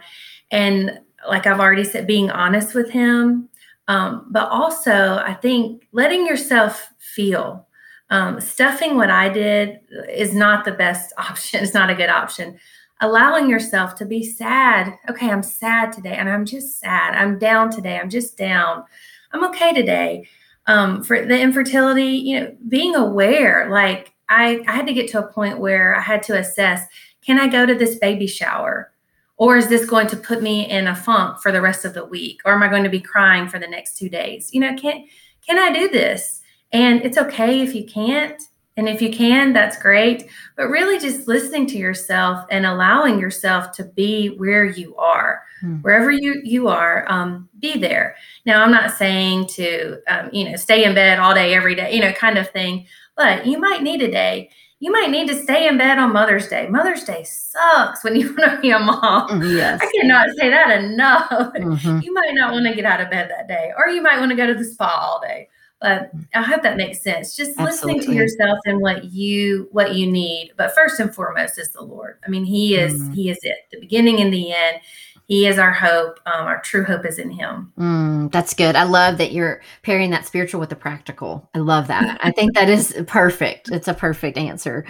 And 0.50 1.00
like 1.28 1.46
I've 1.46 1.60
already 1.60 1.84
said, 1.84 2.06
being 2.06 2.30
honest 2.30 2.74
with 2.74 2.90
Him. 2.90 3.48
Um, 3.88 4.26
but 4.30 4.48
also, 4.48 5.16
I 5.16 5.34
think 5.34 5.86
letting 5.92 6.26
yourself 6.26 6.88
feel. 6.98 7.66
Um, 8.10 8.40
stuffing 8.40 8.96
what 8.96 9.10
I 9.10 9.28
did 9.28 9.80
is 10.10 10.34
not 10.34 10.64
the 10.64 10.72
best 10.72 11.12
option. 11.18 11.62
It's 11.62 11.74
not 11.74 11.90
a 11.90 11.94
good 11.94 12.10
option 12.10 12.58
allowing 13.00 13.48
yourself 13.48 13.94
to 13.96 14.06
be 14.06 14.22
sad. 14.22 14.98
Okay, 15.08 15.30
I'm 15.30 15.42
sad 15.42 15.92
today, 15.92 16.14
and 16.14 16.28
I'm 16.28 16.44
just 16.44 16.78
sad. 16.78 17.14
I'm 17.14 17.38
down 17.38 17.70
today. 17.70 17.98
I'm 17.98 18.10
just 18.10 18.36
down. 18.36 18.84
I'm 19.32 19.44
okay 19.46 19.72
today. 19.72 20.26
Um, 20.66 21.02
for 21.02 21.26
the 21.26 21.38
infertility, 21.38 22.04
you 22.04 22.40
know, 22.40 22.56
being 22.68 22.94
aware. 22.94 23.68
Like 23.70 24.14
I, 24.28 24.64
I 24.66 24.72
had 24.72 24.86
to 24.86 24.94
get 24.94 25.10
to 25.10 25.18
a 25.18 25.32
point 25.32 25.58
where 25.58 25.94
I 25.94 26.00
had 26.00 26.22
to 26.24 26.38
assess: 26.38 26.86
Can 27.24 27.38
I 27.38 27.48
go 27.48 27.66
to 27.66 27.74
this 27.74 27.96
baby 27.96 28.26
shower, 28.26 28.92
or 29.36 29.56
is 29.56 29.68
this 29.68 29.88
going 29.88 30.06
to 30.08 30.16
put 30.16 30.42
me 30.42 30.70
in 30.70 30.86
a 30.86 30.96
funk 30.96 31.40
for 31.40 31.52
the 31.52 31.60
rest 31.60 31.84
of 31.84 31.94
the 31.94 32.04
week, 32.04 32.40
or 32.44 32.52
am 32.52 32.62
I 32.62 32.68
going 32.68 32.84
to 32.84 32.90
be 32.90 33.00
crying 33.00 33.48
for 33.48 33.58
the 33.58 33.66
next 33.66 33.98
two 33.98 34.08
days? 34.08 34.50
You 34.52 34.60
know, 34.60 34.74
can 34.76 35.04
can 35.46 35.58
I 35.58 35.72
do 35.72 35.88
this? 35.88 36.40
And 36.72 37.02
it's 37.02 37.18
okay 37.18 37.60
if 37.60 37.74
you 37.74 37.84
can't. 37.84 38.42
And 38.76 38.88
if 38.88 39.00
you 39.00 39.10
can, 39.12 39.52
that's 39.52 39.78
great. 39.80 40.26
But 40.56 40.66
really, 40.68 40.98
just 40.98 41.28
listening 41.28 41.66
to 41.68 41.78
yourself 41.78 42.44
and 42.50 42.66
allowing 42.66 43.20
yourself 43.20 43.70
to 43.72 43.84
be 43.84 44.28
where 44.36 44.64
you 44.64 44.96
are, 44.96 45.42
Hmm. 45.60 45.76
wherever 45.76 46.10
you 46.10 46.40
you 46.44 46.66
are, 46.68 47.04
um, 47.08 47.48
be 47.60 47.78
there. 47.78 48.16
Now, 48.46 48.62
I'm 48.64 48.72
not 48.72 48.90
saying 48.90 49.46
to 49.54 49.98
um, 50.08 50.28
you 50.32 50.50
know 50.50 50.56
stay 50.56 50.84
in 50.84 50.94
bed 50.94 51.18
all 51.20 51.34
day 51.34 51.54
every 51.54 51.74
day, 51.76 51.94
you 51.94 52.00
know, 52.00 52.12
kind 52.12 52.36
of 52.38 52.50
thing. 52.50 52.86
But 53.16 53.46
you 53.46 53.58
might 53.58 53.82
need 53.84 54.02
a 54.02 54.10
day. 54.10 54.50
You 54.80 54.90
might 54.90 55.08
need 55.10 55.28
to 55.28 55.36
stay 55.40 55.66
in 55.68 55.78
bed 55.78 55.98
on 55.98 56.12
Mother's 56.12 56.48
Day. 56.48 56.66
Mother's 56.68 57.04
Day 57.04 57.22
sucks 57.24 58.02
when 58.02 58.16
you 58.16 58.34
want 58.36 58.56
to 58.56 58.60
be 58.60 58.70
a 58.70 58.78
mom. 58.80 59.28
Mm, 59.40 59.56
Yes. 59.56 59.80
I 59.80 59.90
cannot 59.98 60.26
say 60.36 60.50
that 60.50 60.82
enough. 60.82 61.30
Mhm. 61.30 62.02
You 62.02 62.12
might 62.12 62.34
not 62.34 62.52
want 62.52 62.66
to 62.66 62.74
get 62.74 62.84
out 62.84 63.00
of 63.00 63.08
bed 63.08 63.30
that 63.30 63.46
day, 63.46 63.70
or 63.78 63.88
you 63.88 64.02
might 64.02 64.18
want 64.18 64.30
to 64.30 64.36
go 64.36 64.46
to 64.48 64.54
the 64.54 64.64
spa 64.64 64.86
all 65.00 65.20
day. 65.20 65.48
But 65.84 66.12
I 66.34 66.40
hope 66.40 66.62
that 66.62 66.78
makes 66.78 67.02
sense. 67.02 67.36
Just 67.36 67.60
listening 67.60 68.00
to 68.00 68.14
yourself 68.14 68.58
and 68.64 68.80
what 68.80 69.04
you 69.12 69.68
what 69.70 69.94
you 69.94 70.10
need. 70.10 70.52
But 70.56 70.74
first 70.74 70.98
and 70.98 71.14
foremost 71.14 71.58
is 71.58 71.72
the 71.72 71.82
Lord. 71.82 72.18
I 72.26 72.30
mean, 72.30 72.46
He 72.46 72.74
is 72.74 72.94
Mhm. 72.94 73.14
He 73.14 73.28
is 73.28 73.38
it. 73.42 73.58
The 73.70 73.80
beginning 73.80 74.18
and 74.22 74.32
the 74.32 74.50
end. 74.50 74.80
He 75.26 75.46
is 75.46 75.58
our 75.58 75.72
hope. 75.72 76.20
Um, 76.24 76.46
our 76.46 76.62
true 76.62 76.84
hope 76.84 77.04
is 77.04 77.18
in 77.18 77.30
Him. 77.30 77.70
Mm, 77.78 78.32
that's 78.32 78.54
good. 78.54 78.76
I 78.76 78.84
love 78.84 79.18
that 79.18 79.32
you're 79.32 79.60
pairing 79.82 80.08
that 80.12 80.24
spiritual 80.24 80.58
with 80.58 80.70
the 80.70 80.76
practical. 80.76 81.50
I 81.54 81.58
love 81.58 81.88
that. 81.88 82.18
I 82.22 82.30
think 82.30 82.54
that 82.54 82.70
is 82.70 82.94
perfect. 83.06 83.70
It's 83.70 83.88
a 83.88 83.94
perfect 83.94 84.38
answer. 84.38 84.86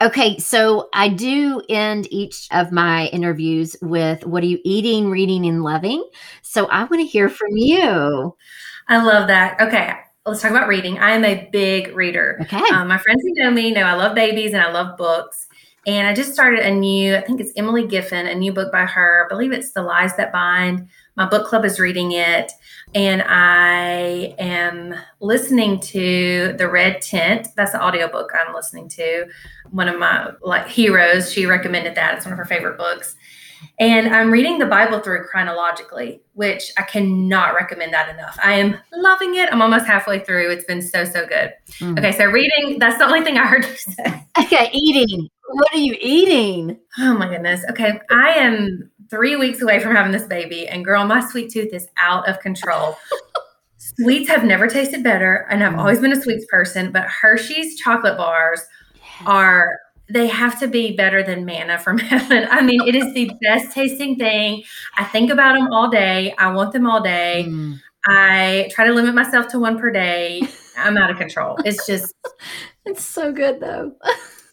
Okay, 0.00 0.38
so 0.38 0.88
I 0.94 1.10
do 1.10 1.60
end 1.68 2.08
each 2.10 2.48
of 2.52 2.72
my 2.72 3.08
interviews 3.08 3.76
with 3.82 4.24
what 4.26 4.42
are 4.42 4.46
you 4.46 4.60
eating, 4.64 5.10
reading, 5.10 5.44
and 5.44 5.62
loving? 5.62 6.02
So 6.40 6.66
I 6.68 6.84
want 6.84 7.00
to 7.00 7.06
hear 7.06 7.28
from 7.28 7.50
you. 7.52 8.34
I 8.88 9.02
love 9.02 9.28
that. 9.28 9.60
Okay, 9.60 9.92
let's 10.28 10.42
talk 10.42 10.50
about 10.50 10.68
reading. 10.68 10.98
I 10.98 11.12
am 11.12 11.24
a 11.24 11.48
big 11.52 11.94
reader. 11.96 12.38
Okay. 12.42 12.62
Um, 12.74 12.88
my 12.88 12.98
friends 12.98 13.22
who 13.22 13.32
know 13.34 13.50
me 13.50 13.72
know 13.72 13.82
I 13.82 13.94
love 13.94 14.14
babies 14.14 14.52
and 14.52 14.62
I 14.62 14.70
love 14.70 14.96
books. 14.96 15.46
And 15.86 16.06
I 16.06 16.12
just 16.12 16.34
started 16.34 16.60
a 16.60 16.70
new, 16.70 17.16
I 17.16 17.22
think 17.22 17.40
it's 17.40 17.52
Emily 17.56 17.84
Giffin, 17.84 18.30
a 18.30 18.34
new 18.34 18.52
book 18.52 18.70
by 18.70 18.84
her. 18.84 19.24
I 19.24 19.28
believe 19.28 19.52
it's 19.52 19.72
The 19.72 19.82
Lies 19.82 20.14
That 20.16 20.32
Bind. 20.32 20.88
My 21.16 21.26
book 21.26 21.46
club 21.46 21.64
is 21.64 21.80
reading 21.80 22.12
it. 22.12 22.52
And 22.94 23.22
I 23.26 24.34
am 24.38 24.94
listening 25.20 25.80
to 25.80 26.54
The 26.58 26.68
Red 26.68 27.00
Tent. 27.00 27.48
That's 27.56 27.72
the 27.72 27.82
audiobook 27.82 28.30
I'm 28.34 28.54
listening 28.54 28.88
to. 28.90 29.28
One 29.70 29.88
of 29.88 29.98
my 29.98 30.32
like 30.42 30.68
heroes, 30.68 31.32
she 31.32 31.46
recommended 31.46 31.94
that. 31.94 32.16
It's 32.16 32.26
one 32.26 32.32
of 32.32 32.38
her 32.38 32.44
favorite 32.44 32.76
books. 32.76 33.14
And 33.80 34.14
I'm 34.14 34.30
reading 34.30 34.58
the 34.58 34.66
Bible 34.66 35.00
through 35.00 35.26
chronologically, 35.26 36.20
which 36.34 36.72
I 36.76 36.82
cannot 36.82 37.54
recommend 37.54 37.92
that 37.92 38.08
enough. 38.08 38.38
I 38.42 38.54
am 38.54 38.76
loving 38.92 39.36
it. 39.36 39.52
I'm 39.52 39.62
almost 39.62 39.86
halfway 39.86 40.18
through. 40.20 40.50
It's 40.50 40.64
been 40.64 40.82
so, 40.82 41.04
so 41.04 41.26
good. 41.26 41.52
Mm. 41.78 41.98
Okay, 41.98 42.12
so 42.12 42.26
reading, 42.26 42.78
that's 42.78 42.98
the 42.98 43.04
only 43.04 43.22
thing 43.22 43.38
I 43.38 43.46
heard 43.46 43.64
you 43.68 43.76
say. 43.76 44.26
Okay, 44.40 44.70
eating. 44.72 45.28
What 45.50 45.74
are 45.74 45.78
you 45.78 45.96
eating? 46.00 46.78
Oh 46.98 47.14
my 47.14 47.28
goodness. 47.28 47.64
Okay, 47.70 48.00
I 48.10 48.30
am 48.30 48.90
three 49.10 49.36
weeks 49.36 49.62
away 49.62 49.80
from 49.80 49.94
having 49.94 50.12
this 50.12 50.26
baby, 50.26 50.68
and 50.68 50.84
girl, 50.84 51.04
my 51.04 51.26
sweet 51.26 51.50
tooth 51.50 51.72
is 51.72 51.88
out 51.96 52.28
of 52.28 52.40
control. 52.40 52.96
sweets 53.78 54.28
have 54.28 54.44
never 54.44 54.66
tasted 54.66 55.02
better, 55.02 55.46
and 55.50 55.64
I've 55.64 55.78
always 55.78 56.00
been 56.00 56.12
a 56.12 56.20
sweets 56.20 56.44
person, 56.50 56.92
but 56.92 57.04
Hershey's 57.04 57.78
chocolate 57.78 58.16
bars 58.16 58.60
are. 59.26 59.78
They 60.10 60.26
have 60.26 60.58
to 60.60 60.68
be 60.68 60.96
better 60.96 61.22
than 61.22 61.44
manna 61.44 61.78
from 61.78 61.98
heaven. 62.12 62.46
I 62.50 62.62
mean, 62.62 62.80
it 62.86 62.94
is 62.94 63.12
the 63.14 63.30
best 63.42 63.72
tasting 63.72 64.16
thing. 64.16 64.62
I 64.96 65.04
think 65.04 65.30
about 65.30 65.54
them 65.54 65.68
all 65.72 65.90
day. 65.90 66.34
I 66.38 66.52
want 66.52 66.72
them 66.72 66.86
all 66.86 67.02
day. 67.02 67.44
Mm. 67.48 67.78
I 68.06 68.70
try 68.72 68.86
to 68.86 68.92
limit 68.92 69.14
myself 69.14 69.48
to 69.48 69.58
one 69.58 69.78
per 69.78 69.90
day. 69.90 70.42
I'm 70.78 70.96
out 70.96 71.10
of 71.10 71.18
control. 71.18 71.56
It's 71.64 71.86
just, 71.86 72.14
It's 72.86 73.04
so 73.04 73.32
good 73.32 73.60
though. 73.60 73.92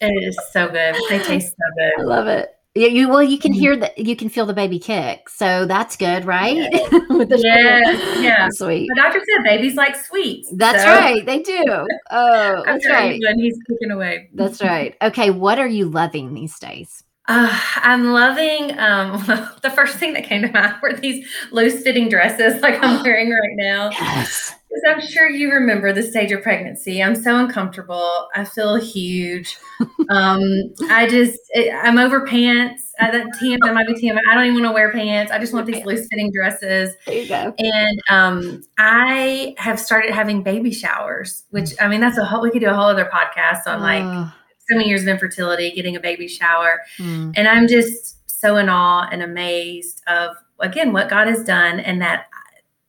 it 0.02 0.28
is 0.28 0.38
so 0.52 0.68
good. 0.68 0.94
They 1.08 1.18
taste 1.20 1.54
so 1.56 1.84
I 1.98 2.02
love 2.02 2.26
it. 2.26 2.50
Yeah, 2.76 2.88
you 2.88 3.08
well, 3.08 3.22
you 3.22 3.38
can 3.38 3.52
Mhm. 3.52 3.58
hear 3.58 3.76
that 3.76 3.96
you 3.98 4.14
can 4.14 4.28
feel 4.28 4.44
the 4.46 4.52
baby 4.54 4.78
kick. 4.78 5.28
So 5.30 5.64
that's 5.66 5.96
good, 5.96 6.24
right? 6.26 6.70
With 7.10 7.30
the 7.30 7.38
yeah. 8.20 8.48
Sweet. 8.50 8.88
My 8.94 9.02
doctor 9.02 9.20
said 9.34 9.42
babies 9.44 9.74
like 9.74 9.96
sweets. 9.96 10.48
That's 10.54 10.82
so 10.82 10.88
right. 10.90 11.24
They 11.24 11.40
do. 11.40 11.64
Oh, 12.10 12.62
that's 12.64 12.86
right. 12.88 13.14
England, 13.14 13.40
he's 13.40 13.58
kicking 13.68 13.90
away. 13.90 14.28
That's 14.34 14.62
right. 14.62 14.94
Okay, 15.02 15.30
what 15.30 15.58
are 15.58 15.66
you 15.66 15.86
loving 15.88 16.34
these 16.34 16.56
days? 16.58 17.02
Uh, 17.28 17.58
I'm 17.76 18.12
loving 18.12 18.78
um, 18.78 19.18
the 19.62 19.70
first 19.74 19.96
thing 19.96 20.12
that 20.12 20.24
came 20.24 20.42
to 20.42 20.52
mind 20.52 20.76
were 20.80 20.92
these 20.92 21.26
loose 21.50 21.82
fitting 21.82 22.08
dresses 22.08 22.62
like 22.62 22.78
I'm 22.82 23.02
wearing 23.02 23.30
right 23.30 23.56
now. 23.56 23.90
Yes. 23.90 24.54
I'm 24.88 25.00
sure 25.00 25.28
you 25.28 25.50
remember 25.52 25.92
the 25.92 26.02
stage 26.02 26.32
of 26.32 26.42
pregnancy. 26.42 27.02
I'm 27.02 27.14
so 27.16 27.36
uncomfortable. 27.38 28.28
I 28.34 28.44
feel 28.44 28.76
huge. 28.76 29.56
Um, 30.08 30.40
I 30.88 31.08
just, 31.08 31.36
it, 31.50 31.74
I'm 31.74 31.98
over 31.98 32.24
pants. 32.24 32.92
Uh, 33.00 33.10
that 33.10 33.26
TM, 33.42 33.58
that 33.62 33.74
might 33.74 33.88
be 33.88 33.94
TM. 33.94 34.16
I 34.30 34.34
don't 34.36 34.44
even 34.46 34.62
want 34.62 34.66
to 34.66 34.72
wear 34.72 34.92
pants. 34.92 35.32
I 35.32 35.38
just 35.40 35.52
want 35.52 35.66
these 35.66 35.84
loose 35.84 36.06
fitting 36.08 36.30
dresses. 36.32 36.94
There 37.06 37.14
you 37.22 37.28
go. 37.28 37.52
And 37.58 38.00
um, 38.08 38.62
I 38.78 39.54
have 39.58 39.80
started 39.80 40.12
having 40.12 40.44
baby 40.44 40.72
showers, 40.72 41.42
which 41.50 41.70
I 41.80 41.88
mean, 41.88 42.00
that's 42.00 42.18
a 42.18 42.24
whole, 42.24 42.40
we 42.40 42.50
could 42.52 42.60
do 42.60 42.68
a 42.68 42.74
whole 42.74 42.84
other 42.86 43.10
podcast 43.12 43.66
on 43.66 43.80
like 43.80 44.04
Oh, 44.04 44.32
so 44.70 44.76
many 44.76 44.88
years 44.88 45.02
of 45.02 45.08
infertility, 45.08 45.72
getting 45.72 45.96
a 45.96 46.00
baby 46.00 46.28
shower. 46.28 46.82
mm, 46.98 47.32
And 47.36 47.48
I'm 47.48 47.66
just 47.66 48.30
so 48.30 48.56
in 48.58 48.68
awe 48.68 49.08
and 49.10 49.22
amazed 49.24 50.02
of 50.06 50.36
again 50.60 50.92
what 50.92 51.08
God 51.10 51.26
has 51.26 51.42
done 51.42 51.80
and 51.80 52.00
that 52.00 52.26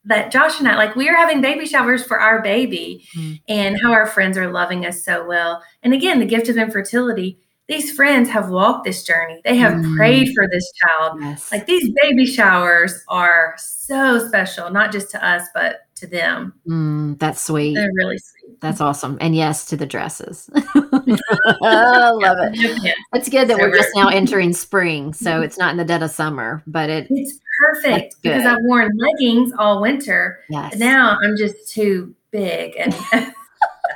that 0.07 0.31
Josh 0.31 0.59
and 0.59 0.67
I 0.67 0.75
like 0.75 0.95
we 0.95 1.07
are 1.09 1.15
having 1.15 1.41
baby 1.41 1.65
showers 1.65 2.03
for 2.03 2.19
our 2.19 2.41
baby 2.41 3.07
Mm. 3.15 3.41
and 3.47 3.77
how 3.81 3.91
our 3.91 4.07
friends 4.07 4.37
are 4.37 4.51
loving 4.51 4.85
us 4.85 5.03
so 5.03 5.25
well. 5.25 5.61
And 5.83 5.93
again, 5.93 6.19
the 6.19 6.25
gift 6.25 6.49
of 6.49 6.57
infertility, 6.57 7.39
these 7.67 7.91
friends 7.91 8.29
have 8.29 8.49
walked 8.49 8.85
this 8.85 9.03
journey. 9.03 9.41
They 9.43 9.57
have 9.57 9.73
Mm. 9.73 9.95
prayed 9.97 10.29
for 10.33 10.47
this 10.51 10.71
child. 10.81 11.19
yes. 11.21 11.51
Like 11.51 11.65
these 11.65 11.89
baby 12.01 12.25
showers 12.25 13.03
are 13.09 13.55
so 13.57 14.25
special, 14.27 14.69
not 14.71 14.91
just 14.91 15.11
to 15.11 15.25
us, 15.25 15.43
but 15.53 15.81
to 15.99 16.07
them. 16.07 16.53
Mm, 16.67 17.19
that's 17.19 17.41
sweet. 17.41 17.75
They're 17.75 17.91
really 17.93 18.17
sweet. 18.17 18.59
That's 18.61 18.81
awesome. 18.81 19.17
And 19.21 19.35
yes 19.35 19.65
to 19.67 19.77
the 19.77 19.85
dresses. 19.85 20.49
I 20.55 22.11
love 22.11 22.37
it. 22.41 22.55
Yeah, 22.83 22.93
It's 23.13 23.29
good 23.29 23.47
that 23.49 23.57
So 23.57 23.63
we're 23.63 23.75
just 23.75 23.89
we're- 23.95 24.05
now 24.05 24.09
entering 24.15 24.53
spring, 24.53 25.13
so 25.13 25.41
it's 25.41 25.57
not 25.57 25.71
in 25.71 25.77
the 25.77 25.85
dead 25.85 26.03
of 26.03 26.11
summer, 26.11 26.63
but 26.67 26.89
it 26.89 27.07
It's 27.09 27.39
perfect 27.59 28.15
because. 28.21 28.45
I've 28.45 28.57
worn 28.61 28.91
leggings 28.97 29.51
all 29.57 29.81
winter. 29.81 30.39
yes. 30.49 30.75
Now 30.77 31.17
I'm 31.23 31.35
just 31.37 31.69
too 31.69 32.13
big 32.31 32.73
and 32.77 32.93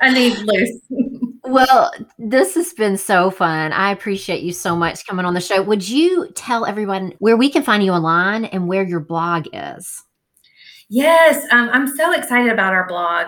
I 0.01 0.13
need 0.13 0.37
loose. 0.39 0.79
Well, 1.43 1.91
this 2.17 2.55
has 2.55 2.71
been 2.73 2.97
so 2.97 3.29
fun. 3.29 3.73
I 3.73 3.91
appreciate 3.91 4.41
you 4.41 4.53
so 4.53 4.75
much 4.75 5.05
coming 5.05 5.25
on 5.25 5.33
the 5.33 5.41
show. 5.41 5.61
Would 5.61 5.87
you 5.87 6.29
tell 6.33 6.65
everyone 6.65 7.13
where 7.19 7.35
we 7.35 7.49
can 7.49 7.61
find 7.63 7.83
you 7.83 7.91
online 7.91 8.45
and 8.45 8.67
where 8.67 8.83
your 8.83 8.99
blog 9.01 9.47
is? 9.51 10.01
Yes, 10.93 11.45
um, 11.53 11.69
I'm 11.71 11.87
so 11.87 12.11
excited 12.11 12.51
about 12.51 12.73
our 12.73 12.85
blog. 12.85 13.27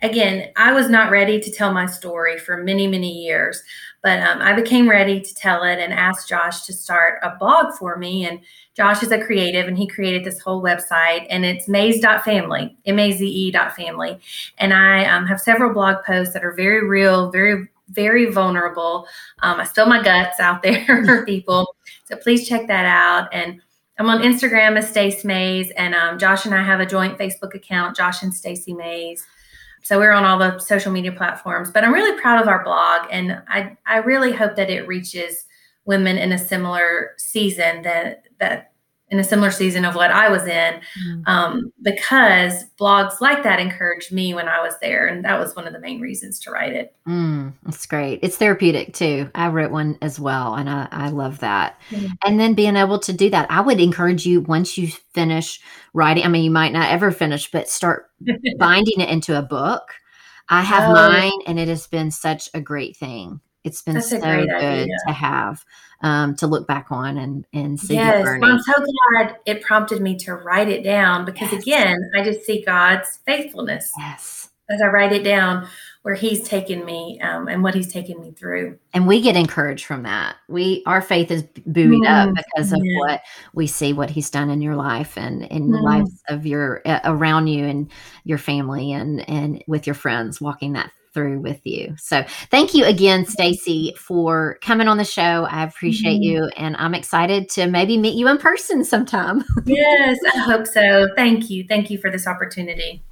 Again, 0.00 0.50
I 0.56 0.72
was 0.72 0.88
not 0.88 1.10
ready 1.10 1.38
to 1.40 1.50
tell 1.52 1.70
my 1.70 1.84
story 1.84 2.38
for 2.38 2.56
many, 2.56 2.86
many 2.86 3.12
years, 3.12 3.62
but 4.02 4.20
um, 4.20 4.40
I 4.40 4.54
became 4.54 4.88
ready 4.88 5.20
to 5.20 5.34
tell 5.34 5.62
it 5.62 5.78
and 5.78 5.92
asked 5.92 6.26
Josh 6.26 6.62
to 6.62 6.72
start 6.72 7.18
a 7.22 7.36
blog 7.36 7.74
for 7.74 7.98
me. 7.98 8.24
And 8.24 8.40
Josh 8.74 9.02
is 9.02 9.12
a 9.12 9.22
creative 9.22 9.68
and 9.68 9.76
he 9.76 9.86
created 9.86 10.24
this 10.24 10.40
whole 10.40 10.62
website 10.62 11.26
and 11.28 11.44
it's 11.44 11.68
maze.family, 11.68 12.78
M 12.86 12.98
A 12.98 13.12
Z 13.12 13.26
E 13.26 13.50
dot 13.50 13.76
family. 13.76 14.18
And 14.56 14.72
I 14.72 15.04
um, 15.04 15.26
have 15.26 15.38
several 15.38 15.74
blog 15.74 16.02
posts 16.06 16.32
that 16.32 16.42
are 16.42 16.54
very 16.54 16.88
real, 16.88 17.30
very, 17.30 17.68
very 17.90 18.24
vulnerable. 18.30 19.06
Um, 19.40 19.60
I 19.60 19.64
spill 19.64 19.84
my 19.84 20.02
guts 20.02 20.40
out 20.40 20.62
there 20.62 21.04
for 21.04 21.26
people. 21.26 21.76
So 22.06 22.16
please 22.16 22.48
check 22.48 22.68
that 22.68 22.86
out. 22.86 23.28
And 23.34 23.60
I'm 24.02 24.10
on 24.10 24.22
Instagram 24.22 24.76
as 24.76 24.88
Stace 24.88 25.24
Maze, 25.24 25.70
and 25.76 25.94
um, 25.94 26.18
Josh 26.18 26.44
and 26.44 26.52
I 26.52 26.64
have 26.64 26.80
a 26.80 26.86
joint 26.86 27.16
Facebook 27.18 27.54
account, 27.54 27.96
Josh 27.96 28.20
and 28.24 28.34
Stacy 28.34 28.74
Maze. 28.74 29.24
So 29.84 30.00
we're 30.00 30.10
on 30.10 30.24
all 30.24 30.40
the 30.40 30.58
social 30.58 30.90
media 30.90 31.12
platforms. 31.12 31.70
But 31.70 31.84
I'm 31.84 31.94
really 31.94 32.20
proud 32.20 32.42
of 32.42 32.48
our 32.48 32.64
blog, 32.64 33.06
and 33.12 33.40
I 33.46 33.76
I 33.86 33.98
really 33.98 34.32
hope 34.32 34.56
that 34.56 34.70
it 34.70 34.88
reaches 34.88 35.44
women 35.84 36.18
in 36.18 36.32
a 36.32 36.38
similar 36.38 37.12
season 37.16 37.82
that 37.82 38.24
that 38.40 38.71
in 39.12 39.20
a 39.20 39.24
similar 39.24 39.50
season 39.50 39.84
of 39.84 39.94
what 39.94 40.10
I 40.10 40.28
was 40.30 40.46
in, 40.46 40.80
um, 41.26 41.70
because 41.82 42.64
blogs 42.80 43.20
like 43.20 43.42
that 43.44 43.60
encouraged 43.60 44.10
me 44.10 44.32
when 44.34 44.48
I 44.48 44.60
was 44.62 44.74
there, 44.80 45.06
and 45.06 45.24
that 45.24 45.38
was 45.38 45.54
one 45.54 45.66
of 45.66 45.72
the 45.74 45.78
main 45.78 46.00
reasons 46.00 46.40
to 46.40 46.50
write 46.50 46.72
it. 46.72 46.96
Mm, 47.06 47.52
that's 47.62 47.84
great. 47.86 48.20
It's 48.22 48.36
therapeutic 48.38 48.94
too. 48.94 49.30
I 49.34 49.48
wrote 49.48 49.70
one 49.70 49.98
as 50.02 50.18
well, 50.18 50.54
and 50.54 50.68
I, 50.68 50.88
I 50.90 51.08
love 51.10 51.38
that. 51.40 51.78
Mhm. 51.90 52.10
And 52.24 52.40
then 52.40 52.54
being 52.54 52.74
able 52.76 52.98
to 53.00 53.12
do 53.12 53.28
that, 53.30 53.50
I 53.50 53.60
would 53.60 53.78
encourage 53.80 54.24
you 54.26 54.40
once 54.40 54.76
you 54.78 54.88
finish 55.14 55.60
writing. 55.94 56.24
I 56.24 56.28
mean, 56.28 56.42
you 56.44 56.50
might 56.50 56.72
not 56.72 56.90
ever 56.90 57.10
finish, 57.12 57.50
but 57.50 57.68
start 57.68 58.10
binding 58.58 59.00
it 59.00 59.10
into 59.10 59.38
a 59.38 59.42
book. 59.42 59.82
I 60.48 60.62
have 60.62 60.88
Oh. 60.88 60.92
mine, 60.94 61.38
and 61.46 61.58
it 61.60 61.68
has 61.68 61.86
been 61.86 62.10
such 62.10 62.48
a 62.54 62.60
great 62.60 62.96
thing. 62.96 63.40
It's 63.64 63.82
been 63.82 63.94
That's 63.94 64.10
so 64.10 64.18
good 64.20 64.50
idea. 64.50 64.86
to 65.06 65.12
have 65.12 65.64
um, 66.02 66.34
to 66.36 66.46
look 66.46 66.66
back 66.66 66.86
on 66.90 67.16
and 67.16 67.46
and 67.52 67.78
see 67.78 67.94
Yes, 67.94 68.24
well, 68.40 68.52
I'm 68.52 68.58
so 68.60 68.72
glad 68.74 69.36
it 69.46 69.62
prompted 69.62 70.02
me 70.02 70.16
to 70.18 70.34
write 70.34 70.68
it 70.68 70.82
down 70.82 71.24
because 71.24 71.52
Yes. 71.52 71.62
again, 71.62 72.10
I 72.16 72.24
just 72.24 72.44
see 72.44 72.64
God's 72.64 73.18
faithfulness 73.24 73.92
Yes. 73.98 74.48
as 74.70 74.80
I 74.82 74.86
write 74.86 75.12
it 75.12 75.22
down, 75.22 75.68
where 76.02 76.14
He's 76.14 76.42
taken 76.48 76.84
me 76.84 77.20
um, 77.20 77.46
and 77.48 77.62
what 77.62 77.74
He's 77.74 77.92
taken 77.92 78.20
me 78.20 78.32
through. 78.32 78.78
and 78.94 79.06
we 79.06 79.20
get 79.20 79.36
encouraged 79.36 79.84
from 79.86 80.02
that 80.02 80.36
we 80.48 80.82
our 80.86 81.00
faith 81.00 81.30
is 81.30 81.42
buoyed 81.66 82.04
up 82.06 82.28
Mm, 82.30 82.34
because 82.36 82.72
of 82.72 82.80
yeah. 82.82 82.98
what 82.98 83.20
we 83.54 83.66
see 83.66 83.92
what 83.92 84.10
he's 84.10 84.28
done 84.30 84.50
in 84.50 84.60
your 84.60 84.76
life 84.76 85.16
and 85.16 85.44
in 85.44 85.70
the 85.70 85.78
Mm. 85.78 85.82
lives 85.84 86.22
of 86.28 86.44
your 86.46 86.82
uh, 86.84 87.00
around 87.04 87.46
you 87.46 87.64
and 87.64 87.90
your 88.24 88.38
family 88.38 88.92
and 88.92 89.26
and 89.30 89.62
with 89.68 89.86
your 89.86 89.94
friends 89.94 90.40
walking 90.40 90.72
that 90.74 90.90
through 91.14 91.40
with 91.40 91.60
you 91.64 91.94
so 91.98 92.22
thank 92.50 92.74
you 92.74 92.84
again 92.84 93.24
stacy 93.26 93.94
for 93.98 94.58
coming 94.62 94.88
on 94.88 94.96
the 94.96 95.04
show 95.04 95.46
i 95.50 95.62
appreciate 95.64 96.20
Mhm. 96.20 96.24
you 96.24 96.44
and 96.56 96.76
i'm 96.78 96.94
excited 96.94 97.48
to 97.50 97.66
maybe 97.66 97.96
meet 97.98 98.14
you 98.14 98.28
in 98.28 98.38
person 98.38 98.84
sometime 98.84 99.44
Yes, 99.66 100.18
I 100.34 100.38
hope 100.38 100.66
so. 100.66 101.08
Thank 101.16 101.48
you. 101.50 101.64
Thank 101.68 101.90
you 101.90 101.98
for 101.98 102.10
this 102.10 102.26
opportunity. 102.26 103.02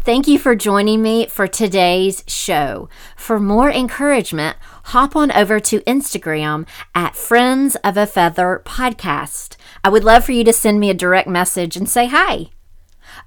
Thank 0.00 0.28
you 0.28 0.38
for 0.38 0.54
joining 0.54 1.02
me 1.02 1.26
for 1.26 1.46
today's 1.48 2.22
show. 2.28 2.88
For 3.16 3.40
more 3.40 3.70
encouragement, 3.70 4.56
hop 4.84 5.16
on 5.16 5.32
over 5.32 5.58
to 5.60 5.80
Instagram 5.80 6.66
at 6.94 7.16
Friends 7.16 7.76
of 7.82 7.96
a 7.96 8.06
Feather 8.06 8.62
Podcast. 8.64 9.56
I 9.82 9.88
would 9.88 10.04
love 10.04 10.24
for 10.24 10.32
you 10.32 10.44
to 10.44 10.52
send 10.52 10.78
me 10.78 10.90
a 10.90 10.94
direct 10.94 11.28
message 11.28 11.76
and 11.76 11.88
say 11.88 12.06
hi. 12.06 12.50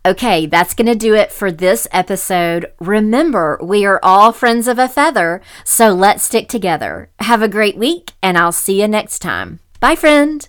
Okay, 0.06 0.46
that's 0.46 0.74
going 0.74 0.88
to 0.88 0.96
do 0.96 1.14
it 1.16 1.32
for 1.32 1.52
this 1.52 1.88
episode. 1.92 2.72
Remember, 2.80 3.60
we 3.62 3.86
are 3.86 4.00
all 4.04 4.32
friends 4.32 4.68
of 4.68 4.80
a 4.80 4.90
feather, 4.90 5.42
so 5.64 5.94
let's 5.94 6.24
stick 6.24 6.48
together. 6.48 7.10
Have 7.20 7.42
a 7.42 7.48
great 7.48 7.78
week, 7.78 8.12
and 8.22 8.38
I'll 8.38 8.52
see 8.52 8.82
you 8.82 8.88
next 8.88 9.20
time. 9.20 9.60
Bye, 9.80 9.96
friend. 9.96 10.48